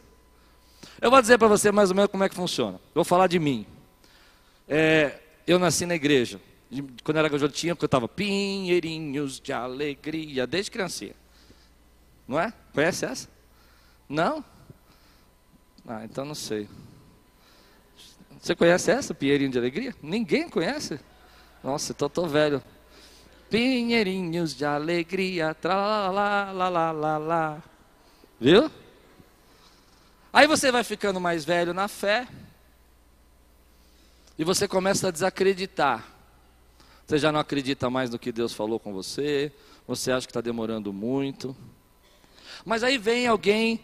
Eu 1.00 1.10
vou 1.10 1.20
dizer 1.20 1.38
para 1.38 1.48
você 1.48 1.72
mais 1.72 1.90
ou 1.90 1.96
menos 1.96 2.10
como 2.10 2.24
é 2.24 2.28
que 2.28 2.34
funciona. 2.34 2.80
vou 2.94 3.04
falar 3.04 3.26
de 3.26 3.38
mim. 3.38 3.66
É, 4.68 5.18
eu 5.46 5.58
nasci 5.58 5.86
na 5.86 5.94
igreja. 5.94 6.40
Quando 7.04 7.18
era 7.18 7.28
garotinha, 7.28 7.76
eu 7.78 7.84
estava 7.84 8.08
pinheirinhos 8.08 9.38
de 9.40 9.52
alegria, 9.52 10.46
desde 10.46 10.70
criancinha. 10.70 11.14
Não 12.26 12.40
é? 12.40 12.52
Conhece 12.72 13.04
essa? 13.04 13.28
Não? 14.08 14.44
Ah, 15.86 16.04
então 16.04 16.24
não 16.24 16.34
sei. 16.34 16.68
Você 18.42 18.56
conhece 18.56 18.90
essa, 18.90 19.14
Pinheirinho 19.14 19.52
de 19.52 19.58
Alegria? 19.58 19.94
Ninguém 20.02 20.48
conhece? 20.48 20.98
Nossa, 21.62 21.92
então 21.92 22.08
tô 22.08 22.26
velho. 22.26 22.60
Pinheirinhos 23.48 24.52
de 24.52 24.64
alegria, 24.64 25.54
tra 25.54 26.10
lá 26.10 26.50
lá 26.50 26.68
lá 26.68 26.90
lá 26.90 27.18
lá. 27.18 27.62
Viu? 28.40 28.68
Aí 30.32 30.48
você 30.48 30.72
vai 30.72 30.82
ficando 30.82 31.20
mais 31.20 31.44
velho 31.44 31.72
na 31.72 31.86
fé. 31.86 32.26
E 34.36 34.42
você 34.42 34.66
começa 34.66 35.06
a 35.06 35.12
desacreditar. 35.12 36.04
Você 37.06 37.18
já 37.18 37.30
não 37.30 37.38
acredita 37.38 37.88
mais 37.88 38.10
no 38.10 38.18
que 38.18 38.32
Deus 38.32 38.52
falou 38.52 38.80
com 38.80 38.92
você, 38.92 39.52
você 39.86 40.10
acha 40.10 40.26
que 40.26 40.30
está 40.32 40.40
demorando 40.40 40.92
muito. 40.92 41.56
Mas 42.64 42.82
aí 42.82 42.98
vem 42.98 43.28
alguém, 43.28 43.78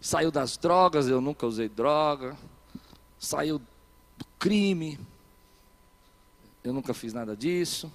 saiu 0.00 0.30
das 0.30 0.56
drogas, 0.56 1.08
eu 1.08 1.20
nunca 1.20 1.44
usei 1.44 1.68
droga, 1.68 2.36
saiu 3.20 3.58
do 3.58 4.24
crime, 4.38 4.98
eu 6.64 6.72
nunca 6.72 6.92
fiz 6.94 7.12
nada 7.12 7.36
disso. 7.36 7.92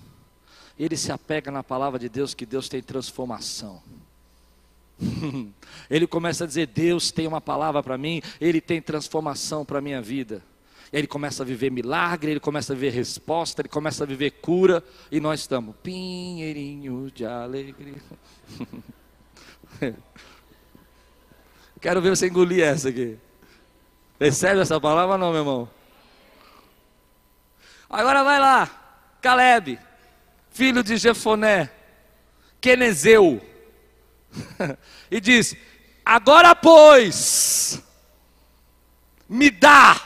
Ele 0.77 0.95
se 0.95 1.11
apega 1.11 1.49
na 1.51 1.63
palavra 1.63 1.97
de 1.99 2.07
Deus, 2.07 2.33
que 2.33 2.45
Deus 2.45 2.69
tem 2.69 2.81
transformação. 2.81 3.81
ele 5.89 6.05
começa 6.07 6.43
a 6.43 6.47
dizer: 6.47 6.67
Deus 6.67 7.11
tem 7.11 7.27
uma 7.27 7.41
palavra 7.41 7.81
para 7.83 7.97
mim, 7.97 8.21
Ele 8.39 8.61
tem 8.61 8.81
transformação 8.81 9.65
para 9.65 9.79
a 9.79 9.81
minha 9.81 10.01
vida. 10.01 10.43
Ele 10.93 11.07
começa 11.07 11.43
a 11.43 11.45
viver 11.45 11.71
milagre, 11.71 12.31
ele 12.31 12.39
começa 12.39 12.71
a 12.71 12.75
viver 12.75 12.91
resposta, 12.91 13.61
ele 13.61 13.67
começa 13.67 14.03
a 14.03 14.07
viver 14.07 14.29
cura, 14.31 14.83
e 15.11 15.19
nós 15.19 15.41
estamos, 15.41 15.75
pinheirinho 15.83 17.11
de 17.13 17.25
alegria. 17.25 18.01
Quero 21.81 22.01
ver 22.01 22.15
você 22.15 22.27
engolir 22.27 22.63
essa 22.63 22.89
aqui. 22.89 23.17
Recebe 24.19 24.61
essa 24.61 24.79
palavra 24.79 25.17
não, 25.17 25.31
meu 25.31 25.41
irmão? 25.41 25.69
Agora 27.89 28.23
vai 28.23 28.39
lá, 28.39 28.69
Caleb, 29.21 29.79
filho 30.51 30.83
de 30.83 30.97
Jefoné, 30.97 31.69
Quenezeu, 32.59 33.41
e 35.11 35.19
diz: 35.19 35.55
Agora, 36.03 36.55
pois, 36.55 37.81
me 39.27 39.49
dá 39.49 39.99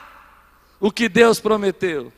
o 0.79 0.91
que 0.91 1.09
Deus 1.09 1.39
prometeu. 1.39 2.11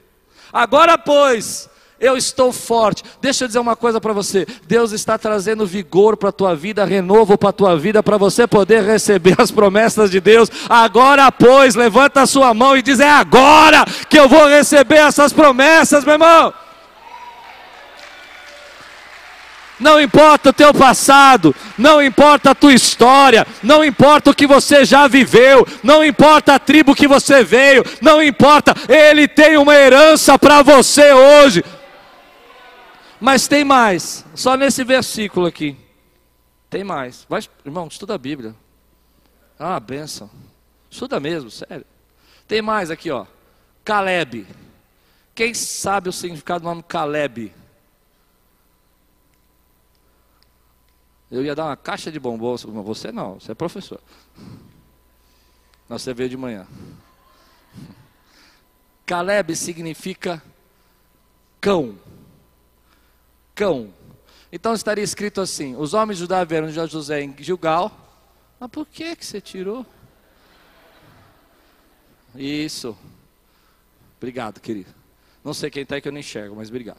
Agora, 0.51 0.97
pois, 0.97 1.69
eu 2.01 2.17
estou 2.17 2.51
forte. 2.51 3.03
Deixa 3.21 3.43
eu 3.43 3.47
dizer 3.47 3.59
uma 3.59 3.75
coisa 3.75 4.01
para 4.01 4.11
você. 4.11 4.47
Deus 4.67 4.91
está 4.91 5.17
trazendo 5.17 5.65
vigor 5.65 6.17
para 6.17 6.29
a 6.29 6.33
tua 6.33 6.55
vida, 6.55 6.83
renovo 6.83 7.37
para 7.37 7.49
a 7.49 7.53
tua 7.53 7.77
vida, 7.77 8.01
para 8.01 8.17
você 8.17 8.47
poder 8.47 8.83
receber 8.83 9.35
as 9.37 9.51
promessas 9.51 10.09
de 10.09 10.19
Deus. 10.19 10.49
Agora, 10.67 11.31
pois, 11.31 11.75
levanta 11.75 12.21
a 12.21 12.25
sua 12.25 12.53
mão 12.53 12.75
e 12.75 12.81
diz: 12.81 12.99
É 12.99 13.09
agora 13.09 13.85
que 14.09 14.19
eu 14.19 14.27
vou 14.27 14.47
receber 14.47 14.95
essas 14.97 15.31
promessas, 15.31 16.03
meu 16.03 16.15
irmão. 16.15 16.51
Não 19.79 19.99
importa 19.99 20.51
o 20.51 20.53
teu 20.53 20.71
passado, 20.71 21.55
não 21.75 22.03
importa 22.03 22.51
a 22.51 22.55
tua 22.55 22.71
história, 22.71 23.47
não 23.63 23.83
importa 23.83 24.29
o 24.29 24.35
que 24.35 24.45
você 24.45 24.85
já 24.85 25.07
viveu, 25.07 25.67
não 25.81 26.05
importa 26.05 26.53
a 26.53 26.59
tribo 26.59 26.93
que 26.93 27.07
você 27.07 27.43
veio, 27.43 27.83
não 27.99 28.21
importa, 28.21 28.75
Ele 28.87 29.27
tem 29.27 29.57
uma 29.57 29.73
herança 29.73 30.37
para 30.37 30.61
você 30.61 31.11
hoje. 31.11 31.63
Mas 33.21 33.47
tem 33.47 33.63
mais, 33.63 34.25
só 34.33 34.57
nesse 34.57 34.83
versículo 34.83 35.45
aqui. 35.45 35.77
Tem 36.71 36.83
mais. 36.83 37.23
Vai, 37.29 37.43
irmão, 37.63 37.87
estuda 37.87 38.15
a 38.15 38.17
Bíblia. 38.17 38.55
Ah, 39.59 39.79
benção. 39.79 40.27
Estuda 40.89 41.19
mesmo, 41.19 41.51
sério. 41.51 41.85
Tem 42.47 42.63
mais 42.63 42.89
aqui, 42.89 43.11
ó. 43.11 43.27
Caleb. 43.85 44.47
Quem 45.35 45.53
sabe 45.53 46.09
o 46.09 46.11
significado 46.11 46.63
do 46.63 46.65
nome 46.67 46.81
Caleb? 46.81 47.53
Eu 51.29 51.45
ia 51.45 51.53
dar 51.53 51.65
uma 51.65 51.77
caixa 51.77 52.11
de 52.11 52.19
bombons, 52.19 52.63
você 52.63 53.11
não, 53.11 53.35
você 53.35 53.51
é 53.51 53.55
professor. 53.55 54.01
Nós 55.87 56.01
você 56.01 56.11
veio 56.11 56.29
de 56.29 56.37
manhã. 56.37 56.65
Caleb 59.05 59.55
significa 59.55 60.41
cão. 61.61 61.99
Cão. 63.61 63.93
Então 64.51 64.73
estaria 64.73 65.03
escrito 65.03 65.39
assim: 65.39 65.75
os 65.75 65.93
homens 65.93 66.17
de 66.17 66.21
Judá 66.21 66.43
vieram 66.43 66.67
de 66.67 66.73
José 66.73 67.21
em 67.21 67.35
Gilgal. 67.37 67.95
Mas 68.59 68.71
por 68.71 68.87
que 68.87 69.15
que 69.15 69.23
você 69.23 69.39
tirou? 69.39 69.85
Isso. 72.33 72.97
Obrigado, 74.17 74.59
querido. 74.59 74.89
Não 75.43 75.53
sei 75.53 75.69
quem 75.69 75.83
está 75.83 75.93
aí 75.93 76.01
que 76.01 76.07
eu 76.07 76.11
não 76.11 76.19
enxergo, 76.19 76.55
mas 76.55 76.69
obrigado. 76.69 76.97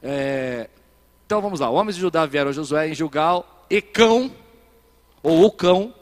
É, 0.00 0.70
então 1.26 1.42
vamos 1.42 1.58
lá. 1.58 1.68
Homens 1.68 1.96
de 1.96 2.02
Judá 2.02 2.24
vieram 2.24 2.50
a 2.50 2.52
Josué 2.52 2.88
em 2.88 2.94
Gilgal 2.94 3.66
e 3.68 3.82
cão, 3.82 4.32
ou 5.24 5.44
o 5.44 5.50
cão. 5.50 5.92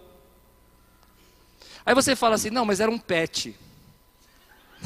Aí 1.86 1.94
você 1.94 2.14
fala 2.14 2.34
assim: 2.34 2.50
não, 2.50 2.66
mas 2.66 2.78
era 2.78 2.90
um 2.90 2.98
pet. 2.98 3.56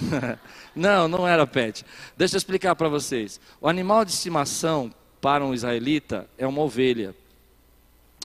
não, 0.74 1.08
não 1.08 1.26
era 1.26 1.46
pet. 1.46 1.84
Deixa 2.16 2.36
eu 2.36 2.38
explicar 2.38 2.74
para 2.74 2.88
vocês. 2.88 3.40
O 3.60 3.68
animal 3.68 4.04
de 4.04 4.12
estimação 4.12 4.92
para 5.20 5.44
um 5.44 5.54
israelita 5.54 6.28
é 6.36 6.46
uma 6.46 6.62
ovelha. 6.62 7.14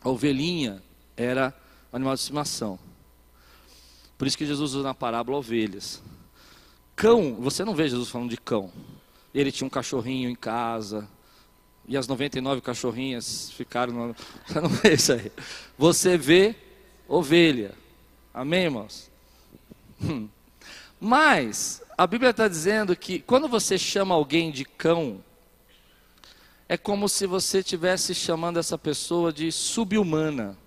A 0.03 0.09
ovelhinha 0.09 0.81
era 1.15 1.53
o 1.91 1.95
animal 1.95 2.15
de 2.15 2.21
estimação. 2.21 2.79
Por 4.17 4.27
isso 4.27 4.37
que 4.37 4.45
Jesus 4.45 4.73
usa 4.73 4.83
na 4.83 4.93
parábola 4.93 5.37
ovelhas. 5.37 6.01
Cão, 6.95 7.35
você 7.35 7.63
não 7.63 7.75
vê 7.75 7.87
Jesus 7.87 8.09
falando 8.09 8.29
de 8.29 8.37
cão. 8.37 8.71
Ele 9.33 9.51
tinha 9.51 9.67
um 9.67 9.69
cachorrinho 9.69 10.29
em 10.29 10.35
casa, 10.35 11.07
e 11.87 11.95
as 11.95 12.07
99 12.07 12.61
cachorrinhas 12.61 13.51
ficaram. 13.51 13.93
No... 13.93 14.15
Você 14.45 14.61
não 14.61 14.69
vê 14.69 14.93
isso 14.93 15.13
aí. 15.13 15.31
Você 15.77 16.17
vê 16.17 16.55
ovelha. 17.07 17.73
Amém, 18.33 18.65
irmãos? 18.65 19.09
Hum. 20.01 20.27
Mas 20.99 21.81
a 21.97 22.05
Bíblia 22.07 22.31
está 22.31 22.47
dizendo 22.47 22.95
que 22.95 23.19
quando 23.19 23.47
você 23.47 23.77
chama 23.77 24.15
alguém 24.15 24.51
de 24.51 24.65
cão, 24.65 25.23
é 26.67 26.77
como 26.77 27.07
se 27.07 27.25
você 27.25 27.59
estivesse 27.59 28.13
chamando 28.13 28.57
essa 28.57 28.77
pessoa 28.77 29.31
de 29.31 29.51
subhumana. 29.51 30.57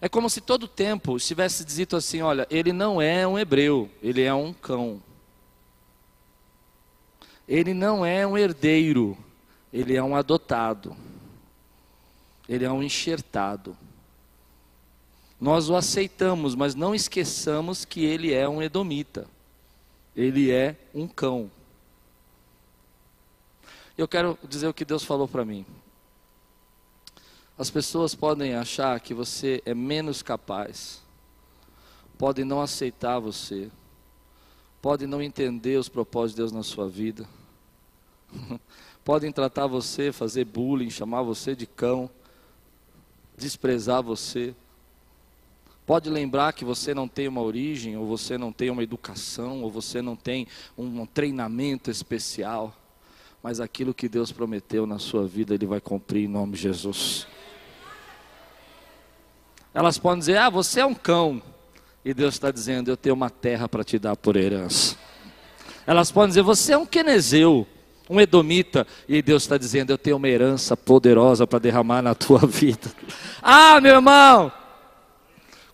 É 0.00 0.08
como 0.08 0.30
se 0.30 0.40
todo 0.40 0.68
tempo 0.68 1.16
estivesse 1.16 1.64
dito 1.64 1.96
assim: 1.96 2.22
olha, 2.22 2.46
ele 2.50 2.72
não 2.72 3.00
é 3.00 3.26
um 3.26 3.38
hebreu, 3.38 3.90
ele 4.02 4.22
é 4.22 4.32
um 4.32 4.52
cão 4.52 5.02
ele 7.50 7.74
não 7.74 8.06
é 8.06 8.24
um 8.24 8.38
herdeiro, 8.38 9.18
ele 9.72 9.96
é 9.96 10.02
um 10.02 10.14
adotado. 10.14 10.96
Ele 12.48 12.64
é 12.64 12.70
um 12.70 12.80
enxertado. 12.80 13.76
Nós 15.40 15.70
o 15.70 15.76
aceitamos, 15.76 16.54
mas 16.54 16.74
não 16.74 16.94
esqueçamos 16.94 17.84
que 17.84 18.04
ele 18.04 18.32
é 18.32 18.48
um 18.48 18.60
edomita. 18.60 19.26
Ele 20.14 20.50
é 20.50 20.76
um 20.94 21.08
cão. 21.08 21.50
Eu 23.96 24.06
quero 24.06 24.38
dizer 24.48 24.68
o 24.68 24.74
que 24.74 24.84
Deus 24.84 25.02
falou 25.02 25.26
para 25.26 25.44
mim. 25.44 25.64
As 27.56 27.70
pessoas 27.70 28.14
podem 28.14 28.54
achar 28.54 28.98
que 29.00 29.14
você 29.14 29.62
é 29.66 29.74
menos 29.74 30.22
capaz, 30.22 31.02
podem 32.16 32.44
não 32.44 32.60
aceitar 32.60 33.18
você, 33.18 33.70
podem 34.80 35.06
não 35.06 35.22
entender 35.22 35.78
os 35.78 35.88
propósitos 35.88 36.34
de 36.34 36.36
Deus 36.36 36.52
na 36.52 36.62
sua 36.62 36.88
vida 36.88 37.26
Podem 39.04 39.32
tratar 39.32 39.66
você, 39.66 40.12
fazer 40.12 40.44
bullying, 40.44 40.90
chamar 40.90 41.22
você 41.22 41.54
de 41.54 41.66
cão, 41.66 42.10
desprezar 43.36 44.02
você. 44.02 44.54
Pode 45.90 46.08
lembrar 46.08 46.52
que 46.52 46.64
você 46.64 46.94
não 46.94 47.08
tem 47.08 47.26
uma 47.26 47.42
origem, 47.42 47.96
ou 47.96 48.06
você 48.06 48.38
não 48.38 48.52
tem 48.52 48.70
uma 48.70 48.80
educação, 48.80 49.64
ou 49.64 49.68
você 49.72 50.00
não 50.00 50.14
tem 50.14 50.46
um 50.78 51.04
treinamento 51.04 51.90
especial. 51.90 52.72
Mas 53.42 53.58
aquilo 53.58 53.92
que 53.92 54.08
Deus 54.08 54.30
prometeu 54.30 54.86
na 54.86 55.00
sua 55.00 55.26
vida, 55.26 55.52
Ele 55.52 55.66
vai 55.66 55.80
cumprir 55.80 56.26
em 56.26 56.28
nome 56.28 56.52
de 56.52 56.62
Jesus. 56.62 57.26
Elas 59.74 59.98
podem 59.98 60.20
dizer: 60.20 60.36
Ah, 60.36 60.48
você 60.48 60.78
é 60.78 60.86
um 60.86 60.94
cão. 60.94 61.42
E 62.04 62.14
Deus 62.14 62.34
está 62.34 62.52
dizendo: 62.52 62.88
Eu 62.88 62.96
tenho 62.96 63.16
uma 63.16 63.28
terra 63.28 63.68
para 63.68 63.82
te 63.82 63.98
dar 63.98 64.14
por 64.14 64.36
herança. 64.36 64.96
Elas 65.84 66.12
podem 66.12 66.28
dizer: 66.28 66.42
Você 66.42 66.72
é 66.72 66.78
um 66.78 66.86
quenezeu 66.86 67.66
um 68.08 68.20
edomita, 68.20 68.86
e 69.08 69.20
Deus 69.20 69.42
está 69.42 69.58
dizendo: 69.58 69.90
Eu 69.90 69.98
tenho 69.98 70.18
uma 70.18 70.28
herança 70.28 70.76
poderosa 70.76 71.48
para 71.48 71.58
derramar 71.58 72.00
na 72.00 72.14
tua 72.14 72.46
vida. 72.46 72.92
Ah, 73.42 73.80
meu 73.80 73.96
irmão, 73.96 74.52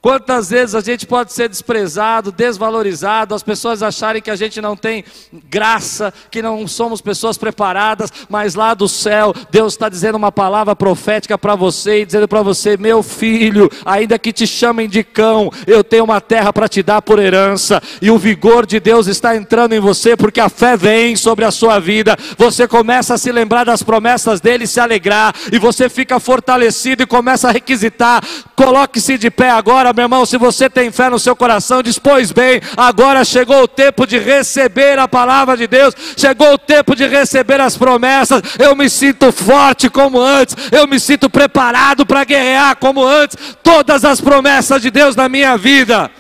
Quantas 0.07 0.51
vezes 0.51 0.77
a 0.77 0.81
gente 0.81 1.05
pode 1.05 1.33
ser 1.33 1.49
desprezado, 1.49 2.31
desvalorizado, 2.31 3.35
as 3.35 3.43
pessoas 3.43 3.83
acharem 3.83 4.23
que 4.23 4.31
a 4.31 4.37
gente 4.37 4.61
não 4.61 4.77
tem 4.77 5.05
graça, 5.51 6.15
que 6.31 6.41
não 6.41 6.69
somos 6.69 7.01
pessoas 7.01 7.37
preparadas, 7.37 8.13
mas 8.29 8.55
lá 8.55 8.73
do 8.73 8.89
céu, 8.89 9.35
Deus 9.51 9.73
está 9.73 9.89
dizendo 9.89 10.15
uma 10.15 10.31
palavra 10.31 10.77
profética 10.77 11.37
para 11.37 11.57
você 11.57 12.03
e 12.03 12.07
dizendo 12.07 12.29
para 12.29 12.41
você: 12.41 12.77
meu 12.77 13.03
filho, 13.03 13.69
ainda 13.85 14.17
que 14.17 14.33
te 14.33 14.47
chamem 14.47 14.89
de 14.89 15.03
cão, 15.03 15.51
eu 15.67 15.83
tenho 15.83 16.05
uma 16.05 16.21
terra 16.21 16.53
para 16.53 16.69
te 16.69 16.85
dar 16.85 17.03
por 17.03 17.19
herança, 17.19 17.83
e 18.01 18.09
o 18.09 18.17
vigor 18.17 18.65
de 18.65 18.79
Deus 18.79 19.09
está 19.09 19.35
entrando 19.35 19.73
em 19.73 19.81
você, 19.81 20.17
porque 20.17 20.39
a 20.39 20.49
fé 20.49 20.77
vem 20.77 21.17
sobre 21.17 21.45
a 21.45 21.51
sua 21.51 21.81
vida, 21.81 22.17
você 22.39 22.69
começa 22.69 23.15
a 23.15 23.19
se 23.19 23.33
lembrar 23.33 23.65
das 23.65 23.83
promessas 23.83 24.41
dele, 24.41 24.69
se 24.69 24.79
alegrar, 24.79 25.35
e 25.51 25.59
você 25.59 25.89
fica 25.89 26.21
fortalecido 26.21 27.03
e 27.03 27.07
começa 27.07 27.49
a 27.49 27.53
requisitar. 27.53 28.23
Coloque-se 28.55 29.19
de 29.19 29.33
pé 29.33 29.51
agora 29.51 29.96
meu 29.97 30.03
irmão, 30.03 30.27
se 30.27 30.37
você 30.37 30.69
tem 30.69 30.93
fé 30.93 31.09
no 31.09 31.19
seu 31.19 31.35
coração, 31.35 31.83
diz: 31.83 31.99
Pois 31.99 32.31
bem, 32.31 32.61
agora 32.77 33.25
chegou 33.25 33.63
o 33.63 33.69
tempo 33.69 34.07
de 34.07 34.19
receber 34.19 34.99
a 34.99 35.09
palavra 35.09 35.57
de 35.57 35.67
Deus, 35.67 35.95
chegou 36.15 36.53
o 36.53 36.59
tempo 36.59 36.95
de 36.95 37.07
receber 37.07 37.63
as 37.63 37.79
promessas. 37.79 38.43
Eu 38.59 38.77
me 38.77 38.91
sinto 38.91 39.33
forte 39.33 39.89
como 39.89 40.21
antes, 40.21 40.55
eu 40.71 40.87
me 40.87 41.01
sinto 41.01 41.31
preparado 41.31 42.05
para 42.05 42.25
guerrear 42.25 42.77
como 42.77 43.03
antes. 43.03 43.39
Todas 43.63 44.05
as 44.05 44.21
promessas 44.21 44.83
de 44.83 44.91
Deus 44.91 45.17
na 45.17 45.31
minha 45.31 45.57
vida. 45.57 46.11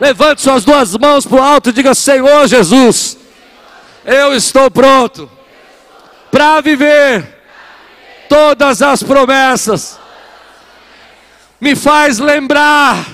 Levante 0.00 0.42
suas 0.42 0.64
duas 0.64 0.96
mãos 0.96 1.24
para 1.24 1.38
o 1.38 1.42
alto 1.42 1.70
e 1.70 1.72
diga: 1.72 1.94
Senhor 1.94 2.48
Jesus, 2.48 3.16
eu 4.04 4.34
estou 4.34 4.68
pronto 4.68 5.30
para 6.28 6.60
viver 6.60 7.40
todas 8.28 8.82
as 8.82 9.00
promessas. 9.00 9.99
Me 11.60 11.76
faz 11.76 12.18
lembrar 12.18 13.04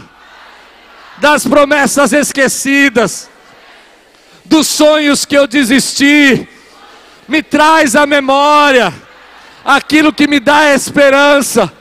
das 1.18 1.44
promessas 1.44 2.12
esquecidas, 2.12 3.28
dos 4.44 4.68
sonhos 4.68 5.24
que 5.24 5.36
eu 5.36 5.46
desisti. 5.46 6.48
Me 7.26 7.42
traz 7.42 7.96
à 7.96 8.06
memória 8.06 8.94
aquilo 9.64 10.12
que 10.12 10.28
me 10.28 10.38
dá 10.38 10.72
esperança, 10.72 11.72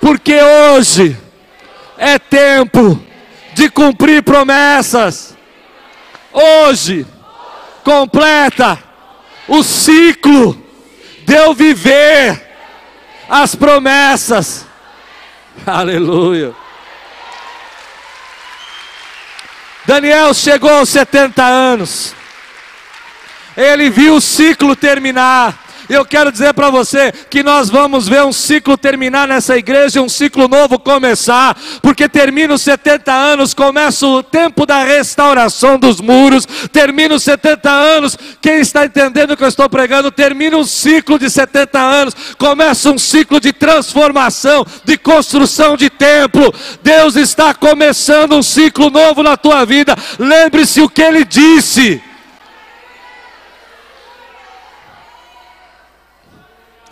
porque 0.00 0.40
hoje 0.40 1.16
é 1.98 2.18
tempo 2.18 3.02
de 3.54 3.68
cumprir 3.68 4.22
promessas. 4.22 5.36
Hoje 6.32 7.04
completa 7.82 8.78
o 9.48 9.62
ciclo 9.62 10.56
de 11.24 11.34
eu 11.34 11.52
viver 11.52 12.46
as 13.28 13.56
promessas. 13.56 14.65
Aleluia. 15.66 16.54
Daniel 19.86 20.34
chegou 20.34 20.70
aos 20.70 20.88
70 20.88 21.44
anos. 21.44 22.14
Ele 23.56 23.88
viu 23.88 24.16
o 24.16 24.20
ciclo 24.20 24.74
terminar. 24.74 25.65
Eu 25.88 26.04
quero 26.04 26.32
dizer 26.32 26.52
para 26.52 26.68
você 26.68 27.12
que 27.30 27.42
nós 27.42 27.70
vamos 27.70 28.08
ver 28.08 28.24
um 28.24 28.32
ciclo 28.32 28.76
terminar 28.76 29.28
nessa 29.28 29.56
igreja, 29.56 30.02
um 30.02 30.08
ciclo 30.08 30.48
novo 30.48 30.78
começar, 30.78 31.56
porque 31.80 32.08
termina 32.08 32.54
os 32.54 32.62
70 32.62 33.12
anos, 33.12 33.54
começa 33.54 34.06
o 34.06 34.22
tempo 34.22 34.66
da 34.66 34.82
restauração 34.82 35.78
dos 35.78 36.00
muros, 36.00 36.46
termina 36.72 37.14
os 37.14 37.22
70 37.22 37.70
anos, 37.70 38.18
quem 38.42 38.58
está 38.58 38.84
entendendo 38.84 39.32
o 39.32 39.36
que 39.36 39.44
eu 39.44 39.48
estou 39.48 39.68
pregando, 39.68 40.10
termina 40.10 40.56
um 40.56 40.64
ciclo 40.64 41.18
de 41.18 41.30
70 41.30 41.78
anos, 41.78 42.16
começa 42.36 42.90
um 42.90 42.98
ciclo 42.98 43.40
de 43.40 43.52
transformação, 43.52 44.66
de 44.84 44.96
construção 44.96 45.76
de 45.76 45.88
templo. 45.88 46.52
Deus 46.82 47.16
está 47.16 47.54
começando 47.54 48.36
um 48.36 48.42
ciclo 48.42 48.90
novo 48.90 49.22
na 49.22 49.36
tua 49.36 49.64
vida. 49.64 49.96
Lembre-se 50.18 50.80
o 50.80 50.88
que 50.88 51.02
ele 51.02 51.24
disse. 51.24 52.02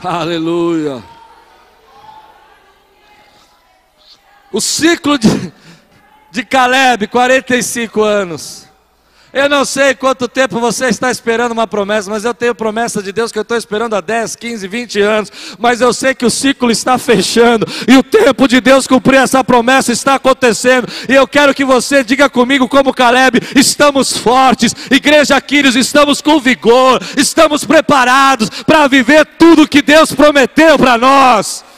Aleluia. 0.04 1.02
O 4.52 4.60
ciclo 4.60 5.16
de, 5.16 5.52
de 6.30 6.44
Caleb, 6.44 7.08
45 7.08 8.02
anos. 8.02 8.63
Eu 9.34 9.48
não 9.48 9.64
sei 9.64 9.96
quanto 9.96 10.28
tempo 10.28 10.60
você 10.60 10.86
está 10.86 11.10
esperando 11.10 11.50
uma 11.50 11.66
promessa, 11.66 12.08
mas 12.08 12.24
eu 12.24 12.32
tenho 12.32 12.54
promessa 12.54 13.02
de 13.02 13.10
Deus 13.10 13.32
que 13.32 13.38
eu 13.38 13.42
estou 13.42 13.56
esperando 13.56 13.96
há 13.96 14.00
10, 14.00 14.36
15, 14.36 14.68
20 14.68 15.00
anos. 15.00 15.32
Mas 15.58 15.80
eu 15.80 15.92
sei 15.92 16.14
que 16.14 16.24
o 16.24 16.30
ciclo 16.30 16.70
está 16.70 16.96
fechando 16.98 17.66
e 17.88 17.96
o 17.96 18.02
tempo 18.04 18.46
de 18.46 18.60
Deus 18.60 18.86
cumprir 18.86 19.16
essa 19.16 19.42
promessa 19.42 19.90
está 19.90 20.14
acontecendo. 20.14 20.86
E 21.08 21.14
eu 21.14 21.26
quero 21.26 21.52
que 21.52 21.64
você 21.64 22.04
diga 22.04 22.30
comigo, 22.30 22.68
como 22.68 22.94
Caleb: 22.94 23.40
estamos 23.56 24.16
fortes, 24.16 24.72
Igreja 24.88 25.40
Quírios, 25.40 25.74
estamos 25.74 26.20
com 26.20 26.38
vigor, 26.38 27.02
estamos 27.16 27.64
preparados 27.64 28.48
para 28.64 28.86
viver 28.86 29.26
tudo 29.36 29.66
que 29.66 29.82
Deus 29.82 30.12
prometeu 30.12 30.78
para 30.78 30.96
nós. 30.96 31.73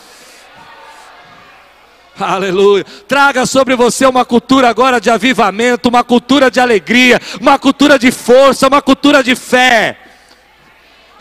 Aleluia. 2.19 2.85
Traga 3.07 3.45
sobre 3.45 3.77
você 3.77 4.07
uma 4.07 4.25
cultura 4.25 4.69
agora 4.69 5.01
de 5.01 5.11
avivamento, 5.11 5.89
uma 5.89 6.03
cultura 6.03 6.51
de 6.51 6.59
alegria, 6.59 7.21
uma 7.41 7.59
cultura 7.59 7.99
de 7.99 8.11
força, 8.11 8.69
uma 8.69 8.81
cultura 8.81 9.23
de 9.23 9.37
fé. 9.37 9.99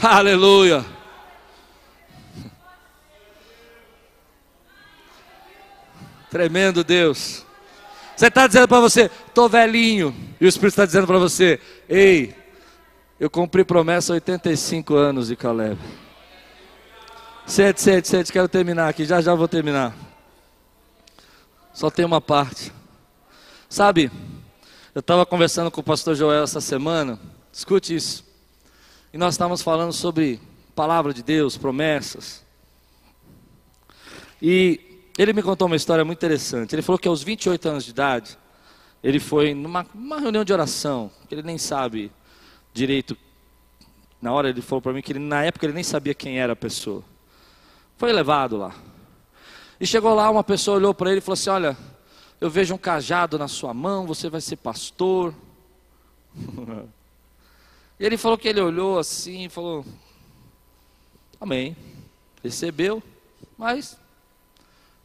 Aleluia. 0.02 0.86
Tremendo 6.30 6.84
Deus. 6.84 7.46
Você 8.16 8.28
está 8.28 8.48
dizendo 8.48 8.68
para 8.68 8.80
você, 8.80 9.12
estou 9.28 9.50
velhinho. 9.50 10.16
E 10.40 10.46
o 10.46 10.48
Espírito 10.48 10.74
está 10.74 10.86
dizendo 10.86 11.08
para 11.08 11.18
você, 11.18 11.60
ei, 11.90 12.34
eu 13.20 13.30
cumpri 13.30 13.64
promessa 13.66 14.14
há 14.14 14.16
85 14.16 14.96
anos 14.96 15.28
de 15.28 15.36
Caleb. 15.36 15.78
Sete, 17.46 17.82
sete, 17.82 18.08
sete, 18.08 18.32
quero 18.32 18.48
terminar 18.48 18.90
aqui, 18.90 19.06
já 19.06 19.22
já 19.22 19.36
vou 19.36 19.48
terminar. 19.48 20.05
Só 21.76 21.92
tem 21.92 22.06
uma 22.06 22.22
parte. 22.22 22.72
Sabe, 23.68 24.10
eu 24.94 25.02
estava 25.02 25.26
conversando 25.26 25.70
com 25.70 25.82
o 25.82 25.84
pastor 25.84 26.16
Joel 26.16 26.44
essa 26.44 26.62
semana, 26.62 27.20
escute 27.52 27.94
isso. 27.94 28.24
E 29.14 29.18
nós 29.18 29.34
estávamos 29.34 29.62
falando 29.62 29.92
sobre 29.92 30.40
palavra 30.74 31.14
de 31.14 31.22
Deus, 31.22 31.58
promessas. 31.58 32.46
E 34.42 34.80
ele 35.18 35.34
me 35.34 35.44
contou 35.44 35.68
uma 35.68 35.76
história 35.76 36.06
muito 36.06 36.18
interessante. 36.20 36.74
Ele 36.74 36.82
falou 36.82 36.98
que 36.98 37.10
aos 37.10 37.22
28 37.22 37.68
anos 37.68 37.84
de 37.84 37.92
idade, 37.92 38.38
ele 39.04 39.20
foi 39.20 39.54
numa 39.54 39.86
reunião 40.18 40.46
de 40.46 40.54
oração, 40.54 41.12
que 41.28 41.36
ele 41.36 41.44
nem 41.44 41.58
sabe 41.58 42.10
direito. 42.74 43.18
Na 44.22 44.32
hora 44.32 44.48
ele 44.48 44.62
falou 44.62 44.82
para 44.82 44.94
mim 44.94 45.02
que 45.02 45.12
ele, 45.12 45.20
na 45.20 45.44
época 45.44 45.66
ele 45.66 45.74
nem 45.74 45.84
sabia 45.84 46.14
quem 46.14 46.40
era 46.40 46.54
a 46.54 46.56
pessoa. 46.56 47.04
Foi 47.98 48.14
levado 48.14 48.56
lá. 48.56 48.74
E 49.80 49.86
chegou 49.86 50.14
lá, 50.14 50.30
uma 50.30 50.44
pessoa 50.44 50.78
olhou 50.78 50.94
para 50.94 51.10
ele 51.10 51.18
e 51.18 51.22
falou 51.22 51.34
assim: 51.34 51.50
Olha, 51.50 51.78
eu 52.40 52.50
vejo 52.50 52.74
um 52.74 52.78
cajado 52.78 53.38
na 53.38 53.48
sua 53.48 53.74
mão, 53.74 54.08
você 54.08 54.30
vai 54.30 54.40
ser 54.40 54.56
pastor. 54.56 55.34
e 58.00 58.06
ele 58.06 58.18
falou 58.18 58.38
que 58.38 58.48
ele 58.48 58.62
olhou 58.62 58.98
assim 58.98 59.46
e 59.46 59.50
falou: 59.50 59.86
Amém. 61.40 61.76
Recebeu, 62.42 63.04
mas 63.58 63.98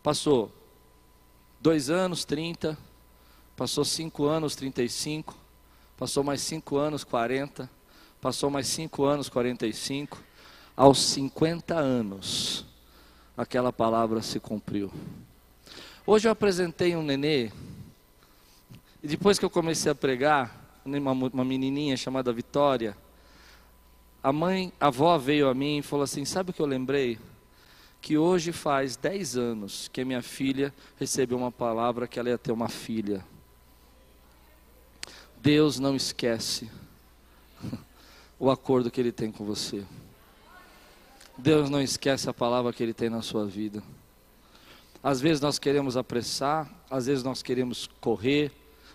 passou 0.03 0.53
dois 1.59 1.91
anos, 1.91 2.25
30, 2.25 2.79
passou 3.57 3.85
cinco 3.85 4.27
anos, 4.27 4.55
35, 4.55 5.35
passou 5.97 6.23
mais 6.23 6.43
cinco 6.43 6.77
anos, 6.77 7.03
40, 7.03 7.69
passou 8.21 8.51
mais 8.51 8.67
cinco 8.67 9.05
anos, 9.05 9.31
45, 9.31 10.19
aos 10.77 10.99
50 10.99 11.75
anos 11.75 12.70
aquela 13.37 13.73
palavra 13.73 14.23
se 14.23 14.39
cumpriu. 14.39 14.91
Hoje 16.07 16.29
eu 16.29 16.33
apresentei 16.33 16.97
um 16.97 17.03
nenê, 17.03 17.51
e 19.03 19.09
depois 19.09 19.39
que 19.39 19.45
eu 19.45 19.51
comecei 19.51 19.91
a 19.91 19.95
pregar, 19.95 20.81
uma, 20.85 21.13
uma 21.13 21.45
menininha 21.45 21.97
chamada 21.97 22.33
Vitória, 22.33 22.97
a 24.23 24.33
mãe, 24.33 24.73
a 24.79 24.89
avó 24.89 25.17
veio 25.17 25.49
a 25.49 25.55
mim 25.55 25.79
e 25.79 25.83
falou 25.83 26.05
assim: 26.05 26.25
Sabe 26.25 26.51
o 26.51 26.53
que 26.53 26.61
eu 26.61 26.67
lembrei? 26.67 27.19
Que 28.03 28.19
hoje 28.19 28.53
faz 28.53 28.97
10 28.97 29.37
anos 29.37 29.89
que 29.89 30.05
minha 30.05 30.23
filha 30.23 30.75
recebeu 30.99 31.39
uma 31.39 31.53
palavra 31.53 32.07
que 32.07 32.19
ela 32.19 32.29
ia 32.29 32.39
ter 32.39 32.53
uma 32.53 32.69
filha. 32.69 33.25
Deus 35.41 35.79
não 35.79 35.97
esquece 35.97 36.71
o 38.39 38.51
acordo 38.51 38.91
que 38.91 39.01
Ele 39.01 39.13
tem 39.13 39.33
com 39.33 39.45
você. 39.45 39.85
Deus 41.41 41.71
não 41.71 41.81
esquece 41.81 42.29
a 42.29 42.35
palavra 42.35 42.73
que 42.73 42.83
Ele 42.83 42.93
tem 42.93 43.09
na 43.09 43.23
sua 43.23 43.47
vida. 43.47 43.83
Às 45.03 45.21
vezes 45.21 45.41
nós 45.41 45.59
queremos 45.59 45.97
apressar, 45.97 46.71
às 46.91 47.07
vezes 47.07 47.25
nós 47.25 47.43
queremos 47.43 47.89
correr, 48.01 48.53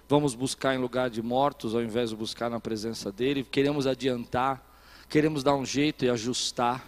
vamos 0.07 0.35
buscar 0.35 0.75
em 0.75 0.77
lugar 0.77 1.09
de 1.09 1.21
mortos 1.21 1.73
ao 1.73 1.81
invés 1.81 2.11
de 2.11 2.15
buscar 2.15 2.49
na 2.49 2.59
presença 2.59 3.11
dEle, 3.11 3.43
queremos 3.43 3.87
adiantar, 3.87 4.63
queremos 5.09 5.43
dar 5.43 5.55
um 5.55 5.65
jeito 5.65 6.05
e 6.05 6.09
ajustar, 6.09 6.85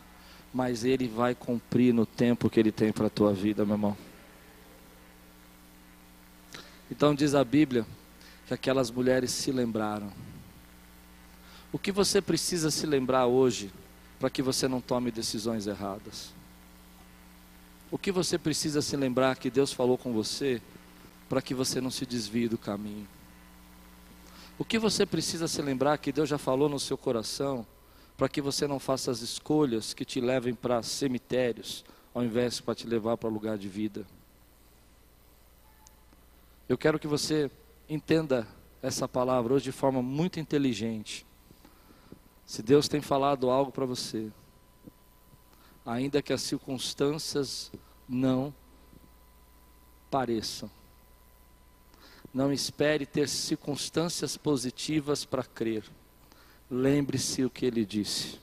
mas 0.53 0.85
Ele 0.85 1.07
vai 1.07 1.33
cumprir 1.33 1.91
no 1.91 2.05
tempo 2.05 2.49
que 2.49 2.59
Ele 2.59 2.71
tem 2.71 2.93
para 2.93 3.07
a 3.07 3.09
tua 3.09 3.33
vida, 3.33 3.65
meu 3.65 3.73
irmão. 3.75 3.97
Então 6.91 7.15
diz 7.15 7.33
a 7.33 7.43
Bíblia 7.43 7.85
que 8.45 8.53
aquelas 8.53 8.91
mulheres 8.91 9.31
se 9.31 9.51
lembraram. 9.51 10.11
O 11.71 11.79
que 11.79 11.91
você 11.91 12.21
precisa 12.21 12.69
se 12.69 12.85
lembrar 12.85 13.25
hoje? 13.25 13.71
Para 14.19 14.29
que 14.29 14.41
você 14.41 14.67
não 14.67 14.81
tome 14.81 15.11
decisões 15.11 15.67
erradas. 15.67 16.33
O 17.91 17.97
que 17.97 18.11
você 18.11 18.37
precisa 18.37 18.81
se 18.81 18.97
lembrar 18.97 19.37
que 19.37 19.49
Deus 19.49 19.71
falou 19.71 19.97
com 19.97 20.11
você 20.11 20.61
para 21.29 21.41
que 21.41 21.53
você 21.53 21.79
não 21.79 21.91
se 21.91 22.05
desvie 22.05 22.47
do 22.47 22.57
caminho? 22.57 23.07
O 24.59 24.65
que 24.65 24.79
você 24.79 25.05
precisa 25.05 25.47
se 25.47 25.61
lembrar 25.61 25.97
que 25.97 26.11
Deus 26.11 26.27
já 26.27 26.37
falou 26.37 26.67
no 26.67 26.79
seu 26.79 26.97
coração 26.97 27.65
para 28.17 28.27
que 28.27 28.41
você 28.41 28.65
não 28.65 28.79
faça 28.79 29.11
as 29.11 29.21
escolhas 29.21 29.93
que 29.93 30.03
te 30.03 30.19
levem 30.19 30.55
para 30.55 30.81
cemitérios 30.81 31.85
ao 32.13 32.23
invés 32.23 32.59
para 32.59 32.73
te 32.73 32.87
levar 32.87 33.17
para 33.17 33.29
lugar 33.29 33.57
de 33.57 33.69
vida? 33.69 34.05
Eu 36.67 36.77
quero 36.77 36.97
que 36.97 37.07
você 37.07 37.51
entenda 37.87 38.47
essa 38.81 39.07
palavra 39.07 39.53
hoje 39.53 39.65
de 39.65 39.71
forma 39.71 40.01
muito 40.01 40.39
inteligente. 40.39 41.26
Se 42.47 42.63
Deus 42.63 42.87
tem 42.87 43.01
falado 43.01 43.49
algo 43.49 43.73
para 43.73 43.85
você, 43.85 44.31
ainda 45.85 46.21
que 46.21 46.31
as 46.31 46.41
circunstâncias 46.41 47.69
não 48.07 48.53
pareçam, 50.09 50.71
não 52.33 52.53
espere 52.53 53.05
ter 53.05 53.27
circunstâncias 53.27 54.37
positivas 54.37 55.25
para 55.25 55.43
crer. 55.43 55.83
Lembre-se 56.71 57.43
o 57.43 57.49
que 57.49 57.65
ele 57.65 57.85
disse. 57.85 58.39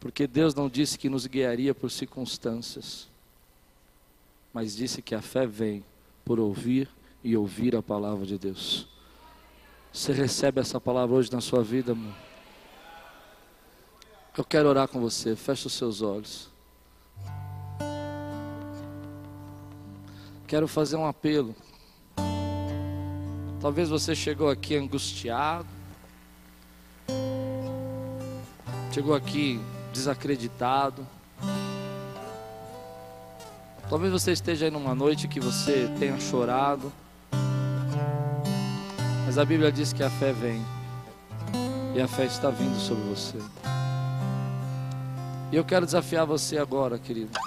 Porque 0.00 0.26
Deus 0.26 0.52
não 0.52 0.68
disse 0.68 0.98
que 0.98 1.08
nos 1.08 1.26
guiaria 1.26 1.72
por 1.72 1.88
circunstâncias, 1.88 3.08
mas 4.52 4.74
disse 4.74 5.00
que 5.00 5.14
a 5.14 5.22
fé 5.22 5.46
vem 5.46 5.84
por 6.24 6.40
ouvir 6.40 6.88
e 7.22 7.36
ouvir 7.36 7.76
a 7.76 7.82
palavra 7.82 8.26
de 8.26 8.36
Deus. 8.36 8.88
Você 9.92 10.12
recebe 10.12 10.60
essa 10.60 10.80
palavra 10.80 11.14
hoje 11.14 11.30
na 11.30 11.40
sua 11.40 11.62
vida, 11.62 11.92
amor? 11.92 12.31
Eu 14.36 14.44
quero 14.44 14.68
orar 14.68 14.88
com 14.88 14.98
você. 14.98 15.36
Feche 15.36 15.66
os 15.66 15.74
seus 15.74 16.00
olhos. 16.00 16.48
Quero 20.46 20.66
fazer 20.66 20.96
um 20.96 21.06
apelo. 21.06 21.54
Talvez 23.60 23.90
você 23.90 24.14
chegou 24.14 24.48
aqui 24.48 24.74
angustiado. 24.74 25.68
Chegou 28.90 29.14
aqui 29.14 29.60
desacreditado. 29.92 31.06
Talvez 33.88 34.12
você 34.12 34.32
esteja 34.32 34.64
aí 34.64 34.70
numa 34.70 34.94
noite 34.94 35.28
que 35.28 35.40
você 35.40 35.90
tenha 35.98 36.18
chorado. 36.18 36.90
Mas 39.26 39.36
a 39.36 39.44
Bíblia 39.44 39.70
diz 39.70 39.92
que 39.92 40.02
a 40.02 40.08
fé 40.10 40.32
vem. 40.32 40.62
E 41.94 42.00
a 42.00 42.08
fé 42.08 42.24
está 42.24 42.48
vindo 42.48 42.78
sobre 42.78 43.04
você. 43.04 43.38
E 45.52 45.56
eu 45.56 45.64
quero 45.64 45.84
desafiar 45.84 46.24
você 46.24 46.56
agora, 46.56 46.98
querido, 46.98 47.38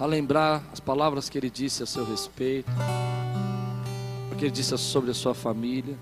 a 0.00 0.06
lembrar 0.06 0.62
as 0.72 0.80
palavras 0.80 1.28
que 1.28 1.36
ele 1.36 1.50
disse 1.50 1.82
a 1.82 1.86
seu 1.86 2.02
respeito, 2.02 2.70
o 4.32 4.36
que 4.36 4.46
ele 4.46 4.50
disse 4.50 4.76
sobre 4.78 5.10
a 5.10 5.14
sua 5.14 5.34
família, 5.34 5.94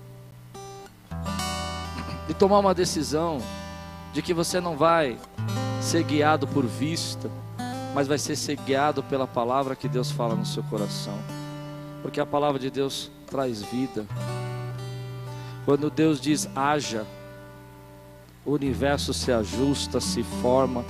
e 2.29 2.33
tomar 2.33 2.59
uma 2.59 2.73
decisão 2.73 3.39
de 4.13 4.21
que 4.21 4.33
você 4.33 4.61
não 4.61 4.77
vai 4.77 5.17
ser 5.81 6.03
guiado 6.03 6.47
por 6.47 6.65
vista, 6.65 7.29
mas 7.93 8.07
vai 8.07 8.17
ser, 8.17 8.37
ser 8.37 8.55
guiado 8.55 9.03
pela 9.03 9.27
palavra 9.27 9.75
que 9.75 9.89
Deus 9.89 10.09
fala 10.09 10.35
no 10.35 10.45
seu 10.45 10.63
coração, 10.63 11.19
porque 12.01 12.21
a 12.21 12.25
palavra 12.25 12.59
de 12.59 12.71
Deus 12.71 13.11
traz 13.27 13.61
vida. 13.61 14.05
Quando 15.65 15.89
Deus 15.89 16.21
diz 16.21 16.47
haja, 16.55 17.05
o 18.45 18.51
universo 18.51 19.13
se 19.13 19.31
ajusta, 19.31 19.99
se 19.99 20.21
forma. 20.23 20.85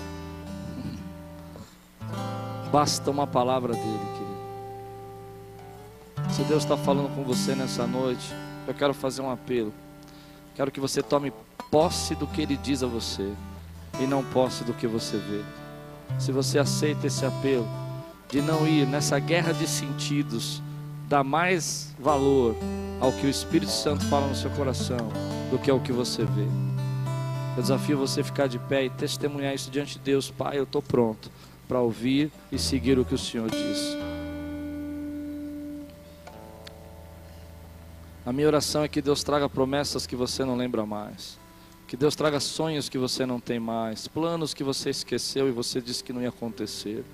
Basta 2.72 3.10
uma 3.10 3.26
palavra 3.26 3.74
dele, 3.74 4.00
querido. 4.14 4.36
Se 6.34 6.44
Deus 6.44 6.64
está 6.64 6.76
falando 6.76 7.16
com 7.16 7.24
você 7.24 7.56
nessa 7.56 7.88
noite, 7.88 8.34
eu 8.68 8.74
quero 8.74 8.94
fazer 8.94 9.22
um 9.22 9.32
apelo. 9.32 9.72
Quero 10.54 10.72
que 10.72 10.80
você 10.80 11.02
tome 11.02 11.32
posse 11.72 12.14
do 12.16 12.28
que 12.28 12.42
ele 12.42 12.58
diz 12.58 12.84
a 12.84 12.88
você 12.88 13.32
e 14.00 14.06
não 14.06 14.24
posse 14.24 14.64
do 14.66 14.74
que 14.74 14.86
você 14.86 15.18
vê. 15.18 15.42
Se 16.20 16.32
você 16.32 16.60
aceita 16.60 17.08
esse 17.08 17.26
apelo 17.26 17.68
de 18.30 18.42
não 18.42 18.68
ir 18.68 18.86
nessa 18.86 19.18
guerra 19.20 19.54
de 19.54 19.68
sentidos, 19.68 20.62
dá 21.08 21.24
mais 21.24 21.94
valor 22.00 22.56
ao 23.00 23.12
que 23.14 23.26
o 23.26 23.30
Espírito 23.30 23.72
Santo 23.72 24.04
fala 24.06 24.28
no 24.28 24.36
seu 24.36 24.50
coração 24.52 25.10
do 25.50 25.58
que 25.58 25.72
ao 25.72 25.80
que 25.80 25.92
você 25.92 26.26
vê. 26.26 26.65
Eu 27.56 27.62
desafio 27.62 27.98
você 27.98 28.20
a 28.20 28.24
ficar 28.24 28.48
de 28.48 28.60
pé 28.60 28.84
e 28.84 28.90
testemunhar 28.90 29.56
isso 29.56 29.72
diante 29.72 29.94
de 29.94 30.00
Deus. 30.00 30.30
Pai, 30.30 30.60
eu 30.60 30.64
estou 30.64 30.82
pronto 30.82 31.32
para 31.68 31.80
ouvir 31.80 32.30
e 32.52 32.60
seguir 32.60 33.00
o 33.00 33.06
que 33.06 33.16
o 33.16 33.18
Senhor 33.18 33.50
diz. 33.50 33.96
A 38.26 38.34
minha 38.34 38.48
oração 38.48 38.84
é 38.84 38.90
que 38.90 39.02
Deus 39.02 39.24
traga 39.24 39.48
promessas 39.48 40.06
que 40.06 40.18
você 40.18 40.44
não 40.44 40.58
lembra 40.58 40.86
mais. 40.86 41.38
Que 41.88 41.96
Deus 41.96 42.14
traga 42.14 42.42
sonhos 42.42 42.90
que 42.90 42.98
você 42.98 43.26
não 43.26 43.40
tem 43.40 43.60
mais, 43.60 44.08
planos 44.08 44.54
que 44.54 44.64
você 44.64 44.90
esqueceu 44.90 45.48
e 45.48 45.52
você 45.52 45.80
disse 45.80 46.04
que 46.04 46.12
não 46.12 46.22
ia 46.22 46.30
acontecer. 46.30 47.06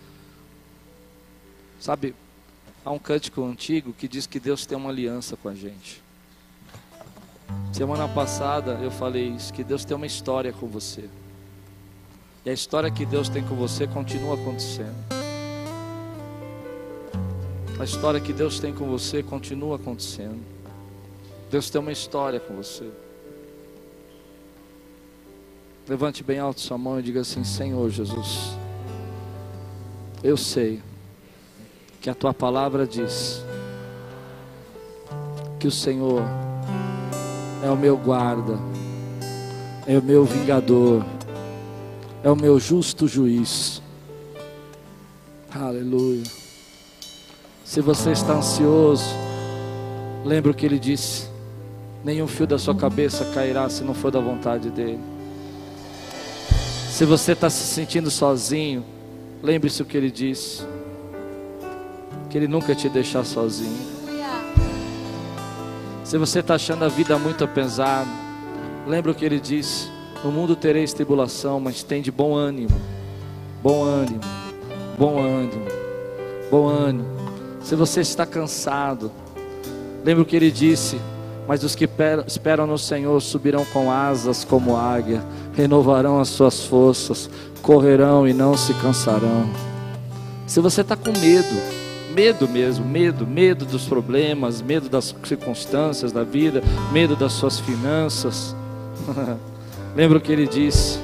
Sabe, 1.80 2.16
há 2.84 2.90
um 2.90 2.98
cântico 2.98 3.44
antigo 3.44 3.94
que 3.94 4.08
diz 4.08 4.26
que 4.26 4.40
Deus 4.40 4.66
tem 4.66 4.78
uma 4.78 4.90
aliança 4.90 5.36
com 5.36 5.50
a 5.50 5.54
gente. 5.54 6.02
Semana 7.72 8.08
passada 8.08 8.74
eu 8.82 8.92
falei 8.92 9.30
isso, 9.30 9.54
que 9.54 9.64
Deus 9.64 9.86
tem 9.86 9.96
uma 9.96 10.06
história 10.06 10.52
com 10.52 10.68
você. 10.68 11.10
E 12.46 12.50
a 12.50 12.54
história 12.54 12.92
que 12.92 13.06
Deus 13.06 13.30
tem 13.30 13.44
com 13.44 13.56
você 13.56 13.88
continua 13.88 14.36
acontecendo. 14.36 14.96
A 17.80 17.84
história 17.84 18.20
que 18.20 18.34
Deus 18.34 18.60
tem 18.60 18.74
com 18.74 18.88
você 18.88 19.24
continua 19.24 19.78
acontecendo. 19.78 20.40
Deus 21.50 21.70
tem 21.70 21.82
uma 21.82 21.92
história 21.92 22.40
com 22.40 22.56
você. 22.56 22.90
Levante 25.88 26.24
bem 26.24 26.40
alto 26.40 26.62
sua 26.62 26.78
mão 26.78 27.00
e 27.00 27.04
diga 27.04 27.22
assim: 27.22 27.44
Senhor 27.44 27.90
Jesus, 27.90 28.56
eu 30.24 30.38
sei 30.38 30.82
que 32.00 32.10
a 32.10 32.16
tua 32.16 32.34
palavra 32.34 32.86
diz 32.86 33.44
que 35.60 35.68
o 35.68 35.72
Senhor 35.72 36.24
é 37.64 37.70
o 37.70 37.78
meu 37.78 37.96
guarda, 37.96 38.58
é 39.86 39.98
o 39.98 40.02
meu 40.02 40.26
vingador, 40.26 41.06
é 42.24 42.30
o 42.30 42.36
meu 42.36 42.60
justo 42.60 43.08
juiz. 43.08 43.82
Aleluia. 45.54 46.24
Se 47.64 47.82
você 47.82 48.12
está 48.12 48.34
ansioso, 48.34 49.06
lembre 50.26 50.52
o 50.52 50.54
que 50.54 50.66
ele 50.66 50.80
disse: 50.80 51.30
nenhum 52.04 52.28
fio 52.28 52.48
da 52.48 52.58
sua 52.58 52.76
cabeça 52.76 53.26
cairá 53.34 53.70
se 53.70 53.84
não 53.84 53.94
for 53.94 54.12
da 54.12 54.20
vontade 54.20 54.70
dele. 54.70 55.00
Se 56.90 57.06
você 57.06 57.34
está 57.34 57.50
se 57.50 57.64
sentindo 57.64 58.10
sozinho, 58.12 58.84
lembre-se 59.42 59.82
o 59.82 59.86
que 59.86 59.98
ele 59.98 60.12
disse: 60.12 60.66
que 62.30 62.38
ele 62.38 62.48
nunca 62.48 62.74
te 62.74 62.90
deixar 62.90 63.24
sozinho. 63.24 63.91
Se 66.12 66.18
você 66.18 66.40
está 66.40 66.56
achando 66.56 66.84
a 66.84 66.90
vida 66.90 67.18
muito 67.18 67.48
pesada, 67.48 68.10
lembra 68.86 69.14
o 69.14 69.16
que 69.16 69.24
ele 69.24 69.40
disse: 69.40 69.90
No 70.22 70.30
mundo 70.30 70.58
tereis 70.58 70.92
tribulação, 70.92 71.58
mas 71.58 71.84
tem 71.84 72.02
de 72.02 72.12
bom 72.12 72.36
ânimo. 72.36 72.76
Bom 73.64 73.86
ânimo, 73.86 74.20
bom 75.00 75.18
ânimo, 75.18 75.66
bom 76.52 76.68
ânimo. 76.68 77.08
Se 77.62 77.78
você 77.78 78.02
está 78.02 78.26
cansado, 78.26 79.10
lembra 80.04 80.24
o 80.24 80.26
que 80.26 80.36
ele 80.36 80.52
disse: 80.52 81.00
Mas 81.48 81.64
os 81.64 81.76
que 81.76 81.88
esperam 82.28 82.68
no 82.68 82.78
Senhor 82.78 83.22
subirão 83.22 83.64
com 83.72 83.90
asas 83.90 84.44
como 84.44 84.76
águia, 84.76 85.24
renovarão 85.54 86.20
as 86.20 86.28
suas 86.28 86.66
forças, 86.66 87.30
correrão 87.62 88.28
e 88.28 88.34
não 88.34 88.58
se 88.58 88.74
cansarão. 88.82 89.50
Se 90.46 90.60
você 90.60 90.82
está 90.82 90.98
com 90.98 91.18
medo, 91.18 91.81
medo 92.14 92.48
mesmo, 92.48 92.86
medo, 92.86 93.26
medo 93.26 93.66
dos 93.66 93.86
problemas, 93.86 94.62
medo 94.62 94.90
das 94.90 95.16
circunstâncias 95.24 96.12
da 96.12 96.24
vida, 96.24 96.62
medo 96.92 97.16
das 97.16 97.34
suas 97.34 97.60
finanças. 97.60 98.56
Lembra 99.96 100.18
o 100.18 100.22
que 100.22 100.32
ele 100.32 100.48
disse? 100.48 101.00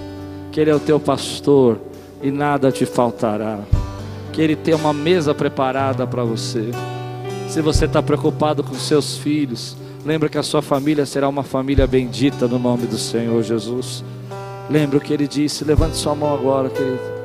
Que 0.52 0.62
ele 0.62 0.70
é 0.70 0.76
o 0.76 0.80
teu 0.80 1.00
pastor 1.00 1.80
e 2.22 2.32
nada 2.32 2.72
te 2.72 2.86
faltará. 2.86 3.60
Que 4.32 4.42
ele 4.42 4.56
tem 4.56 4.74
uma 4.74 4.94
mesa 4.94 5.34
preparada 5.34 6.06
para 6.06 6.24
você. 6.24 6.72
Se 7.48 7.62
você 7.62 7.86
está 7.86 8.04
preocupado 8.04 8.64
com 8.64 8.74
seus 8.76 9.18
filhos, 9.18 9.76
lembra 10.06 10.30
que 10.30 10.38
a 10.38 10.44
sua 10.44 10.62
família 10.62 11.06
será 11.06 11.28
uma 11.28 11.44
família 11.44 11.88
bendita 11.88 12.48
no 12.48 12.60
nome 12.60 12.86
do 12.86 12.98
Senhor 12.98 13.42
Jesus. 13.42 14.04
Lembra 14.70 14.98
o 14.98 15.02
que 15.02 15.14
ele 15.14 15.28
disse? 15.28 15.64
Levante 15.64 15.96
sua 15.96 16.14
mão 16.14 16.34
agora, 16.34 16.70
querido. 16.70 17.17